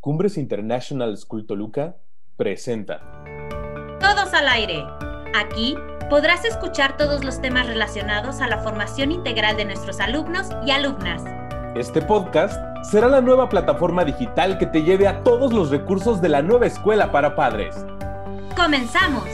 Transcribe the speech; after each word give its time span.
Cumbres 0.00 0.38
International 0.38 1.14
School 1.18 1.46
Toluca 1.46 1.98
presenta 2.38 3.02
Todos 4.00 4.32
al 4.32 4.48
aire. 4.48 4.82
Aquí 5.34 5.76
podrás 6.08 6.46
escuchar 6.46 6.96
todos 6.96 7.22
los 7.22 7.42
temas 7.42 7.66
relacionados 7.66 8.40
a 8.40 8.48
la 8.48 8.62
formación 8.62 9.12
integral 9.12 9.58
de 9.58 9.66
nuestros 9.66 10.00
alumnos 10.00 10.48
y 10.64 10.70
alumnas. 10.70 11.22
Este 11.76 12.00
podcast 12.00 12.58
será 12.82 13.08
la 13.08 13.20
nueva 13.20 13.50
plataforma 13.50 14.06
digital 14.06 14.56
que 14.56 14.64
te 14.64 14.84
lleve 14.84 15.06
a 15.06 15.22
todos 15.22 15.52
los 15.52 15.68
recursos 15.68 16.22
de 16.22 16.30
la 16.30 16.40
nueva 16.40 16.66
escuela 16.66 17.12
para 17.12 17.36
padres. 17.36 17.76
¡Comenzamos! 18.56 19.28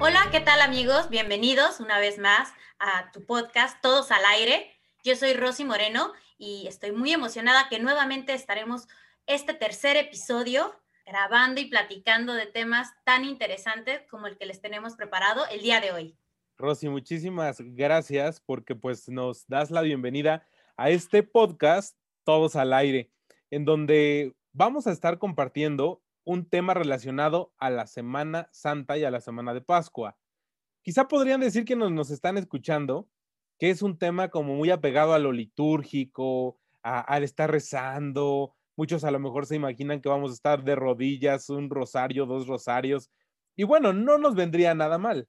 Hola, 0.00 0.20
¿qué 0.32 0.40
tal 0.40 0.60
amigos? 0.60 1.10
Bienvenidos 1.10 1.78
una 1.78 2.00
vez 2.00 2.18
más 2.18 2.52
a 2.80 3.12
tu 3.12 3.24
podcast 3.24 3.80
Todos 3.80 4.10
al 4.10 4.24
aire. 4.24 4.68
Yo 5.04 5.14
soy 5.14 5.34
Rosy 5.34 5.64
Moreno 5.64 6.12
y 6.38 6.66
estoy 6.66 6.92
muy 6.92 7.12
emocionada 7.12 7.68
que 7.68 7.78
nuevamente 7.78 8.34
estaremos 8.34 8.86
este 9.26 9.54
tercer 9.54 9.96
episodio 9.96 10.74
grabando 11.06 11.60
y 11.60 11.66
platicando 11.66 12.34
de 12.34 12.46
temas 12.46 12.90
tan 13.04 13.24
interesantes 13.24 14.02
como 14.10 14.26
el 14.26 14.36
que 14.36 14.46
les 14.46 14.60
tenemos 14.60 14.96
preparado 14.96 15.42
el 15.50 15.60
día 15.60 15.80
de 15.80 15.92
hoy. 15.92 16.18
Rosy, 16.56 16.88
muchísimas 16.88 17.58
gracias 17.60 18.40
porque 18.40 18.74
pues 18.74 19.08
nos 19.08 19.46
das 19.48 19.70
la 19.70 19.82
bienvenida 19.82 20.46
a 20.76 20.90
este 20.90 21.22
podcast 21.22 21.96
Todos 22.24 22.56
al 22.56 22.72
aire, 22.72 23.12
en 23.50 23.64
donde 23.64 24.34
vamos 24.52 24.86
a 24.86 24.92
estar 24.92 25.18
compartiendo 25.18 26.02
un 26.24 26.48
tema 26.48 26.72
relacionado 26.72 27.52
a 27.58 27.70
la 27.70 27.86
Semana 27.86 28.48
Santa 28.50 28.96
y 28.96 29.04
a 29.04 29.10
la 29.10 29.20
Semana 29.20 29.52
de 29.52 29.60
Pascua. 29.60 30.16
Quizá 30.82 31.06
podrían 31.06 31.40
decir 31.40 31.64
que 31.64 31.76
nos, 31.76 31.92
nos 31.92 32.10
están 32.10 32.38
escuchando 32.38 33.08
que 33.58 33.70
es 33.70 33.82
un 33.82 33.98
tema 33.98 34.28
como 34.28 34.54
muy 34.54 34.70
apegado 34.70 35.14
a 35.14 35.18
lo 35.18 35.32
litúrgico, 35.32 36.58
al 36.82 37.22
estar 37.22 37.50
rezando. 37.50 38.54
Muchos 38.76 39.04
a 39.04 39.10
lo 39.10 39.18
mejor 39.18 39.46
se 39.46 39.56
imaginan 39.56 40.00
que 40.00 40.08
vamos 40.08 40.30
a 40.30 40.34
estar 40.34 40.64
de 40.64 40.74
rodillas, 40.74 41.48
un 41.48 41.70
rosario, 41.70 42.26
dos 42.26 42.46
rosarios. 42.46 43.10
Y 43.56 43.64
bueno, 43.64 43.92
no 43.92 44.18
nos 44.18 44.34
vendría 44.34 44.74
nada 44.74 44.98
mal. 44.98 45.28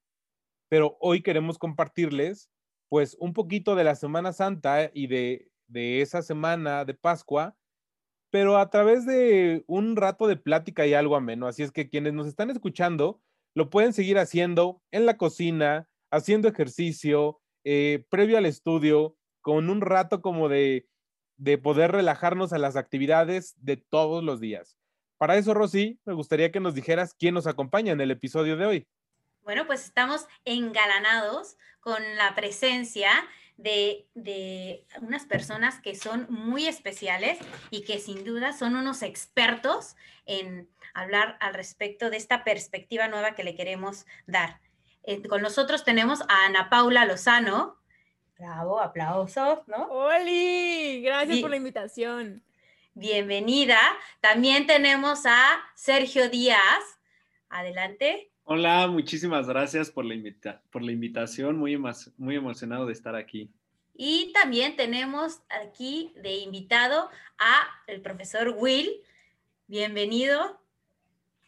Pero 0.69 0.97
hoy 1.00 1.22
queremos 1.22 1.58
compartirles 1.58 2.50
pues 2.89 3.16
un 3.19 3.33
poquito 3.33 3.75
de 3.75 3.83
la 3.83 3.95
Semana 3.95 4.33
Santa 4.33 4.91
y 4.94 5.07
de, 5.07 5.52
de 5.67 6.02
esa 6.02 6.22
semana 6.22 6.85
de 6.85 6.94
Pascua, 6.94 7.55
pero 8.31 8.57
a 8.57 8.69
través 8.69 9.05
de 9.05 9.63
un 9.67 9.95
rato 9.95 10.28
de 10.28 10.38
plática 10.38 10.85
y 10.85 10.94
algo 10.94 11.16
ameno. 11.16 11.47
Así 11.47 11.63
es 11.63 11.72
que 11.72 11.89
quienes 11.89 12.13
nos 12.13 12.28
están 12.28 12.50
escuchando 12.50 13.22
lo 13.55 13.69
pueden 13.69 13.94
seguir 13.94 14.17
haciendo 14.17 14.81
en 14.91 15.05
la 15.05 15.17
cocina, 15.17 15.89
haciendo 16.11 16.47
ejercicio, 16.47 17.39
eh, 17.66 18.05
previo 18.09 18.38
al 18.38 18.45
estudio, 18.45 19.17
con 19.41 19.69
un 19.69 19.81
rato 19.81 20.21
como 20.21 20.47
de, 20.47 20.88
de 21.38 21.58
poder 21.58 21.91
relajarnos 21.91 22.53
a 22.53 22.57
las 22.57 22.77
actividades 22.77 23.55
de 23.57 23.75
todos 23.75 24.23
los 24.23 24.39
días. 24.39 24.77
Para 25.17 25.35
eso, 25.38 25.53
Rosy, 25.53 25.99
me 26.05 26.13
gustaría 26.13 26.52
que 26.52 26.59
nos 26.59 26.75
dijeras 26.75 27.13
quién 27.13 27.33
nos 27.33 27.47
acompaña 27.47 27.91
en 27.91 28.02
el 28.02 28.11
episodio 28.11 28.55
de 28.57 28.66
hoy. 28.66 28.88
Bueno, 29.41 29.67
pues 29.67 29.85
estamos 29.85 30.25
engalanados 30.44 31.57
con 31.80 32.02
la 32.17 32.33
presencia 32.35 33.09
de, 33.57 34.07
de, 34.16 34.85
unas 35.02 35.25
personas 35.25 35.79
que 35.79 35.95
son 35.95 36.25
muy 36.29 36.67
especiales 36.67 37.38
y 37.69 37.83
que 37.83 38.00
sin 38.00 38.23
duda 38.25 38.53
son 38.53 38.75
unos 38.75 39.02
expertos 39.02 39.95
en 40.25 40.69
hablar 40.94 41.38
al 41.39 41.53
respecto 41.53 42.09
de 42.09 42.17
esta 42.17 42.44
perspectiva 42.44 43.07
nueva 43.07 43.35
que 43.35 43.44
le 43.44 43.55
queremos 43.55 44.05
dar. 44.25 44.59
Eh, 45.08 45.22
con 45.28 45.44
nosotros 45.44 45.84
tenemos 45.84 46.22
a 46.22 46.45
Ana 46.45 46.67
Paula 46.67 47.06
Lozano. 47.06 47.78
Bravo, 48.39 48.80
aplausos, 48.80 49.59
¿no? 49.67 49.86
¡Holi! 49.92 51.03
Gracias 51.03 51.39
por 51.42 51.52
la 51.52 51.58
invitación. 51.58 52.42
Bienvenida. 52.95 53.78
También 54.20 54.66
tenemos 54.66 55.28
a 55.28 55.59
Sergio 55.75 56.28
Díaz. 56.30 57.00
Adelante. 57.50 58.31
Hola, 58.45 58.88
muchísimas 58.88 59.47
gracias 59.47 59.92
por 59.92 60.06
la, 60.06 60.16
invita 60.16 60.64
por 60.72 60.81
la 60.81 60.92
invitación. 60.92 61.59
Muy, 61.59 61.78
muy 62.18 62.35
emocionado 62.35 62.88
de 62.88 62.94
estar 62.94 63.16
aquí. 63.16 63.52
Y 63.94 64.34
también 64.34 64.75
tenemos 64.75 65.41
aquí 65.50 66.13
de 66.16 66.38
invitado 66.38 67.12
a 67.38 67.68
el 67.85 68.02
profesor 68.02 68.56
Will. 68.58 69.03
Bienvenido. 69.68 70.59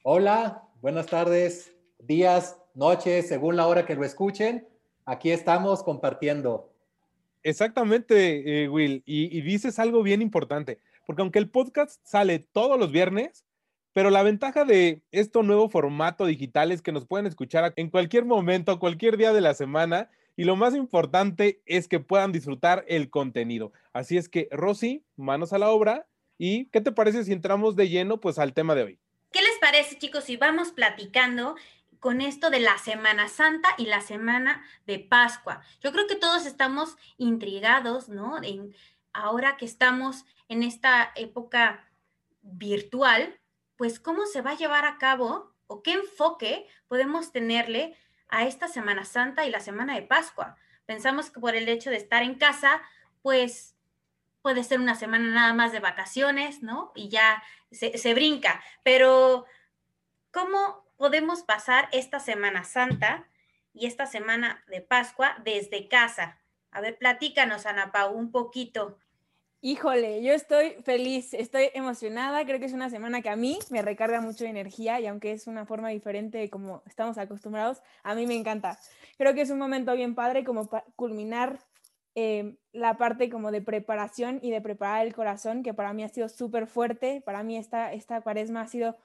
Hola, 0.03 0.63
buenas 0.79 1.07
tardes, 1.07 1.75
días, 1.97 2.55
noches, 2.77 3.27
según 3.27 3.55
la 3.55 3.67
hora 3.67 3.85
que 3.85 3.95
lo 3.95 4.05
escuchen. 4.05 4.67
Aquí 5.05 5.31
estamos 5.31 5.83
compartiendo. 5.83 6.73
Exactamente, 7.43 8.63
eh, 8.63 8.69
Will. 8.69 9.03
Y, 9.05 9.37
y, 9.37 9.41
dices 9.41 9.79
algo 9.79 10.03
bien 10.03 10.21
importante, 10.21 10.79
porque 11.05 11.21
aunque 11.21 11.39
el 11.39 11.49
podcast 11.49 12.01
sale 12.03 12.39
todos 12.39 12.79
los 12.79 12.91
viernes, 12.91 13.45
pero 13.97 14.11
la 14.11 14.21
ventaja 14.21 14.63
de 14.63 15.01
este 15.11 15.41
nuevo 15.41 15.69
formato 15.69 16.27
digital 16.27 16.71
es 16.71 16.83
que 16.83 16.91
nos 16.91 17.07
pueden 17.07 17.25
escuchar 17.25 17.73
en 17.77 17.89
cualquier 17.89 18.25
momento, 18.25 18.77
cualquier 18.77 19.17
día 19.17 19.33
de 19.33 19.41
la 19.41 19.55
semana. 19.55 20.11
Y 20.35 20.43
lo 20.43 20.55
más 20.55 20.75
importante 20.75 21.63
es 21.65 21.87
que 21.87 21.99
puedan 21.99 22.31
disfrutar 22.31 22.85
el 22.87 23.09
contenido. 23.09 23.73
Así 23.93 24.15
es 24.15 24.29
que, 24.29 24.49
Rosy, 24.51 25.03
manos 25.15 25.51
a 25.51 25.57
la 25.57 25.71
obra. 25.71 26.05
¿Y 26.37 26.65
qué 26.65 26.79
te 26.79 26.91
parece 26.91 27.23
si 27.23 27.33
entramos 27.33 27.75
de 27.75 27.89
lleno 27.89 28.19
pues 28.21 28.37
al 28.37 28.53
tema 28.53 28.75
de 28.75 28.83
hoy? 28.83 28.99
¿Qué 29.31 29.41
les 29.41 29.57
parece, 29.59 29.97
chicos, 29.97 30.25
si 30.25 30.37
vamos 30.37 30.71
platicando 30.71 31.55
con 31.99 32.21
esto 32.21 32.49
de 32.49 32.59
la 32.59 32.77
Semana 32.77 33.27
Santa 33.27 33.69
y 33.77 33.85
la 33.85 34.01
Semana 34.01 34.63
de 34.85 34.99
Pascua. 34.99 35.61
Yo 35.81 35.91
creo 35.91 36.07
que 36.07 36.15
todos 36.15 36.45
estamos 36.45 36.97
intrigados, 37.17 38.09
¿no? 38.09 38.41
En, 38.43 38.75
ahora 39.13 39.57
que 39.57 39.65
estamos 39.65 40.25
en 40.47 40.63
esta 40.63 41.11
época 41.15 41.89
virtual, 42.41 43.39
pues 43.75 43.99
cómo 43.99 44.25
se 44.25 44.41
va 44.41 44.51
a 44.51 44.57
llevar 44.57 44.85
a 44.85 44.97
cabo 44.97 45.53
o 45.67 45.83
qué 45.83 45.93
enfoque 45.93 46.67
podemos 46.87 47.31
tenerle 47.31 47.95
a 48.29 48.45
esta 48.45 48.67
Semana 48.67 49.05
Santa 49.05 49.45
y 49.45 49.51
la 49.51 49.59
Semana 49.59 49.95
de 49.95 50.03
Pascua. 50.03 50.55
Pensamos 50.85 51.29
que 51.29 51.39
por 51.39 51.55
el 51.55 51.67
hecho 51.67 51.89
de 51.89 51.97
estar 51.97 52.23
en 52.23 52.35
casa, 52.35 52.81
pues 53.21 53.75
puede 54.41 54.63
ser 54.63 54.79
una 54.79 54.95
semana 54.95 55.29
nada 55.29 55.53
más 55.53 55.73
de 55.73 55.81
vacaciones, 55.81 56.63
¿no? 56.63 56.93
Y 56.95 57.09
ya 57.09 57.43
se, 57.71 57.97
se 57.97 58.13
brinca, 58.13 58.63
pero 58.83 59.45
¿cómo 60.31 60.86
podemos 60.97 61.43
pasar 61.43 61.87
esta 61.91 62.19
Semana 62.19 62.63
Santa 62.63 63.27
y 63.73 63.85
esta 63.85 64.07
semana 64.07 64.63
de 64.67 64.81
Pascua 64.81 65.37
desde 65.43 65.87
casa. 65.87 66.39
A 66.71 66.81
ver, 66.81 66.97
platícanos, 66.97 67.65
Ana 67.65 67.91
Pau, 67.91 68.13
un 68.13 68.31
poquito. 68.31 68.97
Híjole, 69.61 70.21
yo 70.21 70.33
estoy 70.33 70.75
feliz, 70.83 71.33
estoy 71.33 71.71
emocionada, 71.73 72.45
creo 72.45 72.59
que 72.59 72.65
es 72.65 72.73
una 72.73 72.91
semana 72.91 73.21
que 73.21 73.29
a 73.29 73.35
mí 73.35 73.57
me 73.71 73.81
recarga 73.81 74.21
mucho 74.21 74.43
de 74.43 74.51
energía 74.51 74.99
y 74.99 75.07
aunque 75.07 75.31
es 75.31 75.47
una 75.47 75.65
forma 75.65 75.89
diferente 75.89 76.37
de 76.37 76.49
como 76.49 76.83
estamos 76.85 77.17
acostumbrados, 77.17 77.81
a 78.03 78.13
mí 78.13 78.27
me 78.27 78.35
encanta. 78.35 78.79
Creo 79.17 79.33
que 79.33 79.41
es 79.41 79.49
un 79.49 79.57
momento 79.57 79.93
bien 79.95 80.13
padre 80.13 80.43
como 80.43 80.69
culminar 80.95 81.59
eh, 82.13 82.55
la 82.71 82.97
parte 82.97 83.29
como 83.29 83.51
de 83.51 83.61
preparación 83.61 84.39
y 84.43 84.51
de 84.51 84.61
preparar 84.61 85.05
el 85.05 85.15
corazón, 85.15 85.63
que 85.63 85.73
para 85.73 85.91
mí 85.93 86.03
ha 86.03 86.09
sido 86.09 86.29
súper 86.29 86.67
fuerte, 86.67 87.21
para 87.25 87.41
mí 87.41 87.57
esta, 87.57 87.93
esta 87.93 88.21
cuaresma 88.21 88.61
ha 88.61 88.67
sido 88.67 88.95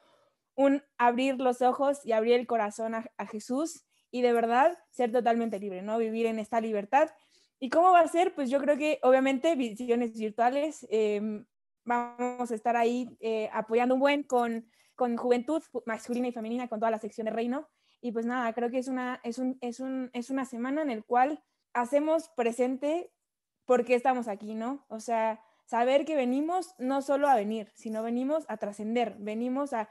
un 0.54 0.82
abrir 0.98 1.36
los 1.36 1.62
ojos 1.62 2.04
y 2.04 2.12
abrir 2.12 2.34
el 2.34 2.46
corazón 2.46 2.94
a, 2.94 3.26
Jesús 3.26 3.84
y 4.10 4.22
de 4.22 4.32
verdad 4.32 4.78
ser 4.90 5.10
totalmente 5.12 5.58
libre, 5.58 5.82
¿no? 5.82 5.98
Vivir 5.98 6.26
en 6.26 6.38
esta 6.38 6.60
libertad. 6.60 7.10
¿Y 7.58 7.70
cómo 7.70 7.92
va 7.92 8.00
a 8.00 8.08
ser? 8.08 8.34
Pues 8.34 8.50
yo 8.50 8.60
creo 8.60 8.76
que 8.76 8.98
obviamente 9.02 9.54
visiones 9.56 10.18
virtuales, 10.18 10.86
em, 10.90 11.46
vamos 11.84 12.50
a 12.50 12.54
estar 12.54 12.76
ahí 12.76 13.16
eh, 13.20 13.48
apoyando 13.52 13.94
un 13.94 14.00
buen 14.00 14.22
con, 14.24 14.68
con 14.94 15.16
juventud 15.16 15.62
masculina 15.86 16.28
y 16.28 16.32
femenina, 16.32 16.68
con 16.68 16.80
toda 16.80 16.90
la 16.90 16.98
sección 16.98 17.24
de 17.26 17.32
reino. 17.32 17.68
Y 18.00 18.12
pues 18.12 18.26
nada, 18.26 18.52
creo 18.52 18.70
que 18.70 18.78
es 18.78 18.88
una, 18.88 19.20
es 19.22 19.38
un, 19.38 19.58
es 19.60 19.80
un, 19.80 20.10
es 20.12 20.28
una 20.28 20.44
semana 20.44 20.82
en 20.82 20.90
el 20.90 21.04
cual 21.04 21.42
hacemos 21.72 22.28
presente 22.30 23.12
por 23.64 23.84
qué 23.84 23.94
estamos 23.94 24.28
aquí, 24.28 24.54
¿no? 24.54 24.84
O 24.88 25.00
sea, 25.00 25.40
saber 25.64 26.04
que 26.04 26.16
venimos 26.16 26.74
no 26.78 27.00
solo 27.00 27.28
a 27.28 27.36
venir, 27.36 27.70
sino 27.74 28.02
venimos 28.02 28.44
a 28.48 28.56
trascender, 28.56 29.16
venimos 29.18 29.72
a 29.72 29.88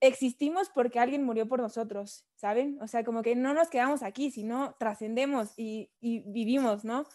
existimos 0.00 0.70
porque 0.70 0.98
alguien 0.98 1.24
murió 1.24 1.46
por 1.46 1.60
nosotros, 1.60 2.26
¿saben? 2.34 2.78
O 2.80 2.86
sea, 2.86 3.04
como 3.04 3.22
que 3.22 3.36
no 3.36 3.54
nos 3.54 3.68
quedamos 3.68 4.02
aquí, 4.02 4.30
sino 4.30 4.74
trascendemos 4.78 5.52
y, 5.56 5.90
vivimos, 6.00 6.84
¿no? 6.84 7.06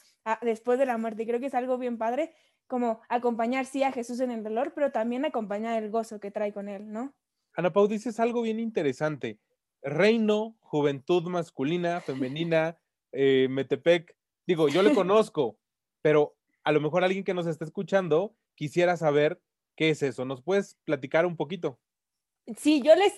después 0.42 0.80
de 0.80 0.88
la 0.88 0.98
muerte. 0.98 1.26
Creo 1.28 1.40
que 1.40 1.48
es 1.48 1.54
algo 1.54 1.78
bien 1.78 1.98
padre, 1.98 2.34
como 2.68 3.02
acompañar, 3.10 3.66
sí, 3.66 3.84
a 3.84 3.92
Jesús 3.92 4.20
en 4.20 4.32
el 4.32 4.44
dolor, 4.44 4.74
pero 4.74 4.92
también 4.92 5.24
acompañar 5.26 5.82
el 5.82 5.92
gozo 5.92 6.20
que 6.20 6.32
trae 6.32 6.52
con 6.52 6.68
él, 6.68 6.92
¿no? 6.92 7.14
Ana 7.54 7.72
Pau, 7.72 7.88
dices 7.88 8.20
algo 8.20 8.42
bien 8.42 8.60
interesante. 8.60 9.40
Reino, 9.82 10.58
juventud 10.62 11.24
masculina, 11.30 12.02
femenina, 12.02 12.80
eh, 13.12 13.48
Metepec. 13.50 14.16
Digo, 14.48 14.68
yo 14.68 14.82
le 14.82 14.94
conozco, 14.94 15.60
pero 16.02 16.36
a 16.64 16.72
lo 16.72 16.82
mejor 16.82 17.04
alguien 17.04 17.24
que 17.24 17.34
nos 17.34 17.48
está 17.48 17.66
escuchando 17.66 18.36
quisiera 18.56 18.98
saber 18.98 19.42
qué 19.76 19.92
es 19.92 20.02
eso. 20.02 20.26
¿Nos 20.26 20.42
puedes 20.42 20.76
platicar 20.86 21.26
un 21.26 21.38
poquito? 21.38 21.80
Sí, 22.58 22.82
yo 22.84 22.94
les, 22.96 23.12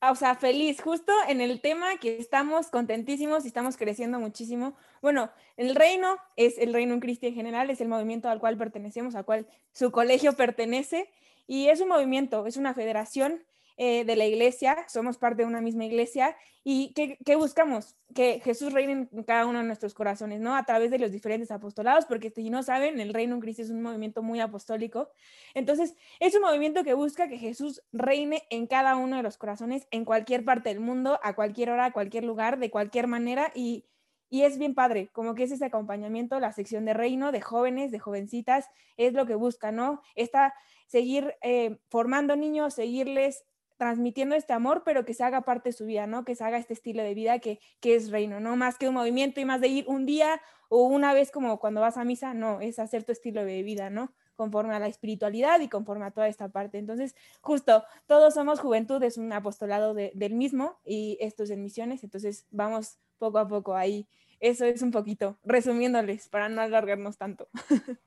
o 0.00 0.14
sea, 0.16 0.34
feliz, 0.34 0.80
justo 0.82 1.12
en 1.28 1.40
el 1.40 1.60
tema 1.60 1.98
que 1.98 2.18
estamos 2.18 2.66
contentísimos 2.66 3.44
y 3.44 3.48
estamos 3.48 3.76
creciendo 3.76 4.18
muchísimo. 4.18 4.74
Bueno, 5.00 5.30
el 5.56 5.76
reino 5.76 6.16
es 6.34 6.58
el 6.58 6.72
reino 6.72 6.92
en 6.94 6.98
Cristo 7.00 7.26
en 7.26 7.34
general, 7.34 7.70
es 7.70 7.80
el 7.80 7.86
movimiento 7.86 8.28
al 8.28 8.40
cual 8.40 8.56
pertenecemos, 8.56 9.14
al 9.14 9.24
cual 9.24 9.46
su 9.72 9.92
colegio 9.92 10.32
pertenece. 10.32 11.08
Y 11.46 11.68
es 11.68 11.80
un 11.80 11.88
movimiento, 11.88 12.46
es 12.46 12.56
una 12.56 12.74
federación 12.74 13.44
eh, 13.76 14.04
de 14.04 14.16
la 14.16 14.26
iglesia, 14.26 14.76
somos 14.88 15.18
parte 15.18 15.42
de 15.42 15.48
una 15.48 15.60
misma 15.60 15.84
iglesia. 15.84 16.36
¿Y 16.64 16.92
qué, 16.94 17.36
buscamos? 17.36 17.96
Que 18.14 18.40
Jesús 18.40 18.72
reine 18.72 19.08
en 19.10 19.22
cada 19.24 19.46
uno 19.46 19.58
de 19.58 19.64
nuestros 19.64 19.94
corazones, 19.94 20.40
¿no? 20.40 20.54
A 20.54 20.64
través 20.64 20.90
de 20.90 20.98
los 20.98 21.10
diferentes 21.10 21.50
apostolados, 21.50 22.06
porque 22.06 22.30
si 22.30 22.50
no 22.50 22.62
saben, 22.62 23.00
el 23.00 23.12
reino 23.12 23.34
en 23.34 23.40
Cristo 23.40 23.62
es 23.62 23.70
un 23.70 23.82
movimiento 23.82 24.22
muy 24.22 24.38
apostólico. 24.40 25.10
Entonces, 25.54 25.96
es 26.20 26.34
un 26.36 26.42
movimiento 26.42 26.84
que 26.84 26.94
busca 26.94 27.28
que 27.28 27.38
Jesús 27.38 27.82
reine 27.92 28.44
en 28.50 28.66
cada 28.68 28.94
uno 28.96 29.16
de 29.16 29.22
los 29.24 29.38
corazones, 29.38 29.88
en 29.90 30.04
cualquier 30.04 30.44
parte 30.44 30.68
del 30.68 30.80
mundo, 30.80 31.18
a 31.22 31.34
cualquier 31.34 31.70
hora, 31.70 31.86
a 31.86 31.92
cualquier 31.92 32.24
lugar, 32.24 32.58
de 32.58 32.70
cualquier 32.70 33.08
manera. 33.08 33.50
Y, 33.54 33.86
y 34.30 34.42
es 34.42 34.56
bien 34.56 34.74
padre, 34.74 35.08
como 35.12 35.34
que 35.34 35.42
es 35.42 35.50
ese 35.50 35.64
acompañamiento, 35.64 36.38
la 36.38 36.52
sección 36.52 36.84
de 36.84 36.94
reino, 36.94 37.32
de 37.32 37.40
jóvenes, 37.40 37.90
de 37.90 37.98
jovencitas, 37.98 38.68
es 38.96 39.14
lo 39.14 39.26
que 39.26 39.34
busca, 39.34 39.72
¿no? 39.72 40.00
Está 40.14 40.54
seguir 40.86 41.34
eh, 41.42 41.78
formando 41.88 42.36
niños, 42.36 42.74
seguirles 42.74 43.44
transmitiendo 43.82 44.36
este 44.36 44.52
amor, 44.52 44.84
pero 44.84 45.04
que 45.04 45.12
se 45.12 45.24
haga 45.24 45.40
parte 45.40 45.70
de 45.70 45.72
su 45.72 45.86
vida, 45.86 46.06
¿no? 46.06 46.24
Que 46.24 46.36
se 46.36 46.44
haga 46.44 46.56
este 46.56 46.72
estilo 46.72 47.02
de 47.02 47.14
vida 47.14 47.40
que, 47.40 47.58
que 47.80 47.96
es 47.96 48.12
reino, 48.12 48.38
¿no? 48.38 48.54
Más 48.54 48.78
que 48.78 48.88
un 48.88 48.94
movimiento 48.94 49.40
y 49.40 49.44
más 49.44 49.60
de 49.60 49.66
ir 49.66 49.84
un 49.88 50.06
día 50.06 50.40
o 50.68 50.84
una 50.84 51.12
vez 51.12 51.32
como 51.32 51.58
cuando 51.58 51.80
vas 51.80 51.96
a 51.96 52.04
misa, 52.04 52.32
no, 52.32 52.60
es 52.60 52.78
hacer 52.78 53.02
tu 53.02 53.10
estilo 53.10 53.44
de 53.44 53.64
vida, 53.64 53.90
¿no? 53.90 54.14
Conforme 54.36 54.76
a 54.76 54.78
la 54.78 54.86
espiritualidad 54.86 55.58
y 55.58 55.68
conforme 55.68 56.04
a 56.04 56.12
toda 56.12 56.28
esta 56.28 56.48
parte. 56.48 56.78
Entonces, 56.78 57.16
justo, 57.40 57.82
todos 58.06 58.34
somos 58.34 58.60
juventud, 58.60 59.02
es 59.02 59.18
un 59.18 59.32
apostolado 59.32 59.94
del 59.94 60.34
mismo 60.34 60.78
y 60.84 61.18
esto 61.20 61.42
es 61.42 61.50
en 61.50 61.64
misiones, 61.64 62.04
entonces 62.04 62.46
vamos 62.52 62.98
poco 63.18 63.38
a 63.38 63.48
poco 63.48 63.74
ahí. 63.74 64.06
Eso 64.38 64.64
es 64.64 64.80
un 64.82 64.92
poquito, 64.92 65.38
resumiéndoles, 65.42 66.28
para 66.28 66.48
no 66.48 66.60
alargarnos 66.60 67.18
tanto. 67.18 67.48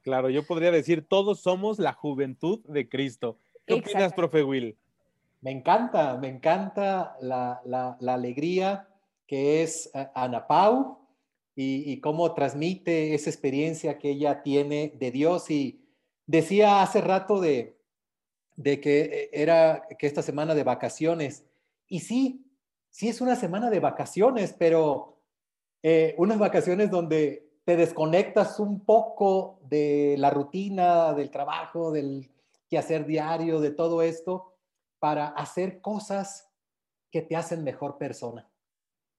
Claro, 0.00 0.30
yo 0.30 0.46
podría 0.46 0.70
decir, 0.70 1.06
todos 1.06 1.40
somos 1.40 1.78
la 1.78 1.92
juventud 1.92 2.60
de 2.64 2.88
Cristo. 2.88 3.36
¿Qué 3.66 3.74
opinas, 3.74 4.14
profe 4.14 4.42
Will? 4.42 4.78
Me 5.40 5.52
encanta, 5.52 6.16
me 6.16 6.28
encanta 6.28 7.16
la, 7.20 7.96
alegría 8.06 8.88
que 9.26 9.62
es 9.62 9.90
eh, 9.94 10.08
Ana 10.14 10.46
Pau 10.46 10.98
y, 11.54 12.00
cómo 12.00 12.34
transmite 12.34 13.14
esa 13.14 13.30
experiencia 13.30 13.98
que 13.98 14.10
ella 14.10 14.42
tiene 14.42 14.92
de 14.96 15.10
Dios. 15.10 15.50
Y 15.50 15.84
decía 16.26 16.82
hace 16.82 17.00
rato 17.00 17.40
de, 17.40 17.76
de 18.56 18.80
que 18.80 19.00
eh, 19.00 19.30
era 19.32 19.86
que 19.98 20.06
esta 20.06 20.22
semana 20.22 20.54
de 20.54 20.64
vacaciones. 20.64 21.44
Y 21.88 22.00
sí, 22.00 22.44
sí 22.90 23.08
es 23.08 23.20
una 23.20 23.34
semana 23.34 23.70
de 23.70 23.80
vacaciones, 23.80 24.54
pero 24.56 25.20
eh, 25.82 26.14
unas 26.18 26.38
vacaciones 26.38 26.90
donde 26.90 27.48
te 27.64 27.76
desconectas 27.76 28.58
un 28.60 28.84
poco 28.84 29.60
de 29.68 30.16
la 30.18 30.30
rutina, 30.30 31.12
del 31.12 31.30
trabajo, 31.30 31.92
del 31.92 32.30
quehacer 32.68 33.04
diario, 33.04 33.60
de 33.60 33.72
todo 33.72 34.02
esto 34.02 34.57
para 34.98 35.28
hacer 35.28 35.80
cosas 35.80 36.52
que 37.10 37.22
te 37.22 37.36
hacen 37.36 37.64
mejor 37.64 37.98
persona, 37.98 38.50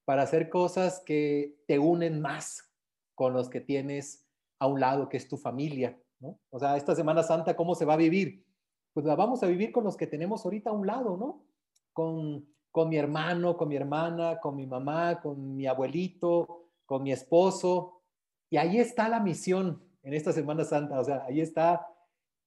para 0.05 0.23
hacer 0.23 0.49
cosas 0.49 1.01
que 1.05 1.61
te 1.67 1.79
unen 1.79 2.21
más 2.21 2.73
con 3.15 3.33
los 3.33 3.49
que 3.49 3.61
tienes 3.61 4.27
a 4.59 4.67
un 4.67 4.79
lado, 4.79 5.09
que 5.09 5.17
es 5.17 5.27
tu 5.27 5.37
familia, 5.37 5.99
¿no? 6.19 6.39
O 6.49 6.59
sea, 6.59 6.77
esta 6.77 6.95
Semana 6.95 7.23
Santa, 7.23 7.55
¿cómo 7.55 7.75
se 7.75 7.85
va 7.85 7.93
a 7.93 7.97
vivir? 7.97 8.45
Pues 8.93 9.05
la 9.05 9.15
vamos 9.15 9.41
a 9.43 9.47
vivir 9.47 9.71
con 9.71 9.83
los 9.83 9.97
que 9.97 10.07
tenemos 10.07 10.43
ahorita 10.45 10.69
a 10.69 10.73
un 10.73 10.85
lado, 10.85 11.17
¿no? 11.17 11.45
Con, 11.93 12.47
con 12.71 12.89
mi 12.89 12.97
hermano, 12.97 13.57
con 13.57 13.69
mi 13.69 13.75
hermana, 13.75 14.39
con 14.39 14.55
mi 14.55 14.67
mamá, 14.67 15.21
con 15.21 15.55
mi 15.55 15.65
abuelito, 15.65 16.69
con 16.85 17.03
mi 17.03 17.11
esposo. 17.11 18.01
Y 18.49 18.57
ahí 18.57 18.79
está 18.79 19.09
la 19.09 19.19
misión 19.19 19.83
en 20.03 20.13
esta 20.13 20.31
Semana 20.31 20.63
Santa, 20.63 20.99
o 20.99 21.03
sea, 21.03 21.23
ahí 21.25 21.41
está 21.41 21.87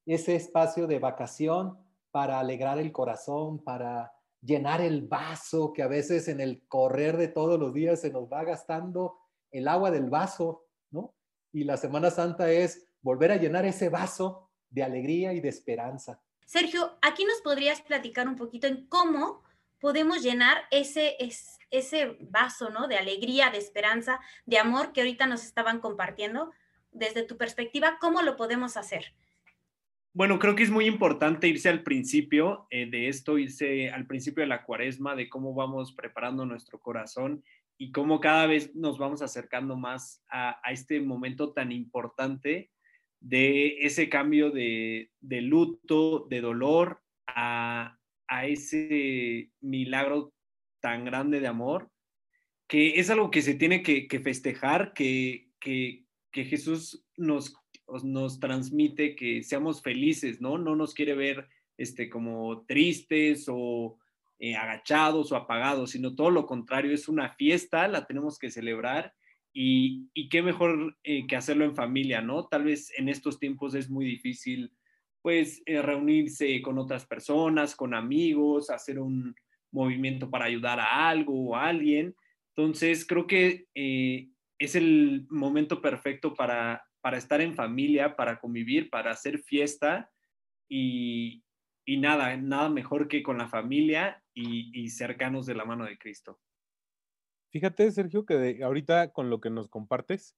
ese 0.06 0.34
espacio 0.34 0.86
de 0.86 0.98
vacación 0.98 1.78
para 2.12 2.38
alegrar 2.38 2.78
el 2.78 2.92
corazón, 2.92 3.58
para 3.64 4.12
llenar 4.40 4.80
el 4.80 5.02
vaso, 5.08 5.72
que 5.72 5.82
a 5.82 5.88
veces 5.88 6.28
en 6.28 6.40
el 6.40 6.62
correr 6.68 7.16
de 7.16 7.28
todos 7.28 7.58
los 7.58 7.72
días 7.72 8.00
se 8.00 8.10
nos 8.10 8.30
va 8.30 8.44
gastando 8.44 9.18
el 9.50 9.66
agua 9.66 9.90
del 9.90 10.10
vaso, 10.10 10.66
¿no? 10.90 11.14
Y 11.52 11.64
la 11.64 11.76
Semana 11.76 12.10
Santa 12.10 12.50
es 12.50 12.86
volver 13.00 13.32
a 13.32 13.36
llenar 13.36 13.64
ese 13.64 13.88
vaso 13.88 14.50
de 14.70 14.82
alegría 14.82 15.32
y 15.32 15.40
de 15.40 15.48
esperanza. 15.48 16.20
Sergio, 16.46 16.98
aquí 17.02 17.24
nos 17.24 17.40
podrías 17.40 17.80
platicar 17.80 18.28
un 18.28 18.36
poquito 18.36 18.66
en 18.66 18.86
cómo 18.86 19.42
podemos 19.80 20.22
llenar 20.22 20.64
ese, 20.70 21.16
ese 21.70 22.16
vaso, 22.20 22.70
¿no? 22.70 22.88
De 22.88 22.96
alegría, 22.96 23.50
de 23.50 23.58
esperanza, 23.58 24.20
de 24.46 24.58
amor 24.58 24.92
que 24.92 25.00
ahorita 25.00 25.26
nos 25.26 25.44
estaban 25.44 25.80
compartiendo. 25.80 26.52
Desde 26.90 27.22
tu 27.22 27.38
perspectiva, 27.38 27.98
¿cómo 28.00 28.22
lo 28.22 28.36
podemos 28.36 28.76
hacer? 28.76 29.14
Bueno, 30.14 30.38
creo 30.38 30.54
que 30.54 30.62
es 30.62 30.70
muy 30.70 30.84
importante 30.84 31.48
irse 31.48 31.70
al 31.70 31.82
principio 31.82 32.66
eh, 32.70 32.84
de 32.84 33.08
esto, 33.08 33.38
irse 33.38 33.90
al 33.90 34.06
principio 34.06 34.42
de 34.42 34.48
la 34.48 34.62
cuaresma, 34.62 35.16
de 35.16 35.30
cómo 35.30 35.54
vamos 35.54 35.94
preparando 35.94 36.44
nuestro 36.44 36.78
corazón 36.80 37.42
y 37.78 37.92
cómo 37.92 38.20
cada 38.20 38.46
vez 38.46 38.74
nos 38.74 38.98
vamos 38.98 39.22
acercando 39.22 39.74
más 39.74 40.22
a, 40.28 40.60
este 40.70 41.00
momento 41.00 41.54
tan 41.54 41.72
importante 41.72 42.70
de 43.20 43.78
ese 43.80 44.10
cambio 44.10 44.50
de, 44.50 45.10
luto, 45.22 46.26
de 46.28 46.42
dolor, 46.42 47.00
a, 47.26 47.98
ese 48.44 49.50
milagro 49.60 50.34
tan 50.80 51.04
grande 51.04 51.40
de 51.40 51.46
amor, 51.46 51.90
que 52.68 53.00
es 53.00 53.08
algo 53.08 53.30
que 53.30 53.42
se 53.42 53.54
tiene 53.54 53.82
que, 53.82 54.20
festejar, 54.20 54.92
que, 54.92 55.48
Jesús 56.32 57.04
nos 57.16 57.61
nos 58.02 58.40
transmite 58.40 59.14
que 59.14 59.42
seamos 59.42 59.82
felices, 59.82 60.40
¿no? 60.40 60.58
No 60.58 60.76
nos 60.76 60.94
quiere 60.94 61.14
ver 61.14 61.48
este, 61.76 62.08
como 62.08 62.64
tristes 62.66 63.46
o 63.48 63.98
eh, 64.38 64.56
agachados 64.56 65.30
o 65.30 65.36
apagados, 65.36 65.92
sino 65.92 66.14
todo 66.14 66.30
lo 66.30 66.46
contrario, 66.46 66.92
es 66.92 67.08
una 67.08 67.30
fiesta, 67.34 67.86
la 67.86 68.06
tenemos 68.06 68.38
que 68.38 68.50
celebrar 68.50 69.14
y, 69.52 70.08
qué 70.30 70.42
mejor 70.42 70.96
eh, 71.04 71.26
que 71.26 71.36
hacerlo 71.36 71.64
en 71.64 71.76
familia, 71.76 72.22
¿no? 72.22 72.48
Tal 72.48 72.64
vez 72.64 72.90
en 72.98 73.08
estos 73.08 73.38
tiempos 73.38 73.74
es 73.74 73.88
muy 73.88 74.04
difícil, 74.04 74.72
pues, 75.20 75.62
eh, 75.66 75.80
reunirse 75.80 76.60
con 76.60 76.78
otras 76.78 77.06
personas, 77.06 77.76
con 77.76 77.94
amigos, 77.94 78.70
hacer 78.70 78.98
un 78.98 79.34
movimiento 79.70 80.28
para 80.28 80.46
ayudar 80.46 80.80
a 80.80 81.08
algo 81.08 81.50
o 81.50 81.54
a 81.54 81.68
alguien. 81.68 82.14
Entonces, 82.56 83.06
creo 83.06 83.26
que 83.26 83.66
es 84.58 84.74
el 84.74 85.26
momento 85.30 85.80
perfecto 85.80 86.34
para 86.34 86.82
para 87.02 87.18
estar 87.18 87.40
en 87.40 87.54
familia, 87.54 88.16
para 88.16 88.40
convivir, 88.40 88.88
para 88.88 89.10
hacer 89.10 89.40
fiesta 89.40 90.10
y, 90.68 91.42
nada, 91.86 92.34
nada 92.36 92.70
mejor 92.70 93.08
que 93.08 93.22
con 93.22 93.36
la 93.36 93.48
familia 93.48 94.22
y, 94.32 94.88
cercanos 94.88 95.44
de 95.44 95.54
la 95.54 95.64
mano 95.64 95.84
de 95.84 95.98
Cristo. 95.98 96.40
Fíjate, 97.50 97.90
Sergio, 97.90 98.24
que 98.24 98.62
ahorita 98.62 99.12
con 99.12 99.28
lo 99.28 99.40
que 99.40 99.50
nos 99.50 99.68
compartes, 99.68 100.36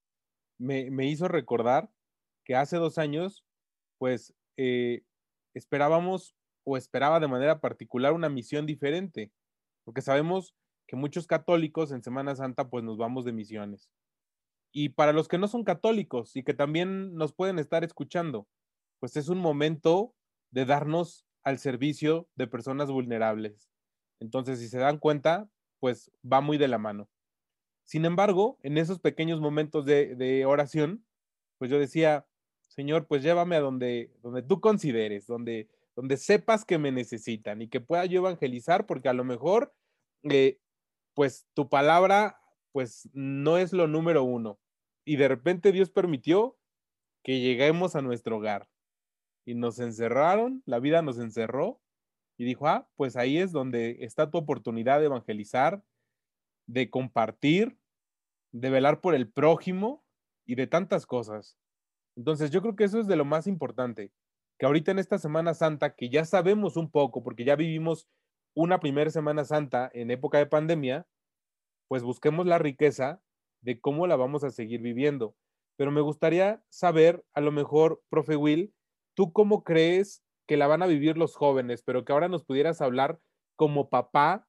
me, 0.58 1.06
hizo 1.06 1.28
recordar 1.28 1.90
que 2.44 2.56
hace 2.56 2.76
dos 2.78 2.98
años, 2.98 3.44
pues 3.98 4.34
eh, 4.56 5.02
esperábamos 5.54 6.34
o 6.64 6.76
esperaba 6.76 7.20
de 7.20 7.28
manera 7.28 7.60
particular 7.60 8.14
una 8.14 8.30
misión 8.30 8.66
diferente, 8.66 9.30
porque 9.84 10.00
sabemos 10.00 10.54
que 10.86 10.96
muchos 10.96 11.26
católicos 11.26 11.92
en 11.92 12.02
Semana 12.02 12.34
Santa 12.34 12.68
pues 12.68 12.82
nos 12.84 12.96
vamos 12.96 13.24
de 13.26 13.32
misiones. 13.32 13.90
Y 14.76 14.88
para 14.88 15.12
los 15.12 15.28
que 15.28 15.38
no 15.38 15.46
son 15.46 15.62
católicos 15.62 16.34
y 16.34 16.42
que 16.42 16.52
también 16.52 17.14
nos 17.14 17.32
pueden 17.32 17.60
estar 17.60 17.84
escuchando, 17.84 18.48
pues 18.98 19.16
es 19.16 19.28
un 19.28 19.38
momento 19.38 20.16
de 20.50 20.64
darnos 20.64 21.26
al 21.44 21.60
servicio 21.60 22.28
de 22.34 22.48
personas 22.48 22.90
vulnerables. 22.90 23.70
Entonces, 24.18 24.58
si 24.58 24.68
se 24.68 24.78
dan 24.78 24.98
cuenta, 24.98 25.48
pues 25.78 26.10
va 26.30 26.40
muy 26.40 26.58
de 26.58 26.66
la 26.66 26.78
mano. 26.78 27.08
Sin 27.84 28.04
embargo, 28.04 28.58
en 28.62 28.76
esos 28.76 28.98
pequeños 28.98 29.40
momentos 29.40 29.86
de, 29.86 30.44
oración, 30.44 31.06
pues 31.58 31.70
yo 31.70 31.78
decía, 31.78 32.26
Señor, 32.66 33.06
pues 33.06 33.22
llévame 33.22 33.54
a 33.54 33.60
donde, 33.60 34.10
donde 34.22 34.42
tú 34.42 34.60
consideres, 34.60 35.28
donde, 35.28 35.68
donde 35.94 36.16
sepas 36.16 36.64
que 36.64 36.78
me 36.78 36.90
necesitan 36.90 37.62
y 37.62 37.68
que 37.68 37.80
pueda 37.80 38.06
yo 38.06 38.18
evangelizar, 38.18 38.86
porque 38.86 39.08
a 39.08 39.12
lo 39.12 39.22
mejor, 39.22 39.72
eh, 40.24 40.58
pues 41.12 41.46
tu 41.54 41.68
palabra, 41.68 42.40
pues 42.72 43.08
no 43.12 43.56
es 43.56 43.72
lo 43.72 43.86
número 43.86 44.24
uno, 44.24 44.58
y 45.04 45.16
de 45.16 45.28
repente 45.28 45.73
Dios 45.73 45.90
permitió 45.90 46.56
que 47.23 47.40
lleguemos 47.40 47.96
a 47.96 48.02
nuestro 48.02 48.38
hogar. 48.38 48.68
Y 49.46 49.54
nos 49.54 49.78
encerraron, 49.78 50.62
la 50.66 50.78
vida 50.78 51.02
nos 51.02 51.18
encerró 51.18 51.80
y 52.37 52.44
dijo, 52.44 52.66
ah, 52.66 52.88
pues 52.96 53.16
ahí 53.16 53.38
es 53.38 53.52
donde 53.52 53.99
está 54.00 54.30
tu 54.30 54.38
oportunidad 54.38 55.00
de 55.00 55.06
evangelizar, 55.06 55.82
de 56.66 56.90
compartir, 56.90 57.78
de 58.52 58.70
velar 58.70 59.00
por 59.00 59.14
el 59.14 59.30
prójimo 59.30 60.04
y 60.46 60.54
de 60.54 60.66
tantas 60.66 61.06
cosas. 61.06 61.58
Entonces 62.16 62.50
yo 62.50 62.62
creo 62.62 62.76
que 62.76 62.84
eso 62.84 63.00
es 63.00 63.06
de 63.06 63.16
lo 63.16 63.25
más 63.25 63.46
importante, 63.46 64.12
que 64.58 64.66
ahorita 64.66 64.92
en 64.92 64.99
esta 64.99 65.18
Semana 65.18 65.54
Santa, 65.54 65.94
que 65.94 66.08
ya 66.08 66.25
sabemos 66.25 66.76
un 66.76 66.90
poco, 66.90 67.23
porque 67.23 67.44
ya 67.44 67.56
vivimos 67.56 68.08
una 68.54 68.78
primera 68.78 69.11
Semana 69.11 69.44
Santa 69.44 69.90
en 69.92 70.11
época 70.11 70.38
de 70.38 70.46
pandemia, 70.46 71.06
pues 71.88 72.02
busquemos 72.02 72.46
la 72.46 72.58
riqueza 72.58 73.20
de 73.64 73.80
cómo 73.80 74.06
la 74.06 74.16
vamos 74.16 74.44
a 74.44 74.50
seguir 74.50 74.80
viviendo. 74.80 75.35
Pero 75.76 75.90
me 75.90 76.00
gustaría 76.00 76.62
saber, 76.68 77.25
a 77.35 77.40
lo 77.40 77.50
mejor, 77.50 78.02
profe 78.09 78.37
Will, 78.37 78.73
¿tú 79.14 79.33
cómo 79.33 79.64
crees 79.64 80.23
que 80.47 80.56
la 80.56 80.66
van 80.66 80.83
a 80.83 80.87
vivir 80.87 81.16
los 81.16 81.37
jóvenes, 81.37 81.83
pero 81.83 82.04
que 82.04 82.12
ahora 82.12 82.28
nos 82.28 82.44
pudieras 82.44 82.80
hablar 82.80 83.18
como 83.56 83.88
papá 83.88 84.47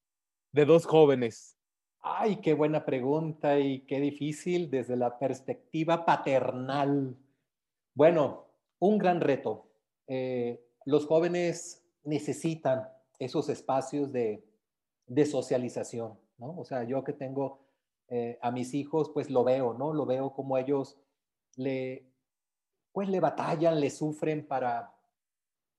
de 0.52 0.66
dos 0.66 0.86
jóvenes. 0.86 1.58
Ay, 2.02 2.38
qué 2.38 2.54
buena 2.54 2.86
pregunta 2.86 3.60
y 3.60 3.82
qué 3.82 4.00
difícil 4.00 4.70
desde 4.70 4.96
la 4.96 5.18
perspectiva 5.18 6.06
paternal. 6.06 7.18
Bueno, 7.94 8.46
un 8.80 8.98
gran 8.98 9.22
reto. 9.22 9.72
Eh, 10.08 10.64
los 10.86 11.08
jóvenes 11.08 11.84
necesitan 12.04 12.88
esos 13.18 13.50
espacios 13.50 14.12
de, 14.12 14.44
socialización, 15.26 16.20
¿no? 16.38 16.58
O 16.58 16.66
sea, 16.66 16.84
yo 16.84 17.04
que 17.04 17.14
tengo 17.14 17.65
eh, 18.08 18.38
a 18.42 18.52
mis 18.52 18.74
hijos, 18.74 19.10
pues 19.14 19.30
lo 19.30 19.44
veo, 19.44 19.74
¿no? 19.74 19.94
Lo 19.94 20.06
veo 20.06 20.34
como 20.34 20.58
ellos 20.58 20.98
le, 21.56 22.12
pues 22.92 23.10
le 23.10 23.20
batallan, 23.20 23.80
le 23.80 23.90
sufren 23.90 24.48
para 24.48 24.94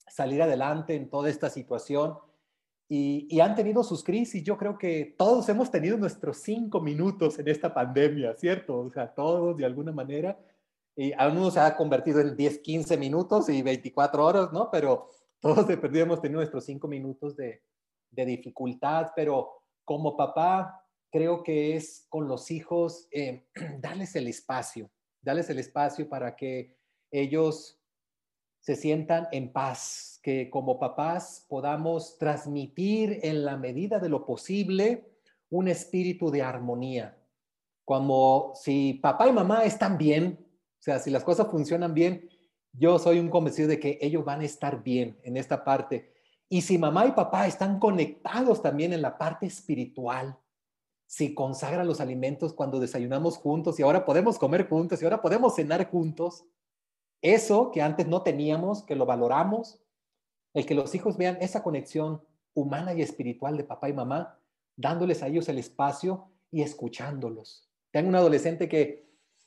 salir 0.09 0.43
adelante 0.43 0.95
en 0.95 1.09
toda 1.11 1.29
esta 1.29 1.51
situación 1.51 2.19
y, 2.89 3.41
han 3.41 3.55
tenido 3.55 3.83
sus 3.83 4.05
crisis. 4.05 4.45
Yo 4.45 4.57
creo 4.57 4.79
que 4.79 5.15
todos 5.19 5.49
hemos 5.49 5.71
tenido 5.71 5.97
nuestros 5.97 6.39
cinco 6.39 6.81
minutos 6.81 7.39
en 7.39 7.49
esta 7.49 7.75
pandemia, 7.75 8.35
¿cierto? 8.37 8.79
O 8.79 8.91
sea, 8.91 9.13
todos 9.13 9.57
de 9.57 9.65
alguna 9.65 9.93
manera. 9.93 10.39
Y 10.95 11.13
a 11.13 11.29
uno 11.29 11.51
se 11.51 11.61
ha 11.61 11.77
convertido 11.77 12.21
en 12.21 12.37
10, 12.37 12.61
15 12.61 12.97
minutos 12.97 13.49
y 13.49 13.61
24 13.63 14.25
horas, 14.25 14.53
¿no? 14.53 14.71
Pero 14.71 15.11
todos 15.41 15.67
de 15.67 15.77
perdido 15.77 16.05
hemos 16.05 16.21
tenido 16.21 16.41
nuestros 16.41 16.65
cinco 16.65 16.89
minutos 16.89 17.37
de, 17.37 17.63
de 18.11 18.25
dificultad, 18.25 19.09
pero 19.15 19.63
como 19.85 20.17
papá, 20.17 20.86
creo 21.17 21.43
que 21.43 21.75
es 21.77 22.05
con 22.11 22.29
los 22.29 22.51
hijos 22.51 23.09
eh, 23.11 23.47
darles 23.81 24.15
el 24.17 24.29
espacio, 24.29 24.91
darles 25.23 25.49
el 25.49 25.59
espacio 25.59 26.07
para 26.11 26.37
que 26.37 26.77
ellos 27.11 27.81
se 28.61 28.77
sientan 28.77 29.27
en 29.33 29.51
paz, 29.51 30.21
que 30.23 30.51
como 30.51 30.79
papás 30.79 31.47
podamos 31.49 32.19
transmitir 32.19 33.21
en 33.23 33.47
la 33.47 33.57
medida 33.57 33.99
de 33.99 34.11
lo 34.11 34.27
posible 34.27 35.09
un 35.49 35.69
espíritu 35.69 36.31
de 36.31 36.43
armonía. 36.43 37.17
Como 37.87 38.53
si 38.55 38.93
papá 38.93 39.27
y 39.27 39.33
mamá 39.33 39.65
están 39.65 39.97
bien, 39.97 40.39
o 40.79 40.83
sea, 40.83 40.99
si 40.99 41.09
las 41.09 41.25
cosas 41.25 41.51
funcionan 41.51 41.95
bien, 41.95 42.29
yo 42.75 42.99
soy 42.99 43.21
un 43.21 43.31
convencido 43.31 43.69
de 43.69 43.81
que 43.81 43.99
ellos 44.03 44.23
van 44.23 44.43
a 44.43 44.45
estar 44.45 44.83
bien 44.83 45.19
en 45.23 45.39
esta 45.39 45.65
parte. 45.65 46.13
Y 46.51 46.61
si 46.61 46.77
mamá 46.77 47.07
y 47.07 47.13
papá 47.13 47.47
están 47.47 47.79
conectados 47.79 48.61
también 48.61 48.93
en 48.93 49.01
la 49.01 49.17
parte 49.17 49.47
espiritual, 49.47 50.37
si 51.07 51.35
consagran 51.35 51.87
los 51.87 52.01
alimentos 52.01 52.53
cuando 52.53 52.81
desayunamos 52.81 53.39
juntos 53.39 53.79
y 53.79 53.83
ahora 53.83 54.05
podemos 54.05 54.39
comer 54.39 54.69
juntos 54.69 55.01
y 55.01 55.05
ahora 55.05 55.23
podemos 55.23 55.55
cenar 55.55 55.89
juntos, 55.91 56.45
eso 57.23 57.71
que 57.71 57.83
antes 57.83 58.07
no 58.07 58.23
teníamos, 58.23 58.83
que 58.83 58.97
lo 58.97 59.07
valoramos, 59.07 59.81
el 60.55 60.67
que 60.67 60.75
los 60.75 60.95
hijos 60.95 61.17
vean 61.17 61.39
esa 61.41 61.63
conexión 61.63 62.23
humana 62.55 62.95
y 62.95 63.03
espiritual 63.03 63.57
de 63.57 63.65
papá 63.65 63.89
y 63.89 63.93
mamá, 63.93 64.39
dándoles 64.77 65.23
a 65.23 65.29
ellos 65.29 65.49
el 65.49 65.59
espacio 65.59 66.31
y 66.51 66.63
escuchándolos. 66.63 67.69
Tengo 67.91 68.09
un 68.09 68.17
adolescente 68.17 68.69
que 68.69 69.07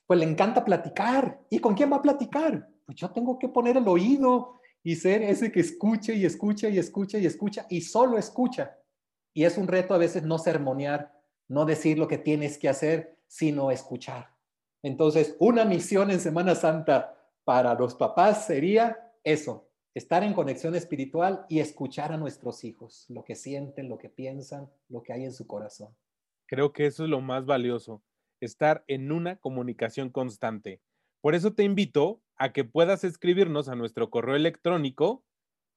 pues 0.09 0.19
le 0.19 0.25
encanta 0.25 0.65
platicar. 0.65 1.39
¿Y 1.51 1.59
con 1.59 1.75
quién 1.75 1.91
va 1.91 1.97
a 1.97 2.01
platicar? 2.01 2.67
Pues 2.83 2.97
yo 2.97 3.11
tengo 3.11 3.37
que 3.37 3.47
poner 3.47 3.77
el 3.77 3.87
oído 3.87 4.59
y 4.81 4.95
ser 4.95 5.21
ese 5.21 5.51
que 5.51 5.59
escuche 5.59 6.15
y 6.15 6.25
escucha 6.25 6.67
y 6.67 6.79
escucha 6.79 7.19
y 7.19 7.27
escucha 7.27 7.67
y 7.69 7.81
solo 7.81 8.17
escucha. 8.17 8.75
Y 9.35 9.43
es 9.43 9.55
un 9.59 9.67
reto 9.67 9.93
a 9.93 9.99
veces 9.99 10.23
no 10.23 10.39
sermonear, 10.39 11.13
no 11.49 11.65
decir 11.65 11.99
lo 11.99 12.07
que 12.07 12.17
tienes 12.17 12.57
que 12.57 12.69
hacer, 12.69 13.17
sino 13.27 13.71
escuchar. 13.71 14.29
Entonces, 14.81 15.35
una 15.39 15.65
misión 15.65 16.09
en 16.11 16.21
Semana 16.21 16.55
Santa 16.55 17.17
para 17.43 17.73
los 17.73 17.95
papás 17.95 18.45
sería 18.45 19.11
eso, 19.23 19.67
estar 19.93 20.23
en 20.23 20.33
conexión 20.33 20.75
espiritual 20.75 21.45
y 21.49 21.59
escuchar 21.59 22.13
a 22.13 22.17
nuestros 22.17 22.63
hijos, 22.63 23.05
lo 23.09 23.25
que 23.25 23.35
sienten, 23.35 23.89
lo 23.89 23.97
que 23.97 24.09
piensan, 24.09 24.69
lo 24.87 25.03
que 25.03 25.11
hay 25.11 25.25
en 25.25 25.33
su 25.33 25.47
corazón. 25.47 25.93
Creo 26.45 26.71
que 26.71 26.85
eso 26.85 27.03
es 27.03 27.09
lo 27.09 27.19
más 27.19 27.45
valioso, 27.45 28.01
estar 28.39 28.83
en 28.87 29.11
una 29.11 29.35
comunicación 29.35 30.09
constante. 30.09 30.81
Por 31.21 31.35
eso 31.35 31.53
te 31.53 31.63
invito 31.63 32.21
a 32.37 32.53
que 32.53 32.63
puedas 32.63 33.03
escribirnos 33.03 33.67
a 33.67 33.75
nuestro 33.75 34.09
correo 34.09 34.35
electrónico, 34.35 35.23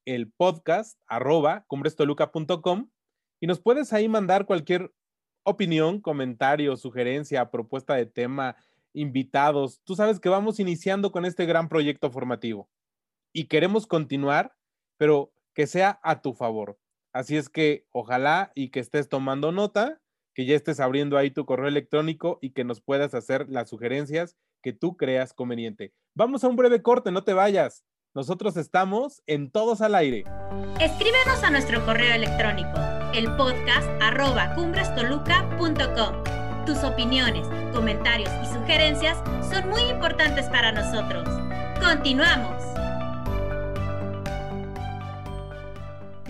el 0.05 0.31
podcast 0.31 1.01
arroba 1.07 1.67
y 3.41 3.47
nos 3.47 3.61
puedes 3.61 3.93
ahí 3.93 4.09
mandar 4.09 4.47
cualquier 4.47 4.93
opinión, 5.45 6.01
comentario, 6.01 6.77
sugerencia, 6.77 7.51
propuesta 7.51 7.95
de 7.95 8.07
tema, 8.07 8.57
invitados. 8.93 9.81
Tú 9.85 9.95
sabes 9.95 10.21
que 10.21 10.29
vamos 10.29 10.61
iniciando 10.61 11.13
con 11.13 11.25
este 11.25 11.47
gran 11.47 11.69
proyecto 11.69 12.11
formativo 12.11 12.69
y 13.33 13.45
queremos 13.45 13.87
continuar, 13.87 14.55
pero 14.97 15.33
que 15.55 15.67
sea 15.67 16.01
a 16.03 16.21
tu 16.23 16.35
favor. 16.35 16.79
Así 17.13 17.37
es 17.37 17.49
que 17.49 17.87
ojalá 17.91 18.53
y 18.55 18.71
que 18.71 18.81
estés 18.81 19.09
tomando 19.09 19.53
nota, 19.53 20.01
que 20.35 20.47
ya 20.47 20.57
estés 20.57 20.81
abriendo 20.81 21.19
ahí 21.19 21.31
tu 21.31 21.45
correo 21.45 21.69
electrónico 21.69 22.39
y 22.41 22.51
que 22.51 22.65
nos 22.65 22.81
puedas 22.81 23.15
hacer 23.15 23.49
las 23.49 23.69
sugerencias 23.69 24.37
que 24.63 24.73
tú 24.73 24.97
creas 24.97 25.35
conveniente. 25.35 25.93
Vamos 26.15 26.45
a 26.45 26.49
un 26.49 26.57
breve 26.57 26.83
corte, 26.83 27.11
no 27.11 27.25
te 27.25 27.35
vayas. 27.35 27.85
Nosotros 28.15 28.57
estamos 28.57 29.23
en 29.27 29.51
Todos 29.51 29.81
al 29.81 29.95
Aire. 29.95 30.25
Escríbenos 30.81 31.43
a 31.43 31.51
nuestro 31.51 31.85
correo 31.85 32.15
electrónico, 32.15 32.79
el 33.13 33.31
podcast 33.37 33.87
arroba 34.01 34.55
cumbrestoluca.com. 34.55 36.65
Tus 36.65 36.83
opiniones, 36.83 37.47
comentarios 37.73 38.31
y 38.43 38.47
sugerencias 38.47 39.19
son 39.51 39.69
muy 39.69 39.83
importantes 39.83 40.47
para 40.47 40.73
nosotros. 40.73 41.29
Continuamos. 41.81 42.63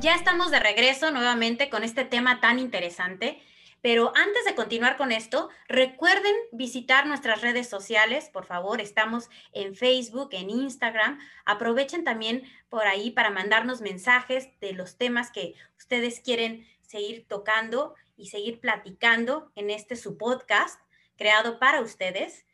Ya 0.00 0.16
estamos 0.16 0.50
de 0.50 0.58
regreso 0.58 1.12
nuevamente 1.12 1.70
con 1.70 1.84
este 1.84 2.04
tema 2.04 2.40
tan 2.40 2.58
interesante. 2.58 3.40
Pero 3.82 4.12
antes 4.14 4.44
de 4.44 4.54
continuar 4.54 4.96
con 4.96 5.10
esto, 5.10 5.50
recuerden 5.66 6.34
visitar 6.52 7.06
nuestras 7.06 7.40
redes 7.40 7.68
sociales, 7.68 8.30
por 8.32 8.46
favor. 8.46 8.80
Estamos 8.80 9.28
en 9.52 9.74
Facebook, 9.74 10.28
en 10.32 10.50
Instagram. 10.50 11.18
Aprovechen 11.44 12.04
también 12.04 12.44
por 12.68 12.86
ahí 12.86 13.10
para 13.10 13.30
mandarnos 13.30 13.80
mensajes 13.80 14.48
de 14.60 14.72
los 14.72 14.96
temas 14.96 15.32
que 15.32 15.54
ustedes 15.76 16.20
quieren 16.20 16.64
seguir 16.80 17.26
tocando 17.26 17.96
y 18.16 18.28
seguir 18.28 18.60
platicando 18.60 19.50
en 19.56 19.68
este 19.68 19.96
su 19.96 20.16
podcast 20.16 20.80
creado 21.16 21.58
para 21.58 21.80
ustedes. 21.80 22.46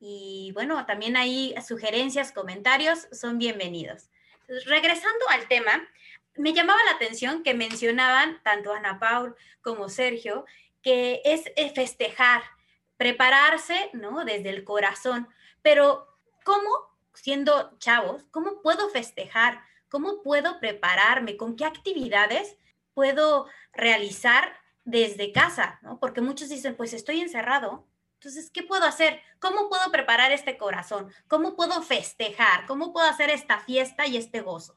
Y 0.00 0.50
bueno, 0.52 0.84
también 0.84 1.16
ahí 1.16 1.54
sugerencias, 1.64 2.32
comentarios 2.32 3.06
son 3.12 3.38
bienvenidos. 3.38 4.08
regresando 4.66 5.28
al 5.30 5.46
tema, 5.46 5.88
me 6.34 6.52
llamaba 6.52 6.80
la 6.86 6.96
atención 6.96 7.44
que 7.44 7.54
mencionaban 7.54 8.42
tanto 8.42 8.72
Ana 8.72 8.98
Paul 8.98 9.36
como 9.60 9.88
Sergio 9.88 10.44
que 10.82 11.22
es 11.24 11.44
eh, 11.56 11.70
festejar, 11.74 12.42
prepararse, 12.96 13.90
¿no? 13.92 14.24
Desde 14.24 14.50
el 14.50 14.64
corazón. 14.64 15.28
Pero, 15.62 16.08
¿cómo, 16.44 16.70
siendo 17.14 17.76
chavos, 17.78 18.24
cómo 18.30 18.60
puedo 18.62 18.88
festejar? 18.90 19.62
¿Cómo 19.88 20.22
puedo 20.22 20.58
prepararme? 20.60 21.36
¿Con 21.36 21.56
qué 21.56 21.64
actividades 21.64 22.56
puedo 22.94 23.46
realizar 23.72 24.56
desde 24.84 25.32
casa, 25.32 25.78
¿no? 25.82 25.98
Porque 26.00 26.20
muchos 26.20 26.48
dicen, 26.48 26.76
pues 26.76 26.92
estoy 26.92 27.20
encerrado, 27.20 27.86
entonces, 28.22 28.52
¿qué 28.52 28.62
puedo 28.62 28.84
hacer? 28.84 29.20
¿Cómo 29.40 29.68
puedo 29.68 29.90
preparar 29.90 30.30
este 30.30 30.56
corazón? 30.56 31.12
¿Cómo 31.26 31.56
puedo 31.56 31.82
festejar? 31.82 32.66
¿Cómo 32.66 32.92
puedo 32.92 33.08
hacer 33.08 33.30
esta 33.30 33.58
fiesta 33.58 34.06
y 34.06 34.16
este 34.16 34.42
gozo? 34.42 34.76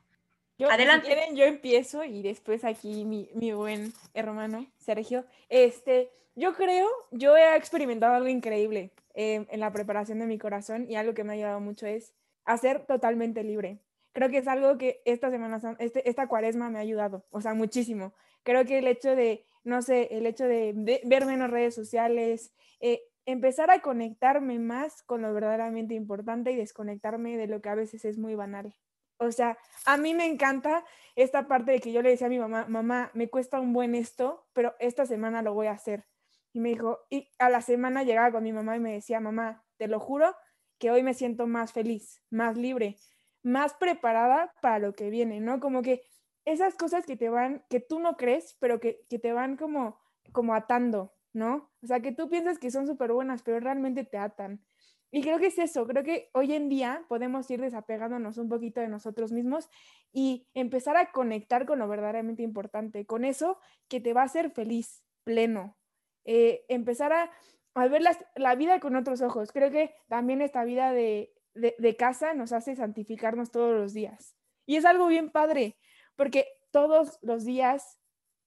Adelante. 0.60 1.08
Si 1.08 1.14
quieren, 1.14 1.36
yo 1.36 1.46
empiezo 1.46 2.04
y 2.04 2.22
después 2.22 2.64
aquí 2.64 3.06
mi, 3.06 3.30
mi, 3.34 3.52
buen 3.52 3.94
hermano 4.14 4.66
Sergio. 4.78 5.26
Este, 5.50 6.12
yo 6.36 6.54
creo, 6.54 6.88
yo 7.12 7.36
he 7.36 7.56
experimentado 7.56 8.14
algo 8.14 8.30
increíble 8.30 8.92
em, 9.14 9.46
en 9.50 9.60
la 9.60 9.72
preparación 9.72 10.20
de 10.20 10.28
mi 10.28 10.38
corazón 10.38 10.86
y 10.90 10.96
algo 10.96 11.14
que 11.14 11.24
me 11.24 11.34
ha 11.34 11.36
ayudado 11.36 11.60
mucho 11.60 11.86
es 11.86 12.14
hacer 12.46 12.86
totalmente 12.86 13.44
libre. 13.44 13.80
Creo 14.14 14.30
que 14.30 14.38
es 14.38 14.48
algo 14.48 14.78
que 14.78 15.02
esta 15.04 15.30
semana, 15.30 15.60
este, 15.80 16.10
esta 16.10 16.28
cuaresma 16.28 16.70
me 16.70 16.80
ha 16.80 16.82
ayudado, 16.82 17.26
o 17.32 17.42
sea, 17.42 17.54
muchísimo. 17.54 18.14
Creo 18.44 18.64
que 18.64 18.78
el 18.78 18.88
hecho 18.88 19.16
de 19.16 19.44
no 19.66 19.82
sé, 19.82 20.08
el 20.12 20.26
hecho 20.28 20.46
de, 20.46 21.02
ver 21.04 21.26
menos 21.26 21.50
redes 21.50 21.76
sociales, 21.76 22.54
eh, 22.80 23.02
empezar 23.26 23.72
a 23.72 23.82
conectarme 23.82 24.60
más 24.60 25.02
con 25.04 25.24
lo 25.24 25.34
verdaderamente 25.34 25.96
importante 25.96 26.52
y 26.52 26.56
desconectarme 26.56 27.36
de 27.36 27.48
lo 27.48 27.62
que 27.62 27.70
a 27.70 27.76
veces 27.76 28.06
es 28.06 28.18
muy 28.20 28.36
banal. 28.36 28.76
O 29.18 29.32
sea, 29.32 29.58
a 29.86 29.98
mí 29.98 30.14
me 30.14 30.26
encanta 30.26 30.84
esta 31.16 31.48
parte 31.48 31.72
de 31.72 31.80
que 31.80 31.92
yo 31.92 32.02
le 32.02 32.10
decía 32.10 32.28
a 32.28 32.30
mi 32.30 32.40
mamá, 32.40 32.66
mamá, 32.68 33.12
me 33.14 33.30
cuesta 33.30 33.60
un 33.60 33.74
buen 33.74 33.96
esto, 33.96 34.46
pero 34.54 34.76
esta 34.80 35.06
semana 35.06 35.42
lo 35.42 35.54
voy 35.54 35.68
a 35.68 35.72
hacer. 35.72 36.06
Y 36.54 36.60
me 36.60 36.70
dijo, 36.70 37.00
y 37.10 37.30
a 37.40 37.50
la 37.50 37.62
semana 37.62 38.04
llegaba 38.04 38.32
con 38.32 38.44
mi 38.44 38.54
mamá 38.54 38.76
y 38.76 38.80
me 38.80 38.94
decía, 38.94 39.20
mamá, 39.20 39.64
te 39.78 39.88
lo 39.88 40.00
juro 40.00 40.36
que 40.78 40.92
hoy 40.92 41.04
me 41.04 41.14
siento 41.14 41.48
más 41.48 41.72
feliz, 41.72 42.22
más 42.30 42.58
libre, 42.58 42.98
más 43.44 43.74
preparada 43.74 44.54
para 44.62 44.80
lo 44.80 44.94
que 44.94 45.10
viene, 45.10 45.40
¿no? 45.40 45.60
Como 45.60 45.82
que 45.82 46.02
esas 46.46 46.76
cosas 46.76 47.06
que 47.06 47.18
te 47.18 47.30
van, 47.30 47.64
que 47.70 47.80
tú 47.80 48.00
no 48.00 48.18
crees, 48.18 48.56
pero 48.60 48.80
que, 48.80 49.06
te 49.10 49.34
van 49.34 49.58
como, 49.58 50.00
como 50.32 50.54
atando, 50.54 51.14
¿no? 51.34 51.72
O 51.82 51.88
sea, 51.88 52.02
que 52.02 52.12
tú 52.12 52.30
piensas 52.30 52.60
que 52.60 52.72
son 52.72 52.88
súper 52.88 53.12
buenas, 53.12 53.42
pero 53.42 53.60
realmente 53.60 54.04
te 54.04 54.18
atan. 54.18 54.66
Y 55.16 55.22
creo 55.22 55.40
que 55.40 55.46
es 55.46 55.58
eso, 55.58 55.88
creo 55.88 56.04
que 56.04 56.30
hoy 56.34 56.52
en 56.52 56.68
día 56.68 57.06
podemos 57.08 57.50
ir 57.50 57.62
desapegándonos 57.62 58.38
un 58.38 58.50
poquito 58.50 58.82
de 58.82 58.90
nosotros 58.90 59.32
mismos 59.32 59.70
y 60.12 60.46
empezar 60.54 60.98
a 60.98 61.14
conectar 61.14 61.66
con 61.66 61.80
lo 61.80 61.88
verdaderamente 61.88 62.44
importante, 62.44 63.06
con 63.06 63.24
eso 63.24 63.58
que 63.88 64.02
te 64.02 64.12
va 64.12 64.24
a 64.24 64.26
hacer 64.26 64.52
feliz, 64.52 65.06
pleno. 65.24 65.78
Eh, 66.26 66.66
empezar 66.68 67.14
a, 67.14 67.32
ver 67.88 68.02
la 68.36 68.56
vida 68.56 68.82
con 68.82 68.98
otros 68.98 69.22
ojos. 69.22 69.54
Creo 69.54 69.72
que 69.72 69.96
también 70.10 70.42
esta 70.42 70.66
vida 70.66 70.92
de, 70.92 71.34
de 71.54 71.96
casa 71.96 72.34
nos 72.34 72.52
hace 72.52 72.76
santificarnos 72.76 73.52
todos 73.52 73.74
los 73.74 73.94
días. 73.94 74.36
Y 74.66 74.76
es 74.76 74.84
algo 74.84 75.08
bien 75.08 75.32
padre, 75.32 75.78
porque 76.18 76.46
todos 76.72 77.20
los 77.22 77.46
días 77.46 78.02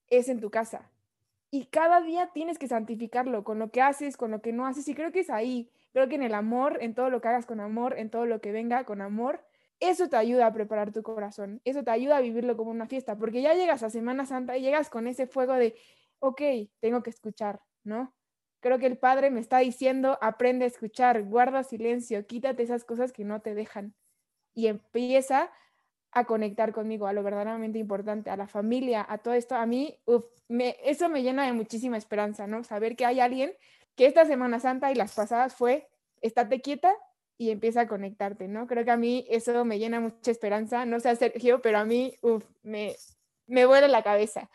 es 0.08 0.28
en 0.28 0.38
tu 0.38 0.50
casa. 0.50 0.92
Y 1.50 1.68
cada 1.68 2.02
día 2.02 2.30
tienes 2.34 2.58
que 2.58 2.68
santificarlo 2.68 3.42
con 3.42 3.58
lo 3.58 3.70
que 3.70 3.80
haces, 3.80 4.18
con 4.18 4.30
lo 4.32 4.42
que 4.42 4.52
no 4.52 4.66
haces. 4.66 4.86
Y 4.86 4.94
creo 4.94 5.12
que 5.12 5.20
es 5.20 5.30
ahí 5.30 5.70
Creo 5.92 6.08
que 6.08 6.16
en 6.16 6.22
el 6.22 6.34
amor, 6.34 6.78
en 6.80 6.94
todo 6.94 7.10
lo 7.10 7.20
que 7.20 7.28
hagas 7.28 7.46
con 7.46 7.60
amor, 7.60 7.98
en 7.98 8.10
todo 8.10 8.26
lo 8.26 8.40
que 8.40 8.52
venga 8.52 8.84
con 8.84 9.00
amor, 9.00 9.44
eso 9.80 10.08
te 10.08 10.16
ayuda 10.16 10.46
a 10.46 10.52
preparar 10.52 10.92
tu 10.92 11.02
corazón, 11.02 11.60
eso 11.64 11.84
te 11.84 11.90
ayuda 11.90 12.16
a 12.16 12.20
vivirlo 12.20 12.56
como 12.56 12.70
una 12.70 12.86
fiesta, 12.86 13.16
porque 13.16 13.42
ya 13.42 13.54
llegas 13.54 13.82
a 13.82 13.90
Semana 13.90 14.26
Santa 14.26 14.56
y 14.56 14.62
llegas 14.62 14.90
con 14.90 15.06
ese 15.06 15.26
fuego 15.26 15.54
de, 15.54 15.76
ok, 16.18 16.42
tengo 16.80 17.02
que 17.02 17.10
escuchar, 17.10 17.60
¿no? 17.84 18.14
Creo 18.60 18.78
que 18.78 18.86
el 18.86 18.98
Padre 18.98 19.30
me 19.30 19.38
está 19.38 19.58
diciendo, 19.58 20.18
aprende 20.20 20.64
a 20.64 20.68
escuchar, 20.68 21.22
guarda 21.22 21.62
silencio, 21.62 22.26
quítate 22.26 22.64
esas 22.64 22.84
cosas 22.84 23.12
que 23.12 23.24
no 23.24 23.40
te 23.40 23.54
dejan 23.54 23.94
y 24.52 24.66
empieza 24.66 25.52
a 26.10 26.24
conectar 26.24 26.72
conmigo, 26.72 27.06
a 27.06 27.12
lo 27.12 27.22
verdaderamente 27.22 27.78
importante, 27.78 28.30
a 28.30 28.36
la 28.36 28.48
familia, 28.48 29.06
a 29.08 29.18
todo 29.18 29.34
esto. 29.34 29.54
A 29.54 29.66
mí, 29.66 30.00
eso 30.82 31.08
me 31.08 31.22
llena 31.22 31.46
de 31.46 31.52
muchísima 31.52 31.96
esperanza, 31.96 32.48
¿no? 32.48 32.64
Saber 32.64 32.96
que 32.96 33.06
hay 33.06 33.20
alguien 33.20 33.52
que 33.98 34.06
esta 34.06 34.24
Semana 34.24 34.60
Santa 34.60 34.92
y 34.92 34.94
las 34.94 35.14
pasadas 35.14 35.56
fue, 35.56 35.88
estate 36.22 36.60
quieta 36.60 36.94
y 37.36 37.50
empieza 37.50 37.82
a 37.82 37.88
conectarte, 37.88 38.46
¿no? 38.46 38.68
Creo 38.68 38.84
que 38.84 38.92
a 38.92 38.96
mí 38.96 39.26
eso 39.28 39.64
me 39.64 39.80
llena 39.80 39.98
mucha 39.98 40.30
esperanza, 40.30 40.86
no 40.86 41.00
sé 41.00 41.14
Sergio, 41.16 41.60
pero 41.60 41.78
a 41.78 41.84
mí, 41.84 42.14
uf, 42.22 42.44
me, 42.62 42.94
me 43.48 43.66
vuela 43.66 43.88
la 43.88 44.04
cabeza. 44.04 44.48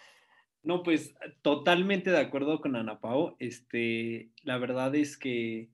No, 0.63 0.81
pues 0.81 1.13
totalmente 1.41 2.09
de 2.09 2.19
acuerdo 2.19 2.61
con 2.61 2.77
Ana 2.77 3.01
Pao. 3.01 3.35
Este, 3.37 4.31
la 4.43 4.57
verdad 4.57 4.95
es 4.95 5.17
que 5.17 5.69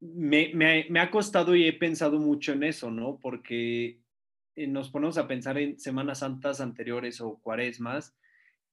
me, 0.00 0.50
me, 0.54 0.86
me, 0.88 1.00
ha 1.00 1.10
costado 1.10 1.54
y 1.54 1.68
he 1.68 1.72
pensado 1.74 2.18
mucho 2.18 2.52
en 2.52 2.62
eso, 2.62 2.90
¿no? 2.90 3.18
Porque 3.20 4.00
eh, 4.56 4.66
nos 4.66 4.88
ponemos 4.88 5.18
a 5.18 5.28
pensar 5.28 5.58
en 5.58 5.78
Semanas 5.78 6.20
Santas 6.20 6.62
anteriores 6.62 7.20
o 7.20 7.38
cuaresmas 7.42 8.16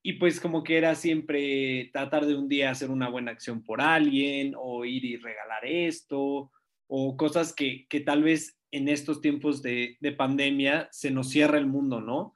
y 0.02 0.14
pues 0.14 0.40
como 0.40 0.64
que 0.64 0.78
era 0.78 0.96
siempre 0.96 1.90
tratar 1.92 2.26
de 2.26 2.36
un 2.36 2.48
día 2.48 2.72
hacer 2.72 2.90
una 2.90 3.10
buena 3.10 3.32
acción 3.32 3.64
por 3.64 3.82
alguien 3.82 4.54
o 4.58 4.86
ir 4.86 5.04
y 5.04 5.18
regalar 5.18 5.66
esto 5.66 6.52
o 6.88 7.18
cosas 7.18 7.54
que, 7.54 7.86
que 7.88 8.00
tal 8.00 8.24
vez 8.24 8.58
en 8.72 8.88
estos 8.88 9.22
tiempos 9.22 9.62
de, 9.62 9.98
de, 10.00 10.12
pandemia 10.12 10.88
se 10.92 11.12
nos 11.12 11.30
cierra 11.30 11.58
el 11.58 11.66
mundo, 11.66 12.02
¿no? 12.02 12.36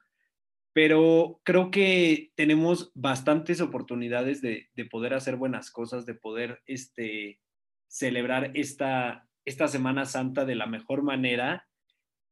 Pero 0.73 1.39
creo 1.43 1.71
que 1.71 2.31
tenemos 2.35 2.91
bastantes 2.95 3.61
oportunidades 3.61 4.41
de, 4.41 4.69
de 4.75 4.85
poder 4.85 5.13
hacer 5.13 5.35
buenas 5.37 5.71
cosas, 5.71 6.05
de 6.05 6.15
poder 6.15 6.61
este, 6.65 7.39
celebrar 7.87 8.51
esta, 8.55 9.27
esta 9.45 9.67
Semana 9.67 10.05
Santa 10.05 10.45
de 10.45 10.55
la 10.55 10.65
mejor 10.65 11.03
manera. 11.03 11.67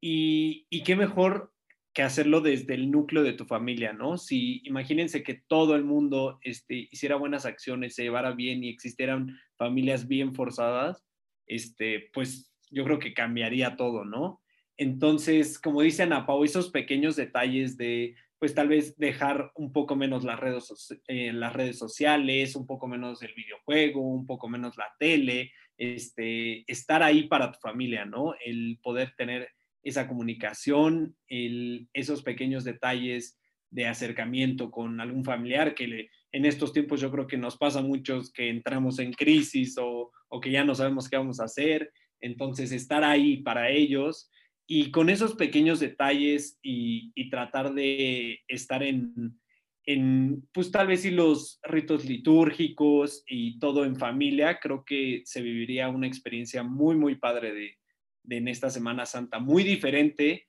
Y, 0.02 0.66
y 0.72 0.82
qué 0.84 0.96
mejor 0.96 1.51
que 1.94 2.04
hacerlo 2.04 2.42
desde 2.42 2.74
el 2.74 2.90
núcleo 2.90 3.24
de 3.24 3.34
tu 3.34 3.46
familia, 3.46 3.92
¿no? 3.92 4.18
Si 4.18 4.62
imagínense 4.64 5.24
que 5.24 5.42
todo 5.48 5.76
el 5.76 5.84
mundo 5.84 6.40
este, 6.42 6.88
hiciera 6.92 7.18
buenas 7.18 7.46
acciones, 7.46 7.96
se 7.96 8.04
llevara 8.04 8.32
bien 8.32 8.64
y 8.64 8.70
existieran 8.70 9.38
familias 9.58 10.08
bien 10.08 10.34
forzadas, 10.34 11.04
este, 11.48 12.10
pues 12.14 12.54
yo 12.70 12.86
creo 12.86 13.00
que 13.00 13.14
cambiaría 13.14 13.76
todo, 13.76 14.06
¿no? 14.06 14.42
Entonces, 14.78 15.60
como 15.60 15.82
dice 15.82 16.04
Ana 16.04 16.26
Pau, 16.26 16.44
esos 16.44 16.70
pequeños 16.70 17.18
detalles 17.18 17.78
de, 17.78 18.16
pues 18.40 18.56
tal 18.56 18.70
vez 18.70 18.98
dejar 18.98 19.52
un 19.56 19.74
poco 19.74 19.96
menos 19.98 20.24
las 20.24 20.40
redes, 20.40 20.98
eh, 21.08 21.34
las 21.34 21.54
redes 21.54 21.78
sociales, 21.78 22.56
un 22.56 22.66
poco 22.66 22.88
menos 22.88 23.22
el 23.22 23.34
videojuego, 23.34 24.02
un 24.02 24.26
poco 24.26 24.48
menos 24.48 24.78
la 24.78 24.88
tele, 24.98 25.52
este, 25.78 26.64
estar 26.72 27.04
ahí 27.04 27.28
para 27.28 27.52
tu 27.52 27.60
familia, 27.60 28.06
¿no? 28.06 28.34
El 28.44 28.80
poder 28.82 29.14
tener 29.18 29.50
esa 29.84 30.08
comunicación, 30.08 31.16
esos 31.28 32.24
pequeños 32.24 32.64
detalles 32.64 33.40
de 33.70 33.88
acercamiento 33.88 34.70
con 34.70 35.00
algún 35.00 35.24
familiar 35.24 35.74
que 35.74 36.10
en 36.34 36.46
estos 36.46 36.74
tiempos 36.74 37.02
yo 37.02 37.12
creo 37.12 37.28
que 37.28 37.38
nos 37.38 37.58
pasa 37.58 37.80
a 37.80 37.84
muchos 37.84 38.32
que 38.32 38.50
entramos 38.50 39.00
en 39.00 39.14
crisis 39.14 39.78
o, 39.80 40.12
que 40.42 40.52
ya 40.52 40.64
no 40.64 40.76
sabemos 40.76 41.10
qué 41.10 41.18
vamos 41.18 41.40
a 41.40 41.46
hacer. 41.46 41.92
Entonces, 42.20 42.72
estar 42.72 43.04
ahí 43.04 43.38
para 43.38 43.70
ellos 43.70 44.30
y 44.68 44.92
con 44.92 45.10
esos 45.10 45.36
pequeños 45.36 45.80
detalles 45.80 46.60
y, 46.62 47.12
tratar 47.30 47.74
de 47.74 48.42
estar 48.48 48.84
en, 48.84 49.40
en, 49.86 50.48
pues 50.52 50.70
tal 50.72 50.88
vez 50.88 51.06
y 51.06 51.12
los 51.12 51.60
ritos 51.64 52.06
litúrgicos 52.06 53.24
y 53.26 53.58
todo 53.60 53.86
en 53.86 53.96
familia, 53.96 54.60
creo 54.60 54.84
que 54.86 55.22
se 55.26 55.42
viviría 55.42 55.90
una 55.90 56.08
experiencia 56.08 56.62
muy, 56.62 56.96
muy 56.96 57.16
padre 57.16 57.54
de, 57.54 57.81
de 58.24 58.38
en 58.38 58.48
esta 58.48 58.70
Semana 58.70 59.06
Santa, 59.06 59.40
muy 59.40 59.64
diferente, 59.64 60.48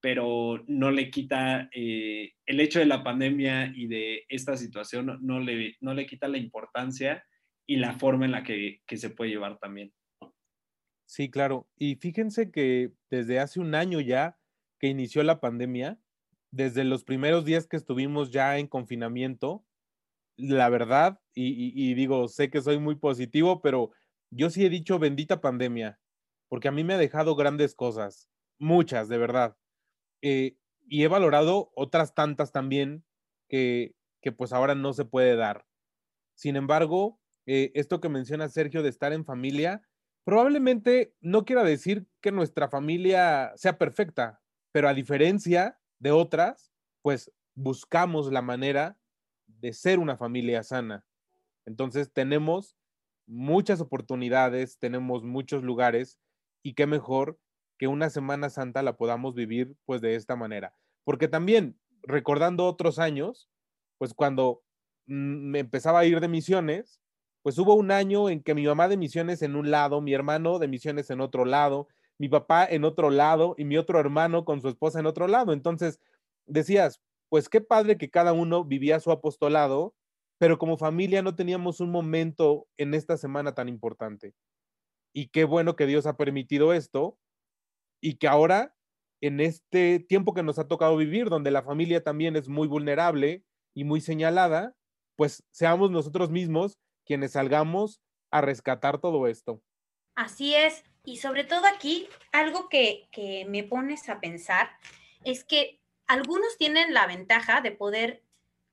pero 0.00 0.64
no 0.66 0.90
le 0.90 1.10
quita 1.10 1.68
eh, 1.72 2.32
el 2.46 2.60
hecho 2.60 2.78
de 2.78 2.86
la 2.86 3.04
pandemia 3.04 3.72
y 3.74 3.86
de 3.86 4.24
esta 4.28 4.56
situación, 4.56 5.18
no 5.20 5.40
le, 5.40 5.76
no 5.80 5.94
le 5.94 6.06
quita 6.06 6.28
la 6.28 6.38
importancia 6.38 7.24
y 7.66 7.76
la 7.76 7.92
forma 7.92 8.24
en 8.24 8.32
la 8.32 8.42
que, 8.42 8.80
que 8.86 8.96
se 8.96 9.10
puede 9.10 9.30
llevar 9.30 9.58
también. 9.58 9.92
Sí, 11.06 11.30
claro. 11.30 11.68
Y 11.76 11.96
fíjense 11.96 12.50
que 12.50 12.92
desde 13.10 13.40
hace 13.40 13.60
un 13.60 13.74
año 13.74 14.00
ya 14.00 14.38
que 14.78 14.88
inició 14.88 15.22
la 15.22 15.40
pandemia, 15.40 15.98
desde 16.50 16.84
los 16.84 17.04
primeros 17.04 17.44
días 17.44 17.68
que 17.68 17.76
estuvimos 17.76 18.30
ya 18.30 18.58
en 18.58 18.66
confinamiento, 18.66 19.64
la 20.36 20.68
verdad, 20.68 21.20
y, 21.34 21.72
y, 21.74 21.94
digo, 21.94 22.26
sé 22.28 22.50
que 22.50 22.62
soy 22.62 22.78
muy 22.78 22.96
positivo, 22.96 23.60
pero 23.60 23.92
yo 24.30 24.50
sí 24.50 24.64
he 24.64 24.70
dicho 24.70 24.98
bendita 24.98 25.40
pandemia, 25.40 25.99
porque 26.50 26.66
a 26.66 26.72
mí 26.72 26.82
me 26.82 26.94
ha 26.94 26.98
dejado 26.98 27.36
grandes 27.36 27.76
cosas, 27.76 28.28
muchas, 28.58 29.08
de 29.08 29.18
verdad. 29.18 29.56
Eh, 30.20 30.56
y 30.86 31.04
he 31.04 31.08
valorado 31.08 31.70
otras 31.76 32.12
tantas 32.12 32.50
también 32.50 33.04
que, 33.48 33.94
que, 34.20 34.32
pues 34.32 34.52
ahora 34.52 34.74
no 34.74 34.92
se 34.92 35.04
puede 35.04 35.36
dar. 35.36 35.64
Sin 36.34 36.56
embargo, 36.56 37.20
eh, 37.46 37.70
esto 37.74 38.00
que 38.00 38.08
menciona 38.08 38.48
Sergio 38.48 38.82
de 38.82 38.88
estar 38.88 39.12
en 39.12 39.24
familia, 39.24 39.88
probablemente 40.24 41.14
no 41.20 41.44
quiera 41.44 41.62
decir 41.62 42.08
que 42.20 42.32
nuestra 42.32 42.68
familia 42.68 43.52
sea 43.54 43.78
perfecta, 43.78 44.42
pero 44.72 44.88
a 44.88 44.94
diferencia 44.94 45.78
de 46.00 46.10
otras, 46.10 46.72
pues 47.00 47.32
buscamos 47.54 48.32
la 48.32 48.42
manera 48.42 48.98
de 49.46 49.72
ser 49.72 50.00
una 50.00 50.16
familia 50.16 50.64
sana. 50.64 51.04
Entonces 51.64 52.12
tenemos 52.12 52.76
muchas 53.26 53.80
oportunidades, 53.80 54.80
tenemos 54.80 55.22
muchos 55.22 55.62
lugares 55.62 56.18
y 56.62 56.74
qué 56.74 56.86
mejor 56.86 57.38
que 57.78 57.86
una 57.86 58.10
Semana 58.10 58.50
Santa 58.50 58.82
la 58.82 58.96
podamos 58.96 59.34
vivir 59.34 59.74
pues 59.86 60.00
de 60.00 60.14
esta 60.14 60.36
manera. 60.36 60.74
Porque 61.04 61.28
también, 61.28 61.78
recordando 62.02 62.66
otros 62.66 62.98
años, 62.98 63.48
pues 63.98 64.14
cuando 64.14 64.62
me 65.06 65.60
empezaba 65.60 66.00
a 66.00 66.04
ir 66.04 66.20
de 66.20 66.28
misiones, 66.28 67.00
pues 67.42 67.58
hubo 67.58 67.74
un 67.74 67.90
año 67.90 68.28
en 68.28 68.42
que 68.42 68.54
mi 68.54 68.66
mamá 68.66 68.88
de 68.88 68.96
misiones 68.96 69.42
en 69.42 69.56
un 69.56 69.70
lado, 69.70 70.00
mi 70.00 70.12
hermano 70.12 70.58
de 70.58 70.68
misiones 70.68 71.10
en 71.10 71.20
otro 71.20 71.44
lado, 71.44 71.88
mi 72.18 72.28
papá 72.28 72.66
en 72.66 72.84
otro 72.84 73.10
lado 73.10 73.54
y 73.56 73.64
mi 73.64 73.78
otro 73.78 73.98
hermano 73.98 74.44
con 74.44 74.60
su 74.60 74.68
esposa 74.68 75.00
en 75.00 75.06
otro 75.06 75.26
lado. 75.26 75.52
Entonces 75.54 76.00
decías, 76.46 77.00
pues 77.30 77.48
qué 77.48 77.60
padre 77.62 77.96
que 77.96 78.10
cada 78.10 78.32
uno 78.34 78.64
vivía 78.64 79.00
su 79.00 79.10
apostolado, 79.10 79.94
pero 80.38 80.58
como 80.58 80.76
familia 80.76 81.22
no 81.22 81.34
teníamos 81.34 81.80
un 81.80 81.90
momento 81.90 82.66
en 82.76 82.92
esta 82.92 83.16
semana 83.16 83.54
tan 83.54 83.68
importante. 83.68 84.34
Y 85.12 85.28
qué 85.28 85.44
bueno 85.44 85.76
que 85.76 85.86
Dios 85.86 86.06
ha 86.06 86.16
permitido 86.16 86.72
esto 86.72 87.18
y 88.00 88.16
que 88.16 88.28
ahora, 88.28 88.74
en 89.20 89.40
este 89.40 90.00
tiempo 90.00 90.34
que 90.34 90.42
nos 90.42 90.58
ha 90.58 90.68
tocado 90.68 90.96
vivir, 90.96 91.28
donde 91.28 91.50
la 91.50 91.62
familia 91.62 92.02
también 92.02 92.36
es 92.36 92.48
muy 92.48 92.68
vulnerable 92.68 93.44
y 93.74 93.84
muy 93.84 94.00
señalada, 94.00 94.74
pues 95.16 95.44
seamos 95.50 95.90
nosotros 95.90 96.30
mismos 96.30 96.78
quienes 97.04 97.32
salgamos 97.32 98.00
a 98.30 98.40
rescatar 98.40 99.00
todo 99.00 99.26
esto. 99.26 99.62
Así 100.14 100.54
es. 100.54 100.84
Y 101.04 101.16
sobre 101.16 101.44
todo 101.44 101.66
aquí, 101.66 102.08
algo 102.32 102.68
que, 102.68 103.08
que 103.10 103.44
me 103.48 103.64
pones 103.64 104.08
a 104.08 104.20
pensar 104.20 104.70
es 105.24 105.44
que 105.44 105.80
algunos 106.06 106.56
tienen 106.56 106.94
la 106.94 107.06
ventaja 107.06 107.60
de 107.60 107.72
poder 107.72 108.22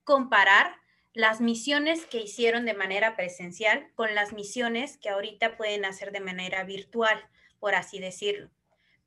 comparar 0.04 0.76
las 1.18 1.42
misiones 1.42 2.06
que 2.06 2.22
hicieron 2.22 2.66
de 2.66 2.76
manera 2.76 3.16
presencial 3.16 3.90
con 3.96 4.14
las 4.14 4.34
misiones 4.34 4.98
que 4.98 5.10
ahorita 5.10 5.58
pueden 5.58 5.84
hacer 5.84 6.12
de 6.12 6.20
manera 6.20 6.64
virtual, 6.64 7.28
por 7.60 7.74
así 7.74 7.98
decirlo. 7.98 8.52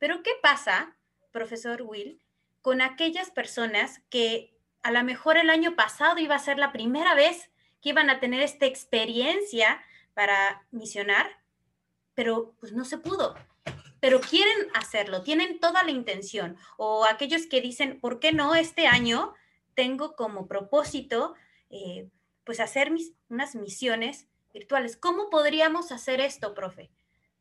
Pero 0.00 0.24
¿qué 0.24 0.32
pasa, 0.42 0.96
profesor 1.30 1.82
Will, 1.82 2.20
con 2.62 2.80
aquellas 2.80 3.30
personas 3.30 4.02
que 4.10 4.52
a 4.82 4.90
lo 4.90 5.04
mejor 5.04 5.36
el 5.36 5.50
año 5.50 5.76
pasado 5.76 6.18
iba 6.18 6.34
a 6.34 6.40
ser 6.40 6.58
la 6.58 6.72
primera 6.72 7.14
vez 7.14 7.52
que 7.80 7.90
iban 7.90 8.10
a 8.10 8.18
tener 8.18 8.42
esta 8.42 8.66
experiencia 8.66 9.80
para 10.12 10.66
misionar, 10.72 11.30
pero 12.16 12.56
pues 12.58 12.72
no 12.72 12.84
se 12.84 12.98
pudo? 12.98 13.36
pero 14.00 14.22
quieren 14.22 14.68
hacerlo, 14.72 15.20
tienen 15.22 15.60
toda 15.60 15.82
la 15.82 15.90
intención. 15.90 16.56
O 16.78 17.04
aquellos 17.04 17.44
que 17.44 17.60
dicen, 17.60 18.00
¿por 18.00 18.18
qué 18.18 18.32
no 18.32 18.54
este 18.54 18.86
año 18.86 19.34
tengo 19.74 20.16
como 20.16 20.48
propósito 20.48 21.34
eh, 21.70 22.08
pues 22.44 22.60
hacer 22.60 22.90
mis, 22.90 23.12
unas 23.28 23.54
misiones 23.54 24.28
virtuales? 24.52 24.96
¿Cómo 24.96 25.30
podríamos 25.30 25.92
hacer 25.92 26.20
esto, 26.20 26.54
profe? 26.54 26.90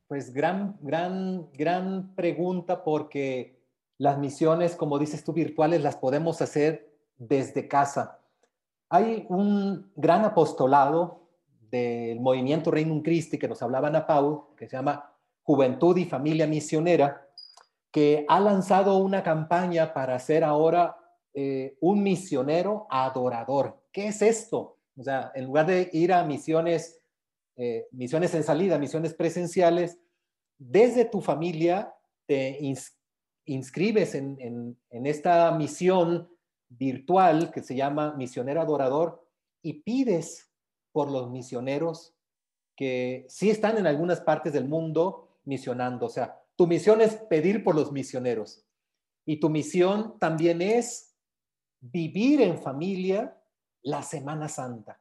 Pues 0.08 0.34
gran, 0.34 0.78
gran, 0.82 1.52
gran 1.54 2.16
pregunta 2.16 2.84
porque 2.84 3.60
las 3.98 4.18
misiones, 4.18 4.76
como 4.76 4.98
dices 4.98 5.24
tú, 5.24 5.34
virtuales 5.34 5.84
las 5.84 5.98
podemos 5.98 6.42
hacer 6.42 6.90
desde 7.18 7.68
casa. 7.68 8.20
Hay 8.90 9.26
un 9.30 9.92
gran 9.96 10.26
apostolado 10.26 11.28
del 11.70 12.20
movimiento 12.20 12.72
Reino 12.72 13.02
Christi 13.04 13.38
que 13.38 13.48
nos 13.48 13.62
hablaba 13.62 13.90
Ana 13.90 14.08
Paul, 14.08 14.56
que 14.58 14.68
se 14.68 14.78
llama 14.78 15.14
Juventud 15.44 15.98
y 15.98 16.06
Familia 16.06 16.48
Misionera, 16.48 17.28
que 17.92 18.26
ha 18.28 18.40
lanzado 18.40 18.98
una 18.98 19.22
campaña 19.22 19.94
para 19.94 20.18
ser 20.20 20.44
ahora 20.44 20.98
eh, 21.34 21.78
un 21.82 22.02
misionero 22.02 22.88
adorador. 22.90 23.82
¿Qué 24.00 24.08
es 24.08 24.22
esto? 24.22 24.78
O 24.96 25.04
sea, 25.04 25.30
en 25.36 25.44
lugar 25.44 25.66
de 25.66 25.90
ir 25.92 26.14
a 26.14 26.24
misiones, 26.24 27.02
eh, 27.58 27.86
misiones 27.92 28.34
en 28.34 28.44
salida, 28.44 28.78
misiones 28.78 29.14
presenciales, 29.14 30.00
desde 30.58 31.04
tu 31.04 31.20
familia 31.20 31.94
te 32.26 32.58
inscribes 33.44 34.16
en, 34.16 34.78
en 34.90 35.06
esta 35.06 35.52
misión 35.52 36.30
virtual 36.70 37.52
que 37.52 37.62
se 37.62 37.76
llama 37.76 38.14
Misionero 38.16 38.62
Adorador 38.62 39.28
y 39.62 39.82
pides 39.82 40.50
por 40.94 41.12
los 41.12 41.30
misioneros 41.30 42.16
que 42.78 43.26
sí 43.28 43.50
están 43.50 43.78
en 43.80 43.86
algunas 43.86 44.22
partes 44.22 44.54
del 44.54 44.70
mundo 44.70 45.28
misionando. 45.44 46.06
O 46.06 46.10
sea, 46.10 46.42
tu 46.56 46.68
misión 46.68 47.02
es 47.02 47.16
pedir 47.16 47.66
por 47.66 47.76
los 47.76 47.92
misioneros 47.92 48.66
y 49.26 49.42
tu 49.42 49.50
misión 49.50 50.18
también 50.20 50.62
es 50.62 51.18
vivir 51.82 52.40
en 52.40 52.62
familia 52.62 53.36
la 53.84 54.02
Semana 54.04 54.48
Santa. 54.48 55.00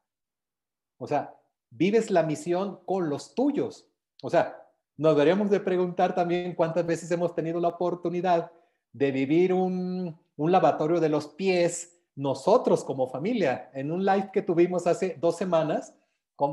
O 0.99 1.07
sea, 1.07 1.35
vives 1.71 2.11
la 2.11 2.23
misión 2.23 2.81
con 2.85 3.09
los 3.09 3.35
tuyos. 3.35 3.89
O 4.23 4.31
sea, 4.31 4.67
nos 4.97 5.15
deberíamos 5.15 5.51
de 5.51 5.61
preguntar 5.61 6.15
también 6.15 6.55
cuántas 6.55 6.85
veces 6.85 7.11
hemos 7.11 7.35
tenido 7.35 7.61
la 7.61 7.69
oportunidad 7.69 8.51
de 8.93 9.13
vivir 9.13 9.53
un, 9.53 10.19
un 10.37 10.53
lavatorio 10.53 11.01
de 11.01 11.09
los 11.09 11.29
pies, 11.29 12.01
nosotros 12.17 12.83
como 12.85 13.09
familia, 13.09 13.71
en 13.75 13.93
un 13.93 14.05
live 14.05 14.31
que 14.33 14.43
tuvimos 14.43 14.87
hace 14.87 15.17
dos 15.21 15.37
semanas, 15.37 15.95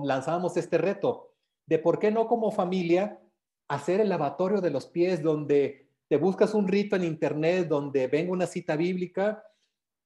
lanzábamos 0.04 0.58
este 0.58 0.78
reto 0.78 1.32
de 1.66 1.80
por 1.80 2.00
qué 2.00 2.12
no 2.12 2.28
como 2.28 2.52
familia 2.52 3.20
hacer 3.68 4.00
el 4.00 4.10
lavatorio 4.10 4.62
de 4.62 4.70
los 4.70 4.86
pies 4.86 5.24
donde 5.24 5.90
te 6.08 6.18
buscas 6.18 6.54
un 6.54 6.68
rito 6.68 6.96
en 6.96 7.04
internet, 7.04 7.68
donde 7.68 8.08
venga 8.08 8.32
una 8.32 8.46
cita 8.46 8.76
bíblica 8.76 9.44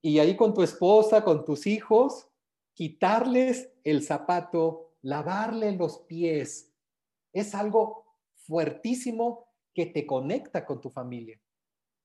y 0.02 0.20
ahí 0.20 0.36
con 0.36 0.54
tu 0.54 0.64
esposa, 0.64 1.24
con 1.24 1.46
tus 1.46 1.68
hijos, 1.68 2.28
quitarles 2.74 3.72
el 3.84 4.04
zapato, 4.04 4.94
lavarle 5.02 5.72
los 5.74 6.00
pies. 6.00 6.72
Es 7.34 7.54
algo 7.54 8.06
fuertísimo 8.34 9.48
que 9.74 9.86
te 9.86 10.06
conecta 10.06 10.66
con 10.66 10.80
tu 10.82 10.90
familia. 10.90 11.40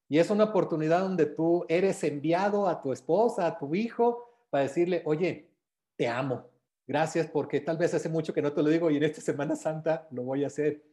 Y 0.08 0.18
es 0.18 0.30
una 0.30 0.44
oportunidad 0.44 1.00
donde 1.00 1.26
tú 1.26 1.64
eres 1.68 2.04
enviado 2.04 2.68
a 2.68 2.82
tu 2.82 2.92
esposa, 2.92 3.46
a 3.46 3.58
tu 3.58 3.74
hijo, 3.74 4.46
para 4.50 4.64
decirle, 4.64 5.02
oye, 5.06 5.50
te 5.96 6.08
amo. 6.08 6.50
Gracias 6.86 7.26
porque 7.28 7.60
tal 7.60 7.78
vez 7.78 7.94
hace 7.94 8.08
mucho 8.08 8.34
que 8.34 8.42
no 8.42 8.52
te 8.52 8.62
lo 8.62 8.68
digo 8.68 8.90
y 8.90 8.98
en 8.98 9.04
esta 9.04 9.20
Semana 9.20 9.56
Santa 9.56 10.06
lo 10.10 10.24
voy 10.24 10.44
a 10.44 10.48
hacer. 10.48 10.84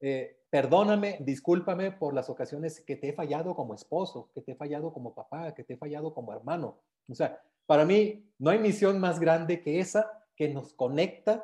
Eh, 0.00 0.41
perdóname, 0.52 1.16
discúlpame 1.20 1.92
por 1.92 2.12
las 2.12 2.28
ocasiones 2.28 2.82
que 2.82 2.96
te 2.96 3.08
he 3.08 3.12
fallado 3.14 3.56
como 3.56 3.72
esposo, 3.72 4.28
que 4.34 4.42
te 4.42 4.52
he 4.52 4.54
fallado 4.54 4.92
como 4.92 5.14
papá, 5.14 5.54
que 5.54 5.64
te 5.64 5.72
he 5.72 5.76
fallado 5.78 6.12
como 6.12 6.30
hermano. 6.30 6.78
O 7.08 7.14
sea, 7.14 7.40
para 7.64 7.86
mí 7.86 8.30
no 8.38 8.50
hay 8.50 8.58
misión 8.58 9.00
más 9.00 9.18
grande 9.18 9.62
que 9.62 9.80
esa 9.80 10.12
que 10.36 10.50
nos 10.50 10.74
conecta 10.74 11.42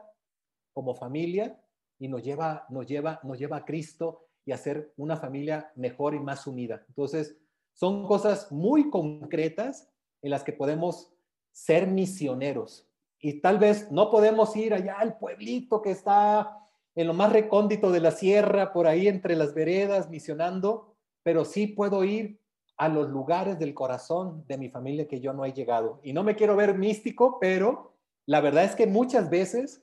como 0.74 0.94
familia 0.94 1.58
y 1.98 2.08
nos 2.08 2.22
lleva, 2.22 2.66
nos 2.68 2.86
lleva, 2.86 3.18
nos 3.22 3.38
lleva 3.38 3.56
a 3.56 3.64
Cristo 3.64 4.26
y 4.44 4.52
hacer 4.52 4.92
una 4.98 5.16
familia 5.16 5.72
mejor 5.74 6.14
y 6.14 6.20
más 6.20 6.46
unida. 6.46 6.84
Entonces, 6.88 7.34
son 7.72 8.06
cosas 8.06 8.52
muy 8.52 8.90
concretas 8.90 9.88
en 10.20 10.32
las 10.32 10.44
que 10.44 10.52
podemos 10.52 11.10
ser 11.50 11.86
misioneros. 11.86 12.86
Y 13.20 13.40
tal 13.40 13.58
vez 13.58 13.90
no 13.90 14.10
podemos 14.10 14.54
ir 14.54 14.74
allá 14.74 14.98
al 14.98 15.16
pueblito 15.16 15.80
que 15.80 15.92
está 15.92 16.67
en 16.98 17.06
lo 17.06 17.14
más 17.14 17.32
recóndito 17.32 17.92
de 17.92 18.00
la 18.00 18.10
sierra, 18.10 18.72
por 18.72 18.88
ahí 18.88 19.06
entre 19.06 19.36
las 19.36 19.54
veredas, 19.54 20.10
misionando, 20.10 20.96
pero 21.22 21.44
sí 21.44 21.68
puedo 21.68 22.02
ir 22.02 22.40
a 22.76 22.88
los 22.88 23.08
lugares 23.08 23.56
del 23.60 23.72
corazón 23.72 24.44
de 24.48 24.58
mi 24.58 24.68
familia 24.68 25.06
que 25.06 25.20
yo 25.20 25.32
no 25.32 25.44
he 25.44 25.52
llegado. 25.52 26.00
Y 26.02 26.12
no 26.12 26.24
me 26.24 26.34
quiero 26.34 26.56
ver 26.56 26.76
místico, 26.76 27.38
pero 27.40 27.94
la 28.26 28.40
verdad 28.40 28.64
es 28.64 28.74
que 28.74 28.88
muchas 28.88 29.30
veces 29.30 29.80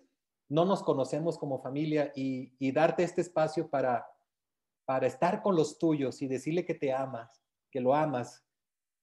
no 0.49 0.65
nos 0.65 0.84
conocemos 0.84 1.38
como 1.38 1.62
familia 1.62 2.12
y, 2.15 2.51
darte 2.73 3.04
este 3.04 3.21
espacio 3.21 3.69
para 3.69 4.06
para 4.86 5.08
estar 5.08 5.41
con 5.41 5.56
los 5.56 5.80
tuyos 5.80 6.21
y 6.21 6.28
decirle 6.28 6.65
que 6.65 6.75
te 6.75 6.91
amas, 6.91 7.41
que 7.71 7.80
lo 7.80 7.95
amas 7.95 8.43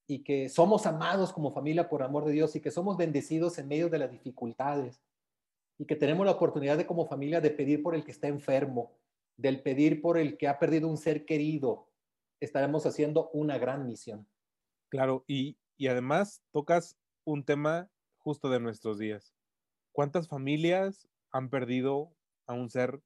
y 0.07 0.23
que 0.23 0.51
somos 0.51 0.85
amados 0.85 1.33
como 1.33 1.51
familia 1.51 1.89
por 1.89 2.03
amor 2.03 2.27
de 2.27 2.33
Dios 2.33 2.55
y 2.55 2.61
que 2.61 2.71
somos 2.71 2.99
bendecidos 2.99 3.59
en 3.59 3.69
medio 3.69 3.89
de 3.89 3.99
las 3.99 4.11
dificultades 4.11 5.01
y 5.83 5.87
que 5.87 5.97
tenemos 5.97 6.25
la 6.25 6.33
oportunidad 6.33 6.79
de 6.79 6.87
como 6.87 7.07
familia 7.07 7.41
de 7.41 7.51
pedir 7.51 7.83
por 7.83 7.95
el 7.95 8.05
que 8.05 8.13
está 8.13 8.29
enfermo, 8.29 8.97
del 9.37 9.63
pedir 9.63 10.01
por 10.01 10.17
el 10.17 10.39
que 10.39 10.47
ha 10.47 10.59
perdido 10.59 10.89
un 10.89 10.97
ser 10.97 11.25
querido, 11.25 11.89
estaremos 12.41 12.87
haciendo 12.87 13.31
una 13.31 13.59
gran 13.59 13.87
misión. 13.87 14.29
Claro, 14.89 15.25
y, 15.27 15.57
y 15.77 15.89
además 15.89 16.43
tocas 16.53 16.97
un 17.25 17.45
tema 17.45 17.91
justo 18.19 18.49
de 18.49 18.61
nuestros 18.61 18.99
días. 18.99 19.35
¿Cuántas 19.91 20.29
familias 20.29 21.09
han 21.33 21.51
perdido 21.51 22.15
a 22.47 22.53
un 22.53 22.71
ser 22.71 23.01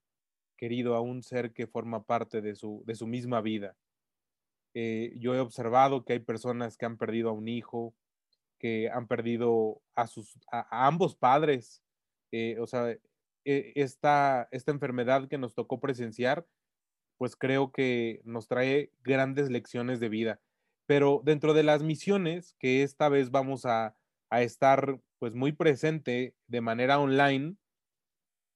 querido 0.57 0.95
a 0.95 1.01
un 1.01 1.23
ser 1.23 1.53
que 1.53 1.67
forma 1.67 2.03
parte 2.03 2.41
de 2.41 2.55
su, 2.55 2.83
de 2.87 2.95
su 2.95 3.07
misma 3.07 3.41
vida. 3.41 3.77
Eh, 4.75 5.15
yo 5.19 5.35
he 5.35 5.41
observado 5.41 6.05
que 6.05 6.15
hay 6.15 6.19
personas 6.19 6.77
que 6.77 6.87
han 6.87 6.99
perdido 6.99 7.31
a 7.31 7.33
un 7.33 7.49
hijo, 7.49 7.95
que 8.59 8.91
han 8.91 9.07
perdido 9.07 9.81
a, 9.95 10.07
sus, 10.07 10.39
a, 10.51 10.87
ambos 10.87 11.15
padres. 11.15 11.83
Eh, 12.33 12.57
o 12.61 12.67
sea, 12.67 12.91
e, 13.45 13.73
esta, 13.75 14.49
esta 14.51 14.73
enfermedad 14.73 15.29
que 15.29 15.39
nos 15.39 15.55
tocó 15.55 15.81
presenciar, 15.81 16.47
pues 17.19 17.37
creo 17.37 17.73
que 17.73 18.21
nos 18.25 18.49
trae 18.49 18.93
grandes 19.03 19.51
lecciones 19.51 20.01
de 20.01 20.09
vida. 20.09 20.41
Pero 20.87 21.23
dentro 21.25 21.55
de 21.55 21.63
las 21.63 21.83
misiones 21.83 22.55
que 22.59 22.83
esta 22.83 23.09
vez 23.09 23.31
vamos 23.31 23.65
a, 23.65 23.97
a 24.31 24.43
estar 24.43 25.01
pues 25.19 25.35
muy 25.35 25.53
presente 25.53 26.35
de 26.47 26.61
manera 26.61 26.99
online, 26.99 27.57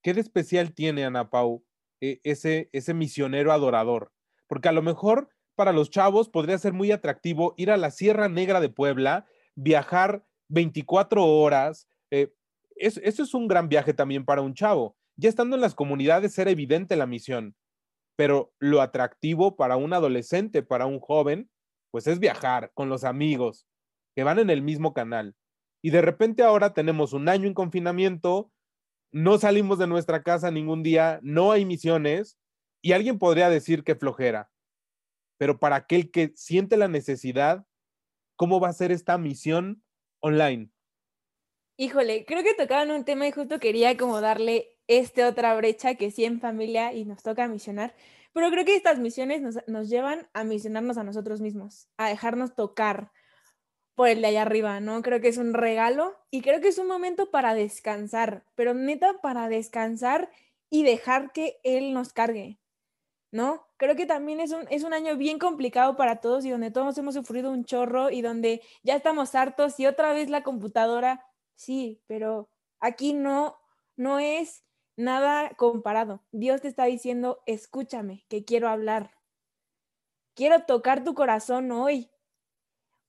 ¿qué 0.02 0.14
de 0.14 0.20
especial 0.20 0.74
tiene 0.74 1.04
Ana 1.04 1.30
Pau 1.30 1.64
e, 2.00 2.20
ese, 2.24 2.70
ese 2.72 2.94
misionero 2.94 3.52
adorador. 3.52 4.12
Porque 4.46 4.68
a 4.68 4.72
lo 4.72 4.82
mejor 4.82 5.28
para 5.54 5.72
los 5.72 5.90
chavos 5.90 6.28
podría 6.28 6.58
ser 6.58 6.72
muy 6.72 6.92
atractivo 6.92 7.54
ir 7.56 7.70
a 7.70 7.76
la 7.76 7.90
Sierra 7.90 8.28
Negra 8.28 8.60
de 8.60 8.70
Puebla, 8.70 9.26
viajar 9.54 10.24
24 10.48 11.24
horas. 11.24 11.88
Eh, 12.10 12.32
eso 12.80 13.22
es 13.22 13.34
un 13.34 13.48
gran 13.48 13.68
viaje 13.68 13.94
también 13.94 14.24
para 14.24 14.42
un 14.42 14.54
chavo. 14.54 14.96
Ya 15.16 15.28
estando 15.28 15.56
en 15.56 15.62
las 15.62 15.74
comunidades 15.74 16.38
era 16.38 16.50
evidente 16.50 16.96
la 16.96 17.06
misión, 17.06 17.54
pero 18.16 18.52
lo 18.58 18.80
atractivo 18.80 19.56
para 19.56 19.76
un 19.76 19.92
adolescente, 19.92 20.62
para 20.62 20.86
un 20.86 21.00
joven, 21.00 21.50
pues 21.90 22.06
es 22.06 22.18
viajar 22.18 22.70
con 22.74 22.88
los 22.88 23.04
amigos 23.04 23.66
que 24.14 24.24
van 24.24 24.38
en 24.38 24.50
el 24.50 24.62
mismo 24.62 24.94
canal. 24.94 25.34
Y 25.82 25.90
de 25.90 26.02
repente 26.02 26.42
ahora 26.42 26.74
tenemos 26.74 27.12
un 27.12 27.28
año 27.28 27.46
en 27.46 27.54
confinamiento, 27.54 28.50
no 29.12 29.38
salimos 29.38 29.78
de 29.78 29.86
nuestra 29.86 30.22
casa 30.22 30.50
ningún 30.50 30.82
día, 30.82 31.20
no 31.22 31.52
hay 31.52 31.64
misiones, 31.64 32.38
y 32.82 32.92
alguien 32.92 33.18
podría 33.18 33.50
decir 33.50 33.84
que 33.84 33.94
flojera. 33.94 34.50
Pero 35.38 35.58
para 35.58 35.76
aquel 35.76 36.10
que 36.10 36.32
siente 36.34 36.76
la 36.76 36.88
necesidad, 36.88 37.64
¿cómo 38.36 38.60
va 38.60 38.68
a 38.68 38.74
ser 38.74 38.92
esta 38.92 39.18
misión 39.18 39.82
online? 40.20 40.70
Híjole, 41.80 42.26
creo 42.26 42.42
que 42.42 42.52
tocaban 42.52 42.90
un 42.90 43.06
tema 43.06 43.26
y 43.26 43.32
justo 43.32 43.58
quería 43.58 43.96
como 43.96 44.20
darle 44.20 44.76
este 44.86 45.24
otra 45.24 45.54
brecha 45.54 45.94
que 45.94 46.10
sí 46.10 46.26
en 46.26 46.38
familia 46.38 46.92
y 46.92 47.06
nos 47.06 47.22
toca 47.22 47.48
misionar, 47.48 47.94
pero 48.34 48.50
creo 48.50 48.66
que 48.66 48.76
estas 48.76 48.98
misiones 48.98 49.40
nos, 49.40 49.66
nos 49.66 49.88
llevan 49.88 50.28
a 50.34 50.44
misionarnos 50.44 50.98
a 50.98 51.04
nosotros 51.04 51.40
mismos, 51.40 51.88
a 51.96 52.10
dejarnos 52.10 52.54
tocar, 52.54 53.12
por 53.94 54.08
el 54.08 54.20
de 54.20 54.26
allá 54.26 54.42
arriba, 54.42 54.78
¿no? 54.80 55.00
Creo 55.00 55.22
que 55.22 55.28
es 55.28 55.38
un 55.38 55.54
regalo 55.54 56.18
y 56.30 56.42
creo 56.42 56.60
que 56.60 56.68
es 56.68 56.76
un 56.76 56.86
momento 56.86 57.30
para 57.30 57.54
descansar, 57.54 58.44
pero 58.56 58.74
neta 58.74 59.14
para 59.22 59.48
descansar 59.48 60.30
y 60.68 60.82
dejar 60.82 61.32
que 61.32 61.60
Él 61.64 61.94
nos 61.94 62.12
cargue, 62.12 62.58
¿no? 63.32 63.66
Creo 63.78 63.96
que 63.96 64.04
también 64.04 64.40
es 64.40 64.52
un, 64.52 64.66
es 64.68 64.84
un 64.84 64.92
año 64.92 65.16
bien 65.16 65.38
complicado 65.38 65.96
para 65.96 66.20
todos 66.20 66.44
y 66.44 66.50
donde 66.50 66.70
todos 66.70 66.98
hemos 66.98 67.14
sufrido 67.14 67.50
un 67.50 67.64
chorro 67.64 68.10
y 68.10 68.20
donde 68.20 68.60
ya 68.82 68.96
estamos 68.96 69.34
hartos 69.34 69.80
y 69.80 69.86
otra 69.86 70.12
vez 70.12 70.28
la 70.28 70.42
computadora, 70.42 71.24
sí, 71.60 72.02
pero 72.06 72.48
aquí 72.80 73.12
no, 73.12 73.58
no 73.96 74.18
es 74.18 74.64
nada 74.96 75.50
comparado. 75.56 76.24
Dios 76.32 76.62
te 76.62 76.68
está 76.68 76.86
diciendo, 76.86 77.42
escúchame, 77.46 78.24
que 78.28 78.44
quiero 78.44 78.68
hablar, 78.68 79.12
quiero 80.34 80.64
tocar 80.64 81.04
tu 81.04 81.14
corazón 81.14 81.70
hoy. 81.70 82.10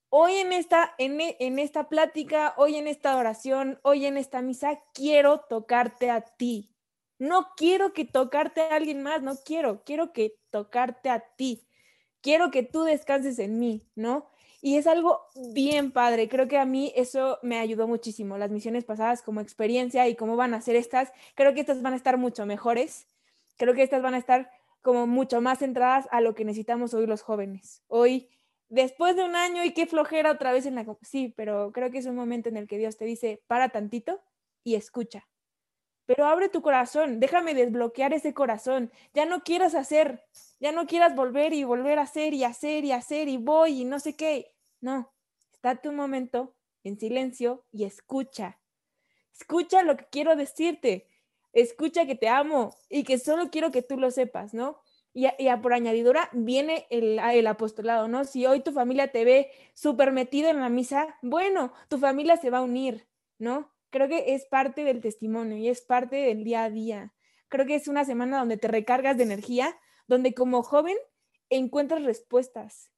Hoy 0.09 0.33
en 0.33 0.51
esta, 0.51 0.93
en, 0.97 1.21
e, 1.21 1.37
en 1.39 1.59
esta 1.59 1.87
plática, 1.87 2.53
hoy 2.57 2.75
en 2.75 2.87
esta 2.87 3.15
oración, 3.15 3.79
hoy 3.83 4.05
en 4.05 4.17
esta 4.17 4.41
misa, 4.41 4.83
quiero 4.93 5.39
tocarte 5.39 6.09
a 6.09 6.19
ti. 6.19 6.75
No 7.17 7.53
quiero 7.55 7.93
que 7.93 8.03
tocarte 8.03 8.61
a 8.61 8.75
alguien 8.75 9.01
más, 9.01 9.21
no 9.21 9.37
quiero, 9.37 9.83
quiero 9.85 10.11
que 10.11 10.35
tocarte 10.49 11.09
a 11.09 11.21
ti. 11.37 11.65
Quiero 12.19 12.51
que 12.51 12.63
tú 12.63 12.83
descanses 12.83 13.39
en 13.39 13.59
mí, 13.59 13.89
¿no? 13.95 14.30
Y 14.61 14.77
es 14.77 14.85
algo 14.85 15.21
bien 15.53 15.91
padre. 15.91 16.29
Creo 16.29 16.47
que 16.47 16.59
a 16.59 16.65
mí 16.65 16.93
eso 16.95 17.39
me 17.41 17.57
ayudó 17.57 17.87
muchísimo. 17.87 18.37
Las 18.37 18.51
misiones 18.51 18.85
pasadas 18.85 19.23
como 19.23 19.41
experiencia 19.41 20.07
y 20.07 20.15
cómo 20.15 20.35
van 20.35 20.53
a 20.53 20.61
ser 20.61 20.75
estas, 20.75 21.11
creo 21.35 21.53
que 21.53 21.61
estas 21.61 21.81
van 21.81 21.93
a 21.93 21.95
estar 21.95 22.17
mucho 22.17 22.45
mejores. 22.45 23.07
Creo 23.57 23.73
que 23.73 23.83
estas 23.83 24.03
van 24.03 24.13
a 24.13 24.19
estar 24.19 24.51
como 24.81 25.07
mucho 25.07 25.41
más 25.41 25.59
centradas 25.59 26.07
a 26.11 26.21
lo 26.21 26.35
que 26.35 26.45
necesitamos 26.45 26.93
hoy 26.93 27.07
los 27.07 27.21
jóvenes. 27.21 27.83
Hoy, 27.87 28.29
después 28.69 29.15
de 29.15 29.23
un 29.23 29.35
año 29.35 29.63
y 29.63 29.73
qué 29.73 29.87
flojera 29.87 30.31
otra 30.31 30.51
vez 30.51 30.65
en 30.65 30.75
la... 30.75 30.85
Sí, 31.01 31.33
pero 31.35 31.71
creo 31.71 31.91
que 31.91 31.97
es 31.97 32.05
un 32.05 32.15
momento 32.15 32.49
en 32.49 32.57
el 32.57 32.67
que 32.67 32.77
Dios 32.77 32.97
te 32.97 33.05
dice, 33.05 33.43
para 33.47 33.69
tantito 33.69 34.21
y 34.63 34.75
escucha. 34.75 35.27
Pero 36.13 36.25
abre 36.25 36.49
tu 36.49 36.61
corazón, 36.61 37.21
déjame 37.21 37.53
desbloquear 37.53 38.11
ese 38.11 38.33
corazón. 38.33 38.91
Ya 39.13 39.25
no 39.25 39.43
quieras 39.43 39.75
hacer, 39.75 40.25
ya 40.59 40.73
no 40.73 40.85
quieras 40.85 41.15
volver 41.15 41.53
y 41.53 41.63
volver 41.63 41.99
a 41.99 42.01
hacer 42.01 42.33
y 42.33 42.43
hacer 42.43 42.83
y 42.83 42.91
hacer 42.91 43.29
y 43.29 43.37
voy 43.37 43.81
y 43.81 43.85
no 43.85 43.97
sé 43.97 44.17
qué. 44.17 44.53
No, 44.81 45.13
estate 45.53 45.87
un 45.87 45.95
momento 45.95 46.53
en 46.83 46.99
silencio 46.99 47.63
y 47.71 47.85
escucha. 47.85 48.59
Escucha 49.33 49.83
lo 49.83 49.95
que 49.95 50.05
quiero 50.11 50.35
decirte. 50.35 51.07
Escucha 51.53 52.05
que 52.05 52.15
te 52.15 52.27
amo 52.27 52.75
y 52.89 53.05
que 53.05 53.17
solo 53.17 53.49
quiero 53.49 53.71
que 53.71 53.81
tú 53.81 53.97
lo 53.97 54.11
sepas, 54.11 54.53
¿no? 54.53 54.81
Y, 55.13 55.29
por 55.61 55.71
añadidura 55.71 56.29
viene 56.33 56.87
el, 56.89 57.19
el, 57.19 57.47
apostolado, 57.47 58.09
¿no? 58.09 58.25
Si 58.25 58.45
hoy 58.45 58.59
tu 58.59 58.73
familia 58.73 59.13
te 59.13 59.23
ve 59.23 59.49
súper 59.73 60.11
metido 60.11 60.49
en 60.49 60.59
la 60.59 60.67
misa, 60.67 61.17
bueno, 61.21 61.71
tu 61.87 61.97
familia 61.99 62.35
se 62.35 62.49
va 62.49 62.57
a 62.57 62.63
unir, 62.63 63.07
¿no? 63.37 63.71
Creo 63.91 64.07
que 64.07 64.33
es 64.33 64.45
parte 64.45 64.83
del 64.83 65.01
testimonio 65.01 65.57
y 65.57 65.69
es 65.69 65.81
parte 65.81 66.15
del 66.15 66.43
día 66.43 66.63
a 66.63 66.69
día. 66.69 67.13
Creo 67.49 67.65
que 67.65 67.75
es 67.75 67.87
una 67.87 68.05
semana 68.05 68.39
donde 68.39 68.57
te 68.57 68.69
recargas 68.69 69.17
de 69.17 69.23
energía, 69.23 69.77
donde 70.07 70.33
como 70.33 70.63
joven 70.63 70.97
encuentras 71.49 72.03
respuestas. 72.03 72.89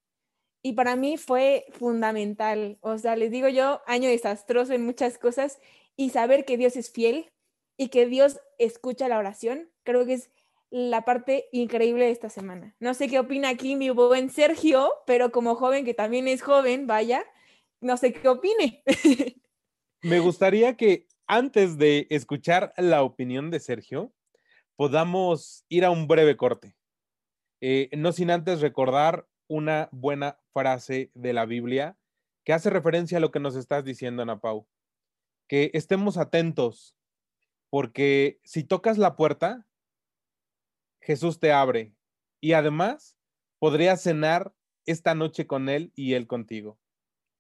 Y 0.62 0.74
para 0.74 0.96
mí 0.96 1.18
fue 1.18 1.66
fundamental. 1.72 2.78
O 2.82 2.98
sea, 2.98 3.16
les 3.16 3.32
digo 3.32 3.50
yo, 3.50 3.82
año 3.88 4.08
desastroso 4.08 4.74
en 4.74 4.86
muchas 4.86 5.18
cosas 5.18 5.60
y 5.98 6.12
saber 6.12 6.46
que 6.46 6.58
Dios 6.58 6.78
es 6.78 6.92
fiel 6.92 7.34
y 7.76 7.90
que 7.90 8.06
Dios 8.06 8.40
escucha 8.60 9.08
la 9.08 9.18
oración, 9.18 9.72
creo 9.84 10.06
que 10.06 10.14
es 10.14 10.32
la 10.70 11.06
parte 11.06 11.50
increíble 11.52 12.06
de 12.06 12.12
esta 12.12 12.30
semana. 12.30 12.76
No 12.80 12.94
sé 12.94 13.08
qué 13.08 13.20
opina 13.20 13.50
aquí 13.50 13.76
mi 13.76 13.90
buen 13.90 14.30
Sergio, 14.30 14.92
pero 15.06 15.32
como 15.32 15.56
joven 15.56 15.86
que 15.86 15.94
también 15.94 16.28
es 16.28 16.42
joven, 16.42 16.88
vaya, 16.88 17.26
no 17.82 17.98
sé 17.98 18.14
qué 18.14 18.28
opine. 18.28 18.84
Me 20.04 20.20
gustaría 20.20 20.76
que 20.76 21.08
antes 21.28 21.78
de 21.78 22.08
escuchar 22.10 22.74
la 22.76 23.04
opinión 23.04 23.50
de 23.52 23.62
Sergio, 23.62 24.14
podamos 24.76 25.64
ir 25.70 25.86
a 25.86 25.92
un 25.92 26.10
breve 26.10 26.36
corte. 26.36 26.76
Eh, 27.62 27.90
no 27.96 28.12
sin 28.12 28.30
antes 28.30 28.60
recordar 28.60 29.30
una 29.48 29.88
buena 29.94 30.38
frase 30.52 31.10
de 31.14 31.32
la 31.32 31.46
Biblia 31.46 31.98
que 32.44 32.52
hace 32.52 32.70
referencia 32.70 33.18
a 33.18 33.22
lo 33.22 33.32
que 33.32 33.40
nos 33.40 33.56
estás 33.56 33.86
diciendo, 33.86 34.24
Ana 34.24 34.42
Pau. 34.42 34.68
Que 35.48 35.72
estemos 35.74 36.18
atentos, 36.18 36.98
porque 37.70 38.42
si 38.44 38.66
tocas 38.66 38.98
la 38.98 39.16
puerta, 39.16 39.66
Jesús 41.00 41.40
te 41.40 41.54
abre 41.54 41.96
y 42.42 42.52
además 42.52 43.18
podrías 43.58 44.04
cenar 44.04 44.54
esta 44.86 45.16
noche 45.16 45.48
con 45.48 45.70
Él 45.70 45.94
y 45.96 46.16
Él 46.16 46.28
contigo. 46.28 46.78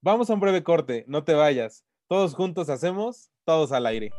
Vamos 0.02 0.30
a 0.30 0.34
un 0.36 0.40
breve 0.40 0.64
corte, 0.64 1.04
no 1.10 1.26
te 1.26 1.34
vayas. 1.34 1.84
Todos 2.14 2.36
juntos 2.36 2.70
hacemos, 2.70 3.32
todos 3.44 3.72
al 3.72 3.88
aire. 3.88 4.12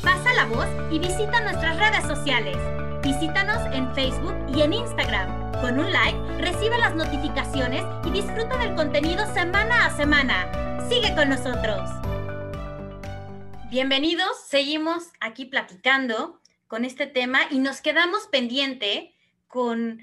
Pasa 0.00 0.32
la 0.32 0.46
voz 0.46 0.68
y 0.92 1.00
visita 1.00 1.40
nuestras 1.40 1.76
redes 1.76 2.04
sociales. 2.06 2.56
Visítanos 3.02 3.58
en 3.74 3.92
Facebook 3.96 4.36
y 4.54 4.62
en 4.62 4.72
Instagram. 4.74 5.50
Con 5.60 5.80
un 5.80 5.90
like, 5.90 6.16
recibe 6.38 6.78
las 6.78 6.94
notificaciones 6.94 7.82
y 8.06 8.10
disfruta 8.12 8.56
del 8.58 8.76
contenido 8.76 9.26
semana 9.34 9.86
a 9.86 9.96
semana. 9.96 10.88
Sigue 10.88 11.12
con 11.16 11.30
nosotros. 11.30 11.90
Bienvenidos, 13.68 14.30
seguimos 14.46 15.08
aquí 15.18 15.46
platicando 15.46 16.40
con 16.68 16.84
este 16.84 17.08
tema 17.08 17.40
y 17.50 17.58
nos 17.58 17.80
quedamos 17.80 18.28
pendiente 18.28 19.16
con 19.48 19.98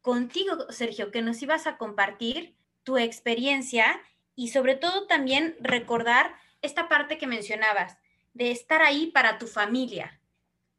contigo, 0.00 0.56
Sergio, 0.70 1.10
que 1.10 1.20
nos 1.20 1.42
ibas 1.42 1.66
a 1.66 1.76
compartir 1.76 2.56
tu 2.82 2.96
experiencia 2.96 4.00
y 4.36 4.48
sobre 4.48 4.76
todo 4.76 5.06
también 5.06 5.56
recordar 5.60 6.36
esta 6.62 6.88
parte 6.88 7.18
que 7.18 7.26
mencionabas, 7.26 7.98
de 8.34 8.50
estar 8.50 8.82
ahí 8.82 9.06
para 9.06 9.38
tu 9.38 9.46
familia. 9.46 10.20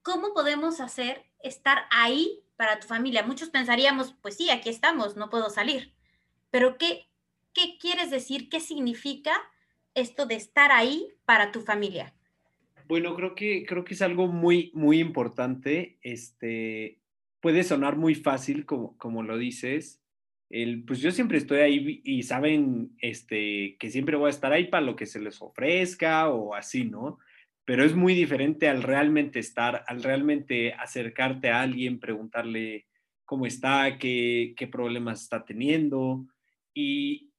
¿Cómo 0.04 0.34
podemos 0.34 0.80
hacer 0.80 1.26
estar 1.44 1.86
ahí 1.90 2.44
para 2.56 2.80
tu 2.80 2.88
familia? 2.88 3.24
Muchos 3.24 3.50
pensaríamos, 3.50 4.14
pues 4.22 4.38
sí, 4.38 4.52
aquí 4.52 4.70
estamos, 4.70 5.18
no 5.18 5.30
puedo 5.30 5.50
salir. 5.50 5.94
Pero 6.52 6.78
¿qué, 6.78 7.08
qué 7.54 7.78
quieres 7.80 8.12
decir? 8.12 8.48
¿Qué 8.48 8.60
significa 8.60 9.34
esto 9.96 10.28
de 10.28 10.36
estar 10.36 10.72
ahí 10.72 11.08
para 11.26 11.52
tu 11.52 11.62
familia? 11.62 12.14
Bueno, 12.88 13.16
creo 13.16 13.36
que, 13.36 13.66
creo 13.66 13.84
que 13.84 13.96
es 13.96 14.02
algo 14.02 14.28
muy, 14.28 14.72
muy 14.74 15.00
importante. 15.00 15.98
Este, 16.04 17.02
puede 17.42 17.64
sonar 17.64 17.98
muy 17.98 18.16
fácil, 18.16 18.66
como, 18.66 18.98
como 18.98 19.24
lo 19.24 19.38
dices. 19.38 20.02
El, 20.50 20.84
pues 20.84 21.00
yo 21.00 21.12
siempre 21.12 21.38
estoy 21.38 21.60
ahí 21.60 22.02
y 22.04 22.24
saben 22.24 22.96
este, 23.00 23.76
que 23.80 23.90
siempre 23.90 24.16
voy 24.16 24.28
a 24.28 24.32
estar 24.32 24.54
ahí 24.54 24.68
para 24.68 24.86
lo 24.86 24.96
que 24.96 25.06
se 25.06 25.20
les 25.20 25.42
ofrezca 25.42 26.30
o 26.30 26.56
así, 26.56 26.86
¿no? 26.86 27.20
pero 27.68 27.84
es 27.84 27.94
muy 27.94 28.14
diferente 28.14 28.70
al 28.70 28.82
realmente 28.82 29.40
estar, 29.40 29.84
al 29.88 30.02
realmente 30.02 30.72
acercarte 30.72 31.50
a 31.50 31.64
alguien, 31.64 32.00
preguntarle 32.00 32.88
cómo 33.26 33.46
está, 33.46 33.98
qué, 33.98 34.54
qué 34.56 34.68
problemas 34.68 35.24
está 35.24 35.44
teniendo. 35.44 36.26
Y, 36.74 37.30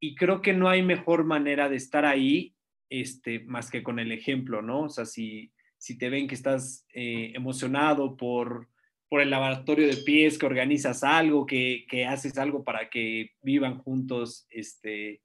y, 0.00 0.16
creo 0.16 0.42
que 0.42 0.54
no 0.54 0.68
hay 0.68 0.82
mejor 0.82 1.22
manera 1.22 1.68
de 1.68 1.76
estar 1.76 2.04
ahí 2.04 2.56
este, 2.90 3.44
más 3.44 3.70
que 3.70 3.84
con 3.84 4.00
el 4.00 4.10
ejemplo, 4.10 4.60
¿no? 4.60 4.80
O 4.80 4.88
sea, 4.88 5.04
si, 5.04 5.52
si 5.78 5.96
te 5.96 6.10
ven 6.10 6.26
que 6.26 6.34
estás 6.34 6.84
eh, 6.92 7.30
emocionado 7.36 8.16
por, 8.16 8.68
por 9.14 9.20
el 9.20 9.30
laboratorio 9.30 9.86
de 9.86 9.98
pies, 9.98 10.38
que 10.38 10.46
organizas 10.46 11.04
algo, 11.04 11.46
que, 11.46 11.86
que 11.88 12.04
haces 12.04 12.36
algo 12.36 12.64
para 12.64 12.90
que 12.90 13.30
vivan 13.42 13.78
juntos 13.78 14.44
este, 14.50 15.22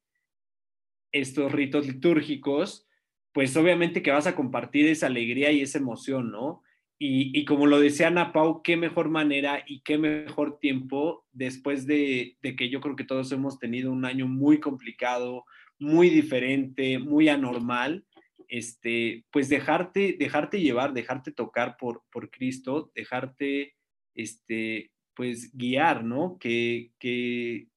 estos 1.11 1.51
ritos 1.51 1.87
litúrgicos, 1.87 2.87
pues 3.33 3.57
obviamente 3.57 4.03
que 4.03 4.11
vas 4.11 4.27
a 4.27 4.35
compartir 4.35 4.85
esa 4.85 5.07
alegría 5.07 5.51
y 5.51 5.61
esa 5.61 5.79
emoción, 5.79 6.29
¿no? 6.29 6.61
Y, 6.99 7.45
como 7.45 7.65
lo 7.65 7.79
decía 7.79 8.09
Ana 8.09 8.31
Pau, 8.31 8.61
qué 8.61 8.77
mejor 8.77 9.09
manera 9.09 9.63
y 9.65 9.81
qué 9.81 9.97
mejor 9.97 10.59
tiempo 10.59 11.25
después 11.31 11.87
de, 11.87 12.37
que 12.43 12.69
yo 12.69 12.81
creo 12.81 12.95
que 12.95 13.05
todos 13.05 13.31
hemos 13.31 13.57
tenido 13.57 13.91
un 13.91 14.05
año 14.05 14.27
muy 14.27 14.59
complicado, 14.59 15.45
muy 15.79 16.11
diferente, 16.11 16.99
muy 16.99 17.27
anormal, 17.27 18.05
este, 18.49 19.25
pues 19.31 19.49
dejarte, 19.49 20.15
dejarte 20.19 20.61
llevar, 20.61 20.93
dejarte 20.93 21.31
tocar 21.31 21.75
por, 21.77 22.03
por 22.11 22.29
Cristo, 22.29 22.91
dejarte, 22.93 23.78
este, 24.21 24.91
pues 25.15 25.55
guiar, 25.55 26.03
¿no? 26.03 26.37
Que, 26.39 26.91
que 26.99 27.67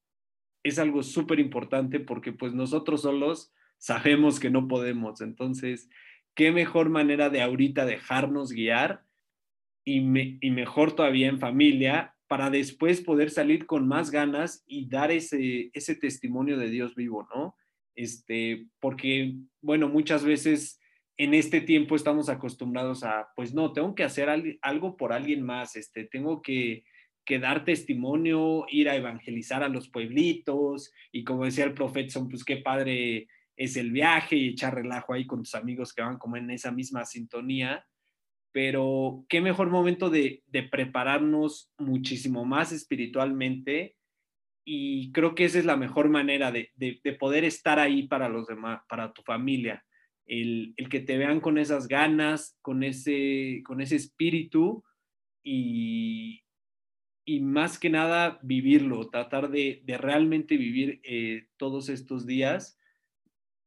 es 0.64 0.78
algo 0.78 1.02
súper 1.02 1.40
importante 1.40 2.00
porque 2.00 2.32
pues 2.32 2.52
nosotros 2.52 3.02
solos 3.02 3.52
sabemos 3.78 4.40
que 4.40 4.50
no 4.50 4.68
podemos. 4.68 5.20
Entonces, 5.20 5.88
qué 6.34 6.52
mejor 6.52 6.88
manera 6.88 7.30
de 7.30 7.42
ahorita 7.42 7.84
dejarnos 7.84 8.52
guiar 8.52 9.04
y, 9.84 10.00
mejor 10.00 10.94
todavía 10.94 11.28
en 11.28 11.40
familia 11.40 12.14
para 12.28 12.50
después 12.50 13.00
poder 13.00 13.30
salir 13.30 13.66
con 13.66 13.86
más 13.86 14.10
ganas 14.10 14.62
y 14.66 14.88
dar 14.88 15.10
ese, 15.10 15.70
ese 15.74 15.94
testimonio 15.96 16.56
de 16.56 16.70
Dios 16.70 16.94
vivo, 16.94 17.28
¿no? 17.34 17.56
Este, 17.94 18.68
porque, 18.80 19.34
bueno, 19.60 19.88
muchas 19.88 20.24
veces 20.24 20.80
en 21.16 21.34
este 21.34 21.60
tiempo 21.60 21.96
estamos 21.96 22.28
acostumbrados 22.28 23.04
a, 23.04 23.28
pues 23.36 23.54
no, 23.54 23.72
tengo 23.72 23.94
que 23.94 24.04
hacer 24.04 24.28
algo 24.62 24.96
por 24.96 25.12
alguien 25.12 25.42
más, 25.42 25.76
este, 25.76 26.04
tengo 26.04 26.42
que, 26.42 26.84
que 27.24 27.38
dar 27.38 27.64
testimonio, 27.64 28.66
ir 28.68 28.88
a 28.88 28.96
evangelizar 28.96 29.62
a 29.62 29.68
los 29.68 29.88
pueblitos 29.88 30.92
y 31.12 31.24
como 31.24 31.44
decía 31.44 31.64
el 31.64 31.74
profeta, 31.74 32.20
pues 32.28 32.44
qué 32.44 32.56
padre 32.56 33.28
es 33.56 33.76
el 33.76 33.92
viaje 33.92 34.36
y 34.36 34.48
echar 34.48 34.74
relajo 34.74 35.12
ahí 35.12 35.26
con 35.26 35.40
tus 35.40 35.54
amigos 35.54 35.92
que 35.92 36.02
van 36.02 36.18
como 36.18 36.36
en 36.36 36.50
esa 36.50 36.72
misma 36.72 37.04
sintonía. 37.04 37.86
Pero 38.52 39.24
qué 39.28 39.40
mejor 39.40 39.70
momento 39.70 40.10
de, 40.10 40.42
prepararnos 40.70 41.72
muchísimo 41.78 42.44
más 42.44 42.72
espiritualmente 42.72 43.96
y 44.64 45.10
creo 45.12 45.34
que 45.34 45.44
esa 45.44 45.58
es 45.58 45.64
la 45.64 45.76
mejor 45.76 46.08
manera 46.08 46.52
de, 46.52 46.70
poder 47.18 47.44
estar 47.44 47.78
ahí 47.78 48.06
para 48.08 48.28
los 48.28 48.46
demás, 48.46 48.82
para 48.88 49.12
tu 49.12 49.22
familia. 49.22 49.84
El, 50.34 50.74
que 50.88 51.00
te 51.00 51.18
vean 51.18 51.40
con 51.40 51.58
esas 51.58 51.88
ganas, 51.88 52.56
con 52.62 52.82
ese, 52.82 53.62
con 53.66 53.82
ese 53.82 53.96
espíritu 53.96 54.82
y, 55.44 56.42
y 57.26 57.40
más 57.40 57.78
que 57.78 57.90
nada 57.90 58.38
vivirlo, 58.42 59.10
tratar 59.10 59.50
de, 59.50 59.82
realmente 59.86 60.56
vivir 60.56 61.02
eh, 61.04 61.48
todos 61.58 61.90
estos 61.90 62.26
días 62.26 62.78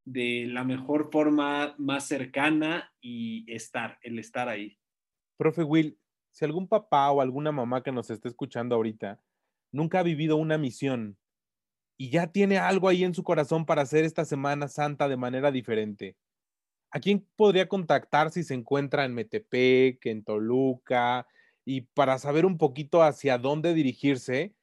de 0.06 0.48
la 0.48 0.64
mejor 0.64 1.12
forma, 1.12 1.76
más 1.78 2.08
cercana 2.08 2.92
y 3.00 3.46
estar, 3.52 4.00
el 4.02 4.18
estar 4.18 4.50
ahí. 4.50 4.80
Profe 5.38 5.64
Will, 5.64 6.00
si 6.32 6.46
algún 6.46 6.68
papá 6.68 7.12
o 7.12 7.22
alguna 7.22 7.52
mamá 7.52 7.84
que 7.84 7.92
nos 7.92 8.10
esté 8.10 8.28
escuchando 8.28 8.76
ahorita 8.76 9.22
nunca 9.72 10.00
ha 10.00 10.04
vivido 10.04 10.38
una 10.38 10.58
misión 10.58 11.18
y 11.98 12.10
ya 12.10 12.32
tiene 12.32 12.58
algo 12.58 12.90
ahí 12.90 13.04
en 13.04 13.14
su 13.14 13.24
corazón 13.24 13.66
para 13.66 13.84
hacer 13.84 14.04
esta 14.04 14.26
Semana 14.26 14.68
Santa 14.68 15.08
de 15.08 15.18
manera 15.18 15.52
diferente, 15.52 16.18
¿a 16.96 17.00
quién 17.02 17.28
podría 17.36 17.68
contactar 17.68 18.32
si 18.32 18.42
se 18.42 18.54
encuentra 18.54 19.04
en 19.04 19.14
Metepec, 19.14 20.06
en 20.06 20.24
Toluca, 20.24 21.28
y 21.66 21.82
para 21.82 22.18
saber 22.20 22.46
un 22.46 22.58
poquito 22.58 23.04
hacia 23.04 23.38
dónde 23.38 23.74
dirigirse 23.74 24.56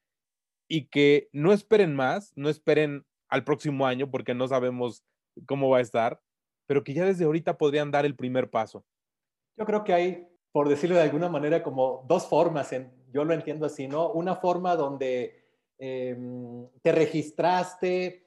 y 0.66 0.86
que 0.86 1.28
no 1.32 1.52
esperen 1.52 1.94
más, 1.94 2.32
no 2.34 2.48
esperen 2.48 3.04
al 3.28 3.44
próximo 3.44 3.86
año 3.86 4.10
porque 4.10 4.32
no 4.32 4.48
sabemos 4.48 5.04
cómo 5.44 5.68
va 5.68 5.78
a 5.78 5.82
estar, 5.82 6.22
pero 6.64 6.82
que 6.82 6.94
ya 6.94 7.04
desde 7.04 7.26
ahorita 7.26 7.58
podrían 7.58 7.90
dar 7.90 8.06
el 8.06 8.16
primer 8.16 8.48
paso? 8.48 8.82
Yo 9.58 9.66
creo 9.66 9.84
que 9.84 9.92
hay, 9.92 10.26
por 10.52 10.70
decirlo 10.70 10.96
de 10.96 11.02
alguna 11.02 11.28
manera, 11.28 11.62
como 11.62 12.06
dos 12.08 12.26
formas, 12.26 12.72
en, 12.72 12.90
yo 13.12 13.26
lo 13.26 13.34
entiendo 13.34 13.66
así, 13.66 13.88
¿no? 13.88 14.10
Una 14.10 14.36
forma 14.36 14.74
donde 14.74 15.50
em, 15.76 16.66
te 16.80 16.92
registraste 16.92 18.21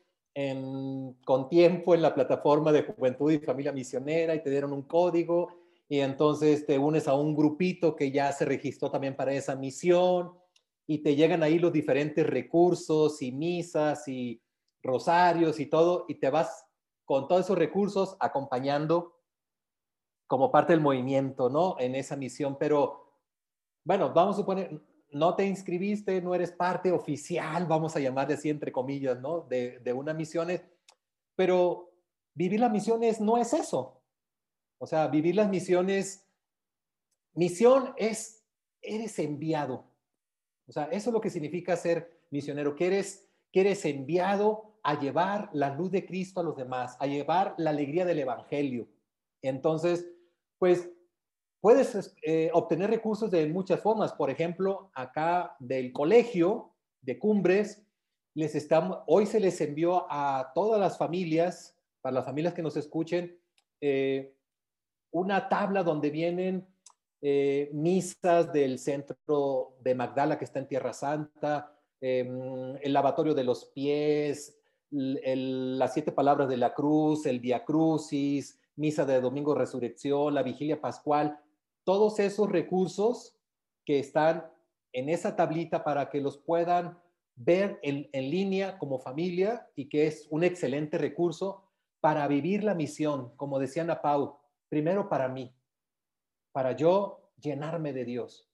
con 1.23 1.47
tiempo 1.47 1.95
en 1.95 2.01
la 2.01 2.13
plataforma 2.13 2.73
de 2.73 2.83
Juventud 2.83 3.31
y 3.31 3.39
Familia 3.39 3.71
Misionera 3.71 4.35
y 4.35 4.43
te 4.43 4.49
dieron 4.49 4.73
un 4.73 4.81
código 4.81 5.47
y 5.87 5.99
entonces 5.99 6.65
te 6.65 6.77
unes 6.77 7.07
a 7.07 7.13
un 7.13 7.35
grupito 7.35 7.95
que 7.95 8.11
ya 8.11 8.31
se 8.33 8.43
registró 8.43 8.91
también 8.91 9.15
para 9.15 9.33
esa 9.33 9.55
misión 9.55 10.33
y 10.87 10.97
te 10.97 11.15
llegan 11.15 11.41
ahí 11.41 11.57
los 11.57 11.71
diferentes 11.71 12.27
recursos 12.27 13.21
y 13.21 13.31
misas 13.31 14.07
y 14.09 14.41
rosarios 14.83 15.59
y 15.61 15.67
todo 15.67 16.05
y 16.09 16.15
te 16.15 16.29
vas 16.29 16.65
con 17.05 17.29
todos 17.29 17.45
esos 17.45 17.57
recursos 17.57 18.17
acompañando 18.19 19.15
como 20.27 20.51
parte 20.51 20.73
del 20.73 20.81
movimiento, 20.81 21.49
¿no? 21.49 21.77
En 21.79 21.95
esa 21.95 22.17
misión, 22.17 22.57
pero 22.59 23.05
bueno, 23.85 24.11
vamos 24.11 24.35
a 24.35 24.39
suponer, 24.39 24.81
no 25.15 25.33
te 25.33 25.45
inscribiste, 25.45 26.21
no 26.21 26.35
eres 26.35 26.51
parte 26.51 26.91
oficial, 26.91 27.65
vamos 27.67 27.95
a 27.95 28.01
llamarle 28.01 28.33
así 28.33 28.49
entre 28.49 28.73
comillas, 28.73 29.17
¿no? 29.21 29.39
De, 29.39 29.79
de 29.79 29.93
una 29.93 30.13
misión, 30.13 30.49
pero 31.37 31.93
vivir 32.33 32.59
las 32.59 32.69
misiones 32.69 33.21
no 33.21 33.37
es 33.37 33.53
eso. 33.53 34.03
O 34.77 34.85
sea, 34.85 35.07
vivir 35.07 35.35
las 35.35 35.47
misiones, 35.47 36.27
misión 37.33 37.93
es, 37.95 38.45
eres 38.81 39.17
enviado. 39.19 39.89
O 40.67 40.73
sea, 40.73 40.83
eso 40.91 41.11
es 41.11 41.13
lo 41.13 41.21
que 41.21 41.29
significa 41.29 41.77
ser 41.77 42.25
misionero, 42.29 42.75
que 42.75 42.87
eres, 42.87 43.25
que 43.53 43.61
eres 43.61 43.85
enviado 43.85 44.77
a 44.83 44.99
llevar 44.99 45.49
la 45.53 45.73
luz 45.73 45.91
de 45.91 46.05
Cristo 46.05 46.41
a 46.41 46.43
los 46.43 46.57
demás, 46.57 46.97
a 46.99 47.07
llevar 47.07 47.55
la 47.57 47.69
alegría 47.69 48.03
del 48.03 48.19
Evangelio. 48.19 48.89
Entonces, 49.41 50.05
pues 50.57 50.89
puedes 51.65 52.15
eh, 52.21 52.51
obtener 52.53 52.91
recursos 52.91 53.31
de 53.31 53.47
muchas 53.47 53.79
formas. 53.79 54.13
Por 54.13 54.29
ejemplo, 54.29 54.91
acá 54.93 55.55
del 55.57 55.91
colegio 55.91 56.75
de 57.01 57.17
Cumbres, 57.17 57.83
les 58.35 58.53
estamos, 58.53 58.99
hoy 59.07 59.25
se 59.25 59.39
les 59.39 59.59
envió 59.61 60.05
a 60.07 60.51
todas 60.53 60.79
las 60.79 60.95
familias, 60.95 61.75
para 62.01 62.13
las 62.13 62.25
familias 62.25 62.53
que 62.53 62.61
nos 62.61 62.77
escuchen, 62.77 63.39
eh, 63.81 64.35
una 65.09 65.49
tabla 65.49 65.81
donde 65.81 66.11
vienen 66.11 66.67
eh, 67.23 67.71
misas 67.73 68.53
del 68.53 68.77
centro 68.77 69.75
de 69.81 69.95
Magdala 69.95 70.37
que 70.37 70.45
está 70.45 70.59
en 70.59 70.67
Tierra 70.67 70.93
Santa, 70.93 71.75
em, 71.99 72.77
el 72.79 72.93
lavatorio 72.93 73.33
de 73.33 73.43
los 73.43 73.65
pies, 73.65 74.55
las 74.91 75.93
siete 75.95 76.11
palabras 76.11 76.47
de 76.47 76.57
la 76.57 76.75
cruz, 76.75 77.25
el 77.25 77.39
Via 77.39 77.65
Crucis, 77.65 78.59
misa 78.75 79.03
de 79.03 79.19
Domingo 79.19 79.55
Resurrección, 79.55 80.35
la 80.35 80.43
vigilia 80.43 80.79
pascual, 80.79 81.39
todos 81.85 82.19
esos 82.19 82.51
recursos 82.51 83.37
que 83.85 83.99
están 83.99 84.51
en 84.91 85.07
esa 85.07 85.35
tablita 85.35 85.83
para 85.83 86.09
que 86.09 86.19
los 86.19 86.37
puedan 86.37 86.99
ver 87.35 87.79
en, 87.83 88.09
línea 88.11 88.77
como 88.77 88.99
familia 88.99 89.69
y 89.75 89.87
que 89.87 90.07
es 90.07 90.27
un 90.31 90.43
excelente 90.43 90.97
recurso 90.97 91.63
para 92.01 92.27
vivir 92.27 92.63
la 92.63 92.73
misión, 92.73 93.33
como 93.35 93.59
decía 93.59 93.83
Ana 93.83 94.01
Pau, 94.01 94.39
primero 94.67 95.09
para 95.09 95.27
mí, 95.27 95.53
para 96.51 96.71
yo 96.71 97.31
llenarme 97.37 97.93
de 97.93 98.05
Dios, 98.05 98.49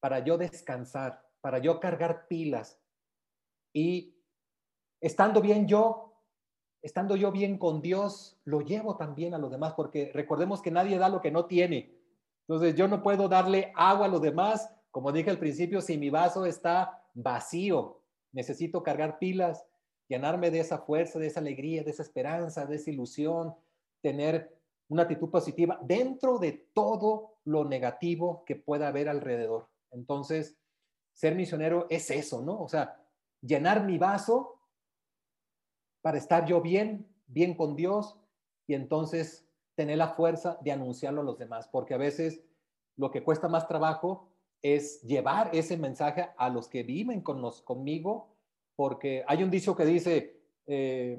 para 0.00 0.24
yo 0.24 0.36
descansar, 0.36 1.24
para 1.40 1.58
yo 1.58 1.78
cargar 1.78 2.26
pilas 2.26 2.80
y 3.72 4.16
estando 5.00 5.40
bien 5.40 5.68
yo, 5.68 6.14
estando 6.80 7.16
yo 7.16 7.30
bien 7.30 7.58
con 7.58 7.80
Dios, 7.80 8.40
lo 8.44 8.60
llevo 8.60 8.96
también 8.96 9.34
a 9.34 9.38
los 9.38 9.50
demás, 9.50 9.74
porque 9.74 10.10
recordemos 10.14 10.62
que 10.62 10.70
nadie 10.70 10.98
da 10.98 11.08
lo 11.08 11.20
que 11.20 11.30
no 11.30 11.46
tiene. 11.46 12.01
Entonces 12.52 12.74
yo 12.74 12.86
no 12.86 13.02
puedo 13.02 13.30
darle 13.30 13.72
agua 13.74 14.04
a 14.04 14.08
los 14.10 14.20
demás, 14.20 14.70
como 14.90 15.10
dije 15.10 15.30
al 15.30 15.38
principio, 15.38 15.80
si 15.80 15.96
mi 15.96 16.10
vaso 16.10 16.44
está 16.44 17.02
vacío, 17.14 18.02
necesito 18.30 18.82
cargar 18.82 19.18
pilas, 19.18 19.64
llenarme 20.06 20.50
de 20.50 20.60
esa 20.60 20.76
fuerza, 20.76 21.18
de 21.18 21.28
esa 21.28 21.40
alegría, 21.40 21.82
de 21.82 21.90
esa 21.90 22.02
esperanza, 22.02 22.66
de 22.66 22.76
esa 22.76 22.90
ilusión, 22.90 23.54
tener 24.02 24.54
una 24.88 25.04
actitud 25.04 25.30
positiva 25.30 25.80
dentro 25.82 26.38
de 26.38 26.68
todo 26.74 27.38
lo 27.44 27.64
negativo 27.64 28.44
que 28.44 28.56
pueda 28.56 28.88
haber 28.88 29.08
alrededor. 29.08 29.70
Entonces, 29.90 30.58
ser 31.14 31.34
misionero 31.34 31.86
es 31.88 32.10
eso, 32.10 32.42
¿no? 32.42 32.60
O 32.60 32.68
sea, 32.68 33.02
llenar 33.40 33.82
mi 33.86 33.96
vaso 33.96 34.60
para 36.02 36.18
estar 36.18 36.44
yo 36.44 36.60
bien, 36.60 37.08
bien 37.28 37.54
con 37.54 37.76
Dios 37.76 38.14
y 38.66 38.74
entonces 38.74 39.48
tener 39.82 39.98
la 39.98 40.10
fuerza 40.10 40.58
de 40.60 40.70
anunciarlo 40.70 41.22
a 41.22 41.24
los 41.24 41.38
demás, 41.38 41.66
porque 41.66 41.92
a 41.92 41.96
veces 41.96 42.40
lo 42.96 43.10
que 43.10 43.24
cuesta 43.24 43.48
más 43.48 43.66
trabajo 43.66 44.28
es 44.62 45.02
llevar 45.02 45.50
ese 45.52 45.76
mensaje 45.76 46.28
a 46.36 46.48
los 46.50 46.68
que 46.68 46.84
viven 46.84 47.20
con 47.20 47.42
los, 47.42 47.62
conmigo, 47.62 48.32
porque 48.76 49.24
hay 49.26 49.42
un 49.42 49.50
dicho 49.50 49.74
que 49.74 49.84
dice, 49.84 50.40
eh, 50.68 51.18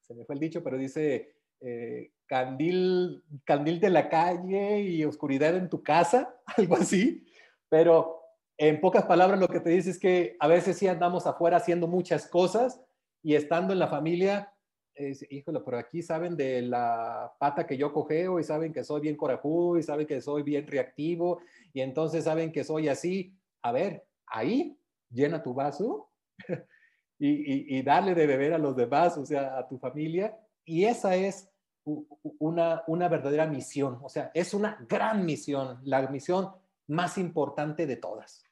se 0.00 0.12
me 0.12 0.24
fue 0.24 0.34
el 0.34 0.40
dicho, 0.40 0.60
pero 0.64 0.76
dice, 0.76 1.36
eh, 1.60 2.10
candil, 2.26 3.22
candil 3.44 3.78
de 3.78 3.90
la 3.90 4.08
calle 4.08 4.80
y 4.80 5.04
oscuridad 5.04 5.54
en 5.54 5.70
tu 5.70 5.80
casa, 5.84 6.34
algo 6.56 6.74
así, 6.74 7.24
pero 7.68 8.22
en 8.58 8.80
pocas 8.80 9.04
palabras 9.04 9.38
lo 9.38 9.46
que 9.46 9.60
te 9.60 9.70
dice 9.70 9.90
es 9.90 10.00
que 10.00 10.36
a 10.40 10.48
veces 10.48 10.76
sí 10.76 10.88
andamos 10.88 11.28
afuera 11.28 11.58
haciendo 11.58 11.86
muchas 11.86 12.26
cosas 12.26 12.80
y 13.22 13.36
estando 13.36 13.72
en 13.72 13.78
la 13.78 13.86
familia, 13.86 14.52
es, 14.94 15.26
híjole, 15.30 15.60
pero 15.60 15.78
aquí 15.78 16.02
saben 16.02 16.36
de 16.36 16.62
la 16.62 17.32
pata 17.38 17.66
que 17.66 17.76
yo 17.76 17.92
cogeo 17.92 18.38
y 18.38 18.44
saben 18.44 18.72
que 18.72 18.84
soy 18.84 19.00
bien 19.00 19.16
corajudo 19.16 19.78
y 19.78 19.82
saben 19.82 20.06
que 20.06 20.20
soy 20.20 20.42
bien 20.42 20.66
reactivo 20.66 21.40
y 21.72 21.80
entonces 21.80 22.24
saben 22.24 22.52
que 22.52 22.64
soy 22.64 22.88
así. 22.88 23.36
A 23.62 23.72
ver, 23.72 24.04
ahí 24.26 24.78
llena 25.10 25.42
tu 25.42 25.54
vaso 25.54 26.10
y, 27.18 27.76
y, 27.78 27.82
darle 27.82 28.14
de 28.14 28.26
beber 28.26 28.54
a 28.54 28.58
los 28.58 28.76
demás, 28.76 29.16
o 29.16 29.24
sea, 29.24 29.58
a 29.58 29.68
tu 29.68 29.78
familia. 29.78 30.36
Y 30.64 30.84
esa 30.84 31.14
es 31.16 31.48
una, 31.84 32.82
una 32.86 33.08
verdadera 33.08 33.46
misión, 33.46 33.98
o 34.02 34.08
sea, 34.08 34.30
es 34.34 34.54
una 34.54 34.78
gran 34.88 35.24
misión, 35.24 35.80
la 35.84 36.06
misión 36.08 36.50
más 36.86 37.18
importante 37.18 37.86
de 37.86 37.96
todas. 37.96 38.44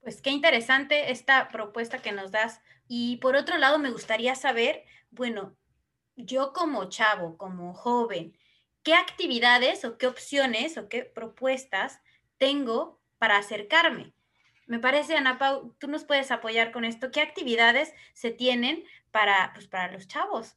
Pues 0.00 0.20
qué 0.20 0.30
interesante 0.30 1.10
esta 1.10 1.48
propuesta 1.48 1.98
que 1.98 2.12
nos 2.12 2.30
das. 2.30 2.60
Y 2.88 3.16
por 3.18 3.36
otro 3.36 3.56
lado, 3.56 3.78
me 3.78 3.90
gustaría 3.90 4.34
saber, 4.34 4.84
bueno, 5.10 5.56
yo 6.16 6.52
como 6.52 6.88
chavo, 6.88 7.36
como 7.36 7.74
joven, 7.74 8.36
¿qué 8.82 8.94
actividades 8.94 9.84
o 9.84 9.98
qué 9.98 10.06
opciones 10.06 10.78
o 10.78 10.88
qué 10.88 11.04
propuestas 11.04 12.00
tengo 12.38 13.00
para 13.18 13.38
acercarme? 13.38 14.14
Me 14.66 14.78
parece, 14.78 15.16
Ana 15.16 15.38
Pau, 15.38 15.74
tú 15.78 15.88
nos 15.88 16.04
puedes 16.04 16.30
apoyar 16.30 16.72
con 16.72 16.84
esto. 16.84 17.10
¿Qué 17.10 17.20
actividades 17.20 17.92
se 18.14 18.30
tienen 18.30 18.84
para, 19.10 19.52
pues, 19.54 19.66
para 19.66 19.92
los 19.92 20.08
chavos? 20.08 20.56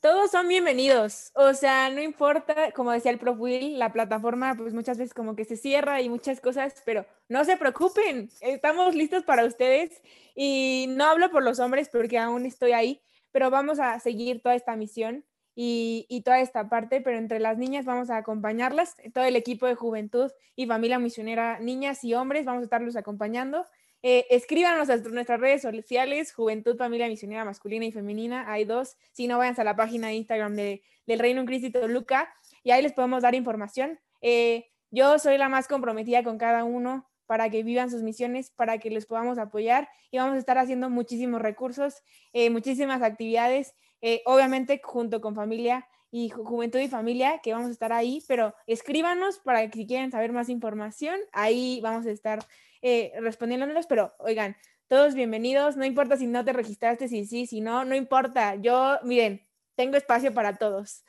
Todos 0.00 0.30
son 0.30 0.46
bienvenidos, 0.46 1.32
o 1.34 1.54
sea, 1.54 1.90
no 1.90 2.00
importa, 2.00 2.70
como 2.70 2.92
decía 2.92 3.10
el 3.10 3.18
Prof. 3.18 3.36
Will, 3.36 3.80
la 3.80 3.92
plataforma 3.92 4.54
pues 4.54 4.72
muchas 4.72 4.96
veces 4.96 5.12
como 5.12 5.34
que 5.34 5.44
se 5.44 5.56
cierra 5.56 6.00
y 6.00 6.08
muchas 6.08 6.40
cosas, 6.40 6.80
pero 6.86 7.04
no 7.28 7.44
se 7.44 7.56
preocupen, 7.56 8.30
estamos 8.40 8.94
listos 8.94 9.24
para 9.24 9.44
ustedes 9.44 10.00
y 10.36 10.86
no 10.90 11.04
hablo 11.04 11.32
por 11.32 11.42
los 11.42 11.58
hombres 11.58 11.88
porque 11.88 12.16
aún 12.16 12.46
estoy 12.46 12.72
ahí, 12.72 13.02
pero 13.38 13.52
vamos 13.52 13.78
a 13.78 14.00
seguir 14.00 14.42
toda 14.42 14.56
esta 14.56 14.74
misión 14.74 15.24
y, 15.54 16.22
toda 16.24 16.40
esta 16.40 16.68
parte, 16.68 17.00
pero 17.00 17.18
entre 17.18 17.38
las 17.38 17.56
niñas 17.56 17.84
vamos 17.84 18.10
a 18.10 18.16
acompañarlas, 18.16 18.96
todo 19.14 19.22
el 19.22 19.36
equipo 19.36 19.66
de 19.66 19.76
juventud 19.76 20.32
y 20.56 20.66
familia 20.66 20.98
misionera, 20.98 21.60
niñas 21.60 22.02
y 22.02 22.14
hombres, 22.14 22.44
vamos 22.44 22.62
a 22.62 22.64
estarlos 22.64 22.96
acompañando 22.96 23.64
eh, 24.02 24.26
escríbanos 24.30 24.90
a 24.90 24.96
nuestras 24.96 25.38
redes 25.38 25.62
sociales, 25.62 26.32
Juventud 26.32 26.76
Familia 26.76 27.06
Misionera 27.06 27.44
Masculina 27.44 27.84
y 27.84 27.92
Femenina, 27.92 28.50
hay 28.50 28.64
dos. 28.64 28.96
Si 29.12 29.28
no, 29.28 29.38
vayan 29.38 29.54
a 29.56 29.64
la 29.64 29.76
página 29.76 30.08
de 30.08 30.14
Instagram 30.14 30.56
de, 30.56 30.82
del 31.06 31.20
Reino 31.20 31.40
en 31.40 31.46
Cristo 31.46 31.86
Luca 31.86 32.34
y 32.64 32.72
ahí 32.72 32.82
les 32.82 32.92
podemos 32.92 33.22
dar 33.22 33.36
información. 33.36 34.00
Eh, 34.20 34.66
yo 34.90 35.20
soy 35.20 35.38
la 35.38 35.48
más 35.48 35.68
comprometida 35.68 36.24
con 36.24 36.38
cada 36.38 36.64
uno 36.64 37.08
para 37.28 37.50
que 37.50 37.62
vivan 37.62 37.90
sus 37.90 38.02
misiones, 38.02 38.50
para 38.50 38.78
que 38.78 38.88
les 38.88 39.04
podamos 39.04 39.36
apoyar 39.36 39.90
y 40.10 40.16
vamos 40.16 40.36
a 40.36 40.38
estar 40.38 40.56
haciendo 40.56 40.88
muchísimos 40.88 41.42
recursos, 41.42 42.02
eh, 42.32 42.48
muchísimas 42.48 43.02
actividades, 43.02 43.74
eh, 44.00 44.22
obviamente 44.24 44.80
junto 44.82 45.20
con 45.20 45.34
familia 45.34 45.86
y 46.10 46.30
Juventud 46.30 46.78
y 46.78 46.88
Familia, 46.88 47.40
que 47.42 47.52
vamos 47.52 47.68
a 47.68 47.72
estar 47.72 47.92
ahí, 47.92 48.24
pero 48.26 48.54
escríbanos 48.66 49.40
para 49.40 49.68
que 49.68 49.80
si 49.80 49.86
quieren 49.86 50.10
saber 50.10 50.32
más 50.32 50.48
información, 50.48 51.20
ahí 51.32 51.80
vamos 51.82 52.06
a 52.06 52.10
estar 52.10 52.38
eh, 52.80 53.12
respondiéndonos, 53.20 53.86
pero 53.86 54.14
oigan, 54.20 54.56
todos 54.86 55.14
bienvenidos, 55.14 55.76
no 55.76 55.84
importa 55.84 56.16
si 56.16 56.26
no 56.26 56.46
te 56.46 56.54
registraste, 56.54 57.08
si 57.08 57.26
sí, 57.26 57.46
si 57.46 57.60
no, 57.60 57.84
no 57.84 57.94
importa, 57.94 58.54
yo, 58.54 58.98
miren, 59.02 59.46
tengo 59.74 59.98
espacio 59.98 60.32
para 60.32 60.56
todos. 60.56 61.04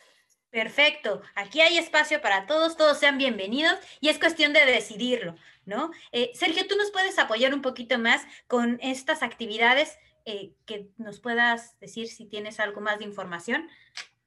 Perfecto, 0.49 1.22
aquí 1.36 1.61
hay 1.61 1.78
espacio 1.78 2.22
para 2.22 2.47
todos, 2.47 2.76
todos 2.76 2.97
sean 2.97 3.20
bienvenidos 3.20 3.78
y 4.01 4.09
es 4.09 4.17
cuestión 4.17 4.51
de 4.51 4.65
decidirlo, 4.65 5.36
¿no? 5.70 5.91
Eh, 6.11 6.32
Sergio, 6.34 6.67
¿tú 6.67 6.76
nos 6.76 6.91
puedes 6.91 7.17
apoyar 7.17 7.53
un 7.53 7.61
poquito 7.61 7.97
más 7.97 8.26
con 8.47 8.78
estas 8.82 9.24
actividades 9.24 9.97
eh, 10.26 10.51
que 10.65 10.89
nos 10.97 11.22
puedas 11.22 11.80
decir 11.80 12.07
si 12.07 12.26
tienes 12.26 12.59
algo 12.59 12.82
más 12.82 12.99
de 12.99 13.05
información? 13.05 13.70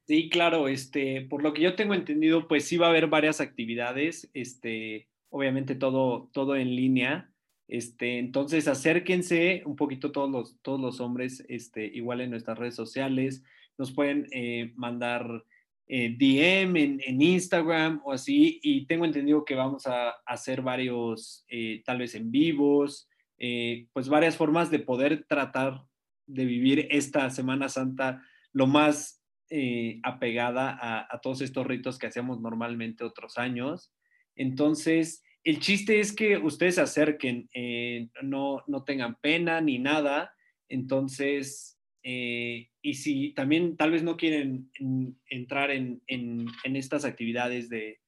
Sí, 0.07 0.28
claro, 0.30 0.68
este, 0.68 1.22
por 1.22 1.43
lo 1.43 1.53
que 1.53 1.62
yo 1.62 1.74
tengo 1.74 1.95
entendido, 1.95 2.49
pues 2.49 2.64
sí 2.64 2.76
va 2.76 2.86
a 2.86 2.90
haber 2.90 3.07
varias 3.07 3.40
actividades, 3.40 4.30
este, 4.34 5.09
obviamente 5.30 5.74
todo, 5.74 6.30
todo 6.32 6.57
en 6.57 6.74
línea. 6.74 7.30
Este, 7.68 8.18
entonces 8.18 8.68
acérquense 8.68 9.62
un 9.64 9.76
poquito 9.76 10.12
todos 10.12 10.30
los, 10.30 10.61
todos 10.61 10.80
los 10.80 11.01
hombres, 11.01 11.45
este, 11.49 11.86
igual 11.86 12.20
en 12.20 12.30
nuestras 12.30 12.59
redes 12.59 12.74
sociales, 12.74 13.43
nos 13.78 13.93
pueden 13.93 14.26
eh, 14.32 14.72
mandar 14.76 15.45
eh, 15.87 16.16
DM 16.18 16.76
en, 16.76 17.22
Instagram 17.22 18.01
o 18.05 18.12
así, 18.12 18.61
y 18.62 18.87
tengo 18.87 19.05
entendido 19.05 19.45
que 19.45 19.55
vamos 19.55 19.87
a, 19.87 20.11
hacer 20.26 20.62
varios, 20.62 21.45
eh, 21.49 21.83
tal 21.85 21.99
vez 21.99 22.14
en 22.14 22.30
vivos, 22.30 23.09
pues 23.93 24.09
varias 24.09 24.37
formas 24.37 24.70
de 24.70 24.78
poder 24.78 25.24
tratar 25.28 25.83
de 26.26 26.45
vivir 26.45 26.87
esta 26.91 27.28
Semana 27.30 27.68
Santa 27.68 28.22
lo 28.53 28.66
más 28.66 29.22
eh, 29.51 30.01
apegada 30.03 30.78
a, 30.80 31.20
todos 31.20 31.43
estos 31.43 31.66
ritos 31.66 31.99
que 31.99 32.07
hacíamos 32.07 32.41
normalmente 32.41 33.05
otros 33.05 33.37
años. 33.37 33.93
Entonces, 34.35 35.22
el 35.45 35.61
chiste 35.61 36.01
es 36.01 36.14
que 36.14 36.39
ustedes 36.39 36.76
se 36.76 36.80
acerquen, 36.80 37.51
eh, 37.53 38.09
no, 38.22 38.62
no 38.66 38.85
tengan 38.85 39.16
pena 39.20 39.61
ni 39.61 39.78
nada. 39.78 40.35
Entonces, 40.70 41.78
eh, 42.03 42.70
y 42.83 42.95
si 42.95 43.30
también 43.30 43.76
tal 43.76 43.93
vez 43.93 44.03
no 44.03 44.16
quieren 44.16 44.70
entrar 45.26 45.70
en, 45.70 46.03
estas 46.64 47.05
actividades 47.05 47.68
de, 47.68 48.01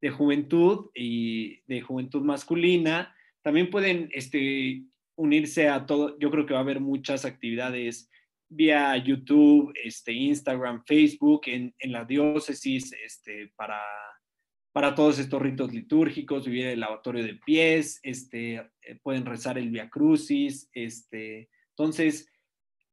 de, 0.00 0.10
juventud 0.10 0.90
y 0.94 1.62
de 1.66 1.80
juventud 1.80 2.22
masculina, 2.22 3.16
también 3.42 3.70
pueden 3.70 4.10
este, 4.12 4.84
unirse 5.16 5.68
a 5.68 5.86
todo. 5.86 6.18
Yo 6.18 6.30
creo 6.30 6.46
que 6.46 6.52
va 6.52 6.60
a 6.60 6.62
haber 6.62 6.80
muchas 6.80 7.24
actividades 7.24 8.10
vía 8.50 8.96
YouTube, 8.98 9.72
este, 9.82 10.12
Instagram, 10.12 10.84
Facebook, 10.84 11.42
en, 11.46 11.74
la 11.84 12.04
diócesis, 12.04 12.92
este, 12.92 13.50
para, 13.56 13.80
para 14.72 14.94
todos 14.94 15.18
estos 15.18 15.40
ritos 15.40 15.72
litúrgicos, 15.72 16.46
vivir 16.46 16.66
el 16.66 16.80
lavatorio 16.80 17.24
de 17.24 17.34
pies, 17.36 17.98
este, 18.02 18.56
eh, 18.56 18.98
pueden 19.02 19.24
rezar 19.24 19.56
el 19.56 19.70
Via 19.70 19.88
Crucis, 19.88 20.68
este, 20.74 21.48
entonces, 21.70 22.28